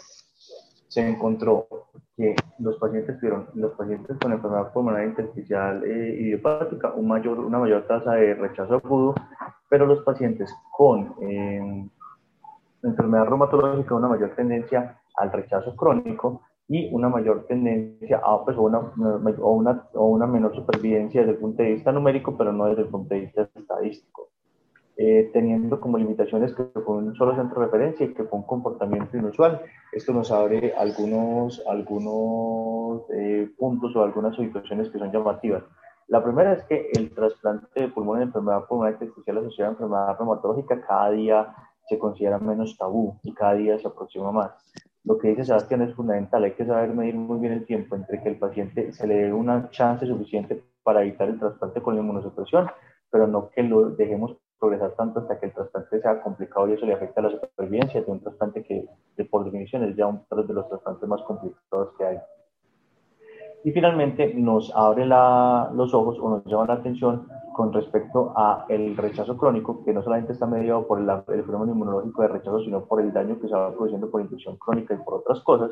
Se 0.93 1.09
encontró 1.09 1.67
que 2.15 2.35
los 2.59 2.77
pacientes 2.77 3.17
tuvieron, 3.19 3.47
los 3.55 3.71
pacientes 3.73 4.15
con 4.21 4.31
enfermedad 4.31 4.71
pulmonar 4.71 5.03
intersticial 5.03 5.83
eh, 5.83 6.17
idiopática, 6.19 6.93
un 6.93 7.07
mayor, 7.07 7.39
una 7.39 7.57
mayor 7.57 7.87
tasa 7.87 8.13
de 8.13 8.35
rechazo 8.35 8.75
agudo, 8.75 9.15
pero 9.69 9.87
los 9.87 10.03
pacientes 10.03 10.53
con 10.71 11.15
eh, 11.21 11.89
enfermedad 12.83 13.25
reumatológica, 13.25 13.95
una 13.95 14.07
mayor 14.07 14.35
tendencia 14.35 14.99
al 15.15 15.31
rechazo 15.31 15.75
crónico 15.75 16.43
y 16.67 16.93
una 16.93 17.09
mayor 17.09 17.47
tendencia 17.47 18.21
a 18.23 18.45
pues, 18.45 18.55
o 18.55 18.61
una, 18.61 19.89
o 19.93 20.05
una 20.05 20.27
menor 20.27 20.55
supervivencia 20.55 21.21
desde 21.21 21.33
el 21.33 21.39
punto 21.39 21.63
de 21.63 21.73
vista 21.73 21.91
numérico, 21.91 22.37
pero 22.37 22.53
no 22.53 22.67
desde 22.67 22.83
el 22.83 22.89
punto 22.89 23.15
de 23.15 23.21
vista 23.21 23.49
estadístico. 23.55 24.29
Eh, 24.95 25.31
teniendo 25.33 25.79
como 25.79 25.97
limitaciones 25.97 26.53
que 26.53 26.65
fue 26.85 26.97
un 26.97 27.15
solo 27.15 27.35
centro 27.35 27.59
de 27.59 27.65
referencia 27.65 28.05
y 28.05 28.13
que 28.13 28.25
fue 28.25 28.37
un 28.37 28.45
comportamiento 28.45 29.17
inusual. 29.17 29.59
Esto 29.91 30.13
nos 30.13 30.31
abre 30.31 30.71
algunos, 30.77 31.63
algunos 31.67 33.01
eh, 33.11 33.49
puntos 33.57 33.95
o 33.95 34.03
algunas 34.03 34.35
situaciones 34.35 34.89
que 34.89 34.99
son 34.99 35.11
llamativas. 35.11 35.63
La 36.09 36.23
primera 36.23 36.53
es 36.53 36.63
que 36.65 36.91
el 36.93 37.11
trasplante 37.11 37.81
de 37.81 37.87
pulmón 37.87 38.17
en 38.17 38.27
enfermedad 38.27 38.67
pulmonar 38.67 38.93
intersticial 38.93 39.39
asociada 39.39 39.69
a 39.69 39.73
enfermedad 39.73 40.17
reumatológica 40.19 40.81
cada 40.81 41.09
día 41.09 41.55
se 41.87 41.97
considera 41.97 42.37
menos 42.37 42.77
tabú 42.77 43.17
y 43.23 43.33
cada 43.33 43.55
día 43.55 43.79
se 43.79 43.87
aproxima 43.87 44.31
más. 44.31 44.51
Lo 45.05 45.17
que 45.17 45.29
dice 45.29 45.45
Sebastián 45.45 45.81
es 45.81 45.95
fundamental, 45.95 46.43
hay 46.43 46.51
que 46.51 46.67
saber 46.67 46.93
medir 46.93 47.15
muy 47.15 47.39
bien 47.39 47.53
el 47.53 47.65
tiempo 47.65 47.95
entre 47.95 48.21
que 48.21 48.29
el 48.29 48.37
paciente 48.37 48.93
se 48.93 49.07
le 49.07 49.15
dé 49.15 49.33
una 49.33 49.71
chance 49.71 50.05
suficiente 50.05 50.63
para 50.83 51.01
evitar 51.01 51.29
el 51.29 51.39
trasplante 51.39 51.81
con 51.81 51.95
la 51.95 52.01
inmunosupresión, 52.01 52.69
pero 53.09 53.25
no 53.25 53.49
que 53.49 53.63
lo 53.63 53.89
dejemos 53.89 54.37
progresar 54.59 54.91
tanto 54.95 55.19
hasta 55.19 55.39
que 55.39 55.47
el 55.47 55.53
trasplante 55.53 56.01
sea 56.01 56.21
complicado 56.21 56.67
y 56.67 56.73
eso 56.73 56.85
le 56.85 56.93
afecta 56.93 57.21
a 57.21 57.23
la 57.23 57.31
supervivencia 57.31 58.01
de 58.01 58.11
un 58.11 58.21
trasplante 58.21 58.63
que, 58.63 58.87
por 59.25 59.43
definición, 59.43 59.83
es 59.83 59.95
ya 59.95 60.07
uno 60.07 60.25
de 60.29 60.53
los 60.53 60.69
trasplantes 60.69 61.09
más 61.09 61.21
complicados 61.23 61.93
que 61.97 62.05
hay. 62.05 62.19
Y 63.63 63.71
finalmente 63.71 64.33
nos 64.33 64.73
abre 64.75 65.05
los 65.05 65.93
ojos 65.93 66.17
o 66.19 66.29
nos 66.29 66.45
llama 66.45 66.65
la 66.67 66.73
atención 66.73 67.27
con 67.53 67.71
respecto 67.71 68.33
a 68.35 68.65
el 68.67 68.97
rechazo 68.97 69.37
crónico, 69.37 69.85
que 69.85 69.93
no 69.93 70.03
solamente 70.03 70.33
está 70.33 70.45
mediado 70.45 70.85
por 70.85 70.99
el, 70.99 71.43
fenómeno 71.45 71.71
inmunológico 71.71 72.23
de 72.23 72.27
rechazo, 72.27 72.61
sino 72.61 72.83
por 72.85 72.99
el 72.99 73.13
daño 73.13 73.39
que 73.39 73.47
se 73.47 73.53
va 73.53 73.71
produciendo 73.71 74.09
por 74.09 74.21
infección 74.21 74.57
crónica 74.57 74.95
y 74.95 74.97
por 74.97 75.15
otras 75.15 75.39
cosas, 75.41 75.71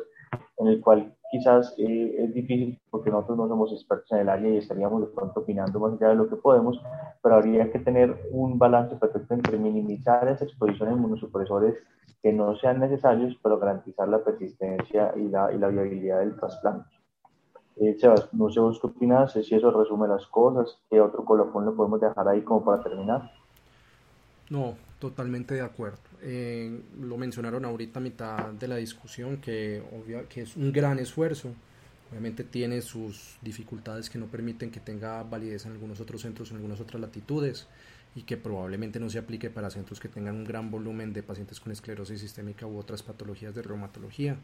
en 0.57 0.67
el 0.67 0.79
cual 0.79 1.13
quizás 1.31 1.75
eh, 1.79 2.15
es 2.19 2.33
difícil 2.33 2.79
porque 2.89 3.09
nosotros 3.09 3.37
no 3.39 3.47
somos 3.47 3.73
expertos 3.73 4.11
en 4.11 4.19
el 4.19 4.29
área 4.29 4.53
y 4.53 4.57
estaríamos 4.57 5.01
de 5.01 5.07
pronto 5.07 5.41
opinando 5.41 5.79
más 5.79 5.93
allá 5.93 6.09
de 6.09 6.15
lo 6.15 6.29
que 6.29 6.35
podemos, 6.35 6.79
pero 7.21 7.35
habría 7.35 7.71
que 7.71 7.79
tener 7.79 8.15
un 8.31 8.57
balance 8.57 8.95
perfecto 8.95 9.33
entre 9.33 9.57
minimizar 9.57 10.27
esa 10.29 10.45
exposición 10.45 10.89
a 10.89 10.93
inmunosupresores 10.93 11.75
que 12.21 12.31
no 12.31 12.55
sean 12.57 12.79
necesarios, 12.79 13.37
pero 13.41 13.57
garantizar 13.57 14.07
la 14.07 14.23
persistencia 14.23 15.13
y 15.17 15.27
la, 15.27 15.51
y 15.51 15.57
la 15.57 15.67
viabilidad 15.69 16.19
del 16.19 16.35
trasplante. 16.37 17.00
Eh, 17.81 17.97
Sebas, 17.99 18.31
no 18.31 18.51
sé 18.51 18.59
vos 18.59 18.79
qué 18.79 18.85
opinas, 18.85 19.33
si 19.33 19.55
eso 19.55 19.71
resume 19.71 20.07
las 20.07 20.27
cosas, 20.27 20.77
¿qué 20.87 21.01
otro 21.01 21.25
colofón 21.25 21.65
le 21.65 21.71
podemos 21.71 21.99
dejar 21.99 22.27
ahí 22.27 22.41
como 22.43 22.63
para 22.63 22.83
terminar? 22.83 23.31
No, 24.51 24.75
totalmente 24.99 25.55
de 25.55 25.61
acuerdo. 25.61 25.97
Eh, 26.21 26.79
lo 26.99 27.17
mencionaron 27.17 27.65
ahorita 27.65 27.97
a 27.97 28.03
mitad 28.03 28.49
de 28.51 28.67
la 28.67 28.75
discusión, 28.75 29.37
que, 29.37 29.81
que 30.29 30.41
es 30.41 30.55
un 30.55 30.71
gran 30.71 30.99
esfuerzo. 30.99 31.49
Obviamente 32.11 32.43
tiene 32.43 32.81
sus 32.81 33.39
dificultades 33.41 34.11
que 34.11 34.19
no 34.19 34.27
permiten 34.27 34.69
que 34.69 34.79
tenga 34.79 35.23
validez 35.23 35.65
en 35.65 35.71
algunos 35.71 35.99
otros 36.01 36.21
centros, 36.21 36.51
en 36.51 36.57
algunas 36.57 36.79
otras 36.81 37.01
latitudes, 37.01 37.67
y 38.13 38.23
que 38.23 38.37
probablemente 38.37 38.99
no 38.99 39.09
se 39.09 39.17
aplique 39.17 39.49
para 39.49 39.71
centros 39.71 39.99
que 39.99 40.07
tengan 40.07 40.35
un 40.35 40.43
gran 40.43 40.69
volumen 40.69 41.13
de 41.13 41.23
pacientes 41.23 41.59
con 41.59 41.71
esclerosis 41.71 42.19
sistémica 42.19 42.67
u 42.67 42.77
otras 42.77 43.01
patologías 43.01 43.55
de 43.55 43.63
reumatología 43.63 44.37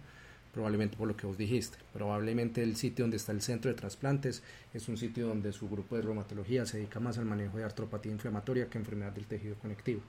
probablemente 0.57 0.97
por 0.97 1.07
lo 1.07 1.15
que 1.15 1.27
vos 1.27 1.37
dijiste. 1.37 1.77
Probablemente 1.93 2.63
el 2.63 2.75
sitio 2.77 3.03
donde 3.03 3.17
está 3.17 3.31
el 3.31 3.43
centro 3.43 3.69
de 3.69 3.77
trasplantes 3.77 4.41
es 4.73 4.89
un 4.89 4.97
sitio 4.97 5.27
donde 5.27 5.53
su 5.53 5.69
grupo 5.69 5.95
de 5.95 6.01
reumatología 6.01 6.65
se 6.65 6.77
dedica 6.77 6.99
más 6.99 7.19
al 7.19 7.25
manejo 7.25 7.59
de 7.59 7.63
artropatía 7.63 8.11
inflamatoria 8.11 8.67
que 8.67 8.79
enfermedad 8.79 9.11
del 9.11 9.27
tejido 9.27 9.53
conectivo. 9.57 10.01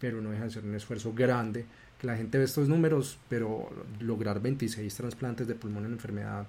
Pero 0.00 0.22
no 0.22 0.30
deja 0.30 0.44
de 0.44 0.50
ser 0.52 0.64
un 0.64 0.74
esfuerzo 0.74 1.12
grande, 1.12 1.66
que 2.00 2.06
la 2.06 2.16
gente 2.16 2.38
ve 2.38 2.44
estos 2.44 2.66
números, 2.66 3.18
pero 3.28 3.68
lograr 4.00 4.40
26 4.40 4.94
trasplantes 4.94 5.46
de 5.46 5.54
pulmón 5.54 5.84
en 5.84 5.92
enfermedad 5.92 6.46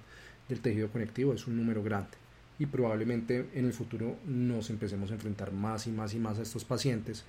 del 0.48 0.62
tejido 0.62 0.88
conectivo 0.88 1.34
es 1.34 1.46
un 1.46 1.58
número 1.58 1.84
grande. 1.84 2.18
Y 2.58 2.68
probablemente 2.68 3.50
en 3.54 3.66
el 3.66 3.74
futuro 3.74 4.16
nos 4.28 4.70
empecemos 4.70 5.12
a 5.12 5.16
enfrentar 5.16 5.52
más 5.52 5.88
y 5.88 5.92
más 5.92 6.14
y 6.14 6.20
más 6.20 6.40
a 6.40 6.44
estos 6.44 6.64
pacientes 6.64 7.26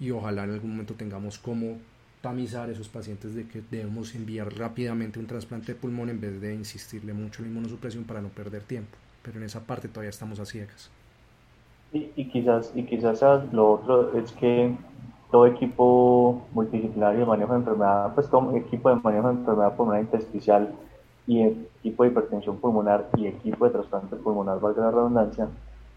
y 0.00 0.10
ojalá 0.10 0.44
en 0.44 0.50
algún 0.50 0.70
momento 0.70 0.94
tengamos 0.94 1.38
como 1.38 1.78
tamizar 2.22 2.70
esos 2.70 2.88
pacientes 2.88 3.34
de 3.34 3.46
que 3.46 3.60
debemos 3.70 4.14
enviar 4.14 4.56
rápidamente 4.56 5.18
un 5.18 5.26
trasplante 5.26 5.74
de 5.74 5.78
pulmón 5.78 6.08
en 6.08 6.20
vez 6.20 6.40
de 6.40 6.54
insistirle 6.54 7.12
mucho 7.12 7.42
en 7.42 7.48
la 7.48 7.50
inmunosupresión 7.50 8.04
para 8.04 8.22
no 8.22 8.28
perder 8.28 8.62
tiempo. 8.62 8.96
Pero 9.22 9.38
en 9.38 9.44
esa 9.44 9.60
parte 9.60 9.88
todavía 9.88 10.10
estamos 10.10 10.40
a 10.40 10.46
ciegas. 10.46 10.90
Y, 11.92 12.10
y 12.16 12.28
quizás, 12.30 12.72
y 12.74 12.84
quizás 12.84 13.20
lo 13.52 13.72
otro 13.72 14.16
es 14.18 14.32
que 14.32 14.74
todo 15.30 15.46
equipo 15.46 16.46
multidisciplinario 16.52 17.20
de 17.20 17.26
manejo 17.26 17.52
de 17.52 17.58
enfermedad, 17.58 18.14
pues 18.14 18.30
todo 18.30 18.56
equipo 18.56 18.88
de 18.88 18.96
manejo 18.96 19.28
de 19.28 19.34
enfermedad 19.34 19.76
pulmonar 19.76 20.02
intersticial 20.02 20.72
y 21.26 21.42
equipo 21.42 22.04
de 22.04 22.10
hipertensión 22.10 22.58
pulmonar 22.58 23.08
y 23.16 23.26
equipo 23.26 23.64
de 23.64 23.72
trasplante 23.72 24.16
pulmonar, 24.16 24.60
valga 24.60 24.84
la 24.84 24.90
redundancia, 24.90 25.48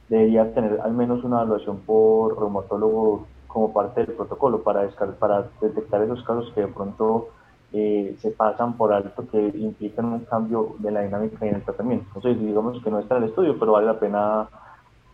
debería 0.09 0.53
tener 0.53 0.79
al 0.81 0.93
menos 0.93 1.23
una 1.23 1.37
evaluación 1.37 1.77
por 1.79 2.39
reumatólogo 2.39 3.27
como 3.55 3.71
parte 3.71 4.05
del 4.05 4.17
protocolo 4.17 4.61
para, 4.61 4.85
para 5.17 5.49
detectar 5.61 6.01
esos 6.01 6.21
casos 6.25 6.51
que 6.53 6.59
de 6.59 6.67
pronto 6.67 7.29
eh, 7.71 8.13
se 8.21 8.31
pasan 8.31 8.75
por 8.75 8.91
alto 8.91 9.25
que 9.31 9.39
implican 9.39 10.07
un 10.07 10.25
cambio 10.25 10.75
de 10.79 10.91
la 10.91 11.03
dinámica 11.03 11.45
y 11.45 11.47
en 11.47 11.55
el 11.55 11.63
tratamiento. 11.63 12.05
Entonces, 12.13 12.45
digamos 12.45 12.83
que 12.83 12.91
no 12.91 12.99
está 12.99 13.15
en 13.15 13.23
el 13.23 13.29
estudio, 13.29 13.57
pero 13.57 13.71
vale 13.71 13.87
la 13.87 13.97
pena 13.97 14.49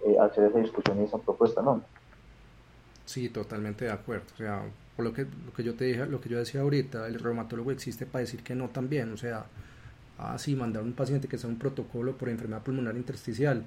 eh, 0.04 0.18
hacer 0.20 0.46
esa 0.46 0.58
discusión 0.58 1.00
y 1.00 1.04
esa 1.04 1.20
propuesta, 1.20 1.62
¿no? 1.62 1.84
Sí, 3.06 3.30
totalmente 3.30 3.86
de 3.86 3.92
acuerdo. 3.92 4.26
O 4.34 4.38
sea, 4.38 4.64
por 4.96 5.06
lo 5.06 5.14
que, 5.14 5.22
lo 5.22 5.54
que 5.56 5.64
yo 5.64 5.76
te 5.76 5.86
dije, 5.86 6.08
lo 6.08 6.20
que 6.20 6.30
yo 6.30 6.40
decía 6.40 6.62
ahorita, 6.62 7.06
el 7.06 7.20
reumatólogo 7.20 7.70
existe 7.70 8.08
para 8.08 8.22
decir 8.22 8.44
que 8.44 8.56
no 8.56 8.70
también. 8.70 9.14
O 9.14 9.18
sea, 9.18 9.46
así 10.18 10.56
ah, 10.56 10.58
mandar 10.58 10.82
a 10.82 10.86
un 10.88 10.94
paciente 10.94 11.28
que 11.28 11.38
sea 11.38 11.48
un 11.48 11.60
protocolo 11.60 12.14
por 12.14 12.28
enfermedad 12.28 12.64
pulmonar 12.64 12.96
intersticial, 12.96 13.66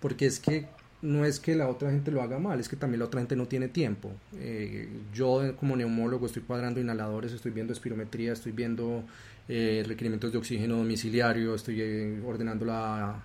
porque 0.00 0.26
es 0.26 0.40
que 0.40 0.66
no 1.00 1.24
es 1.24 1.38
que 1.38 1.54
la 1.54 1.68
otra 1.68 1.90
gente 1.90 2.10
lo 2.10 2.22
haga 2.22 2.38
mal, 2.38 2.58
es 2.58 2.68
que 2.68 2.76
también 2.76 3.00
la 3.00 3.06
otra 3.06 3.20
gente 3.20 3.36
no 3.36 3.46
tiene 3.46 3.68
tiempo. 3.68 4.10
Eh, 4.36 4.88
yo 5.14 5.54
como 5.56 5.76
neumólogo 5.76 6.26
estoy 6.26 6.42
cuadrando 6.42 6.80
inhaladores, 6.80 7.32
estoy 7.32 7.52
viendo 7.52 7.72
espirometría, 7.72 8.32
estoy 8.32 8.52
viendo 8.52 9.04
eh, 9.48 9.84
requerimientos 9.86 10.32
de 10.32 10.38
oxígeno 10.38 10.76
domiciliario, 10.76 11.54
estoy 11.54 11.80
eh, 11.80 12.20
ordenando 12.26 12.64
la, 12.64 13.24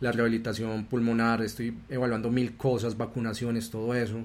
la, 0.00 0.12
rehabilitación 0.12 0.84
pulmonar, 0.84 1.42
estoy 1.42 1.76
evaluando 1.88 2.30
mil 2.30 2.56
cosas, 2.56 2.96
vacunaciones, 2.96 3.70
todo 3.70 3.94
eso. 3.94 4.18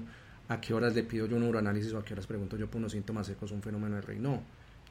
¿A 0.48 0.60
qué 0.60 0.74
horas 0.74 0.94
le 0.94 1.04
pido 1.04 1.26
yo 1.26 1.36
un 1.36 1.44
uroanálisis 1.44 1.92
o 1.92 1.98
a 1.98 2.04
qué 2.04 2.12
horas 2.12 2.26
pregunto 2.26 2.56
yo 2.56 2.66
por 2.68 2.78
unos 2.80 2.92
síntomas 2.92 3.26
secos, 3.26 3.52
un 3.52 3.62
fenómeno 3.62 3.96
de 3.96 4.02
rey? 4.02 4.18
No. 4.18 4.42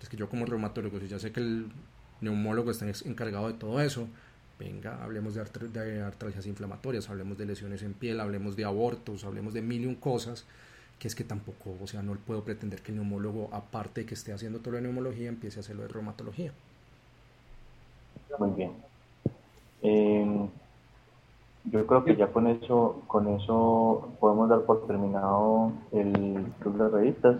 Es 0.01 0.07
que 0.07 0.17
yo 0.17 0.29
como 0.29 0.45
reumatólogo, 0.45 0.99
si 0.99 1.07
ya 1.07 1.19
sé 1.19 1.31
que 1.31 1.41
el 1.41 1.67
neumólogo 2.21 2.71
está 2.71 2.85
encargado 3.05 3.47
de 3.47 3.53
todo 3.53 3.81
eso, 3.81 4.07
venga, 4.59 5.01
hablemos 5.01 5.33
de, 5.33 6.01
artralgias 6.01 6.45
inflamatorias, 6.45 7.09
hablemos 7.09 7.37
de 7.37 7.45
lesiones 7.45 7.81
en 7.81 7.93
piel, 7.93 8.19
hablemos 8.19 8.55
de 8.57 8.65
abortos, 8.65 9.23
hablemos 9.23 9.53
de 9.53 9.61
mil 9.61 9.83
y 9.83 9.85
un 9.85 9.95
cosas, 9.95 10.45
que 10.99 11.07
es 11.07 11.15
que 11.15 11.23
tampoco, 11.23 11.75
o 11.81 11.87
sea, 11.87 12.03
no 12.03 12.13
puedo 12.15 12.43
pretender 12.43 12.81
que 12.81 12.91
el 12.91 12.97
neumólogo, 12.97 13.49
aparte 13.53 14.01
de 14.01 14.07
que 14.07 14.15
esté 14.15 14.33
haciendo 14.33 14.59
toda 14.59 14.75
la 14.75 14.81
neumología, 14.81 15.29
empiece 15.29 15.59
a 15.59 15.61
hacerlo 15.61 15.83
de 15.83 15.87
reumatología. 15.87 16.51
Muy 18.37 18.51
bien. 18.51 18.73
Em, 19.81 20.49
yo 21.65 21.87
creo 21.87 22.03
que 22.03 22.15
ya 22.17 22.27
con 22.27 22.47
eso, 22.47 23.01
con 23.07 23.27
eso 23.29 24.09
podemos 24.19 24.49
dar 24.49 24.61
por 24.63 24.85
terminado 24.87 25.71
el 25.93 26.45
club 26.59 26.77
de 26.77 26.89
revistas. 26.89 27.37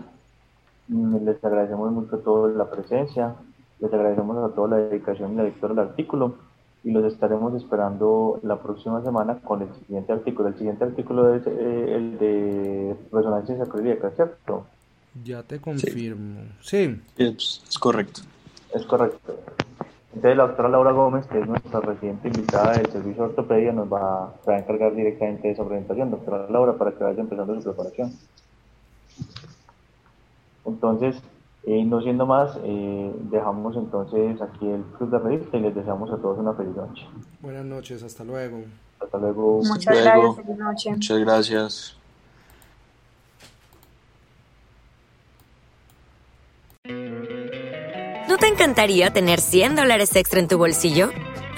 Mm, 0.88 1.24
les 1.24 1.44
agradecemos 1.44 1.92
mucho 1.92 2.16
a 2.16 2.20
todos 2.20 2.54
la 2.56 2.70
presencia, 2.70 3.34
les 3.78 3.92
agradecemos 3.92 4.36
a 4.38 4.54
todos 4.54 4.70
la 4.70 4.76
dedicación 4.78 5.34
y 5.34 5.36
la 5.36 5.42
lectura 5.44 5.74
del 5.74 5.88
artículo 5.88 6.49
y 6.82 6.90
los 6.90 7.04
estaremos 7.12 7.54
esperando 7.54 8.40
la 8.42 8.60
próxima 8.60 9.02
semana 9.02 9.38
con 9.40 9.62
el 9.62 9.68
siguiente 9.86 10.12
artículo. 10.12 10.48
El 10.48 10.56
siguiente 10.56 10.84
artículo 10.84 11.34
es 11.34 11.46
eh, 11.46 11.94
el 11.94 12.18
de 12.18 12.96
resonancia 13.12 13.56
sacroiliaca, 13.58 14.10
¿cierto? 14.10 14.66
Ya 15.24 15.42
te 15.42 15.60
confirmo. 15.60 16.40
Sí. 16.60 17.00
Es, 17.18 17.62
correcto. 17.78 18.22
Es 18.74 18.86
correcto. 18.86 19.38
Entonces 20.14 20.36
la 20.36 20.46
doctora 20.46 20.68
Laura 20.68 20.92
Gómez, 20.92 21.26
que 21.26 21.40
es 21.40 21.46
nuestra 21.46 21.80
reciente 21.80 22.28
invitada 22.28 22.72
del 22.72 22.90
servicio 22.90 23.22
de 23.22 23.28
ortopedia, 23.28 23.72
nos 23.72 23.92
va, 23.92 24.34
a 24.46 24.58
encargar 24.58 24.94
directamente 24.94 25.48
de 25.48 25.54
esa 25.54 25.64
presentación. 25.64 26.10
Doctora 26.10 26.48
Laura, 26.48 26.74
para 26.74 26.92
que 26.92 27.04
vaya 27.04 27.20
empezando 27.20 27.54
su 27.56 27.62
preparación. 27.62 28.12
Entonces, 30.64 31.20
y 31.64 31.84
no 31.84 32.00
siendo 32.00 32.26
más, 32.26 32.58
eh, 32.64 33.12
dejamos 33.30 33.76
entonces 33.76 34.40
aquí 34.40 34.68
el 34.68 34.82
club 34.96 35.10
de 35.10 35.18
revista 35.18 35.56
y 35.56 35.60
les 35.60 35.74
deseamos 35.74 36.10
a 36.10 36.16
todos 36.16 36.38
una 36.38 36.54
feliz 36.54 36.74
noche. 36.74 37.06
Buenas 37.40 37.64
noches, 37.64 38.02
hasta 38.02 38.24
luego. 38.24 38.62
Hasta 38.98 39.18
luego. 39.18 39.60
Muchas 39.62 39.94
gracias, 39.94 40.36
feliz 40.36 40.58
noche. 40.58 40.90
Muchas 40.90 41.18
gracias. 41.18 41.96
¿No 48.28 48.36
te 48.38 48.46
encantaría 48.46 49.10
tener 49.10 49.40
100 49.40 49.76
dólares 49.76 50.14
extra 50.16 50.40
en 50.40 50.48
tu 50.48 50.56
bolsillo? 50.56 51.10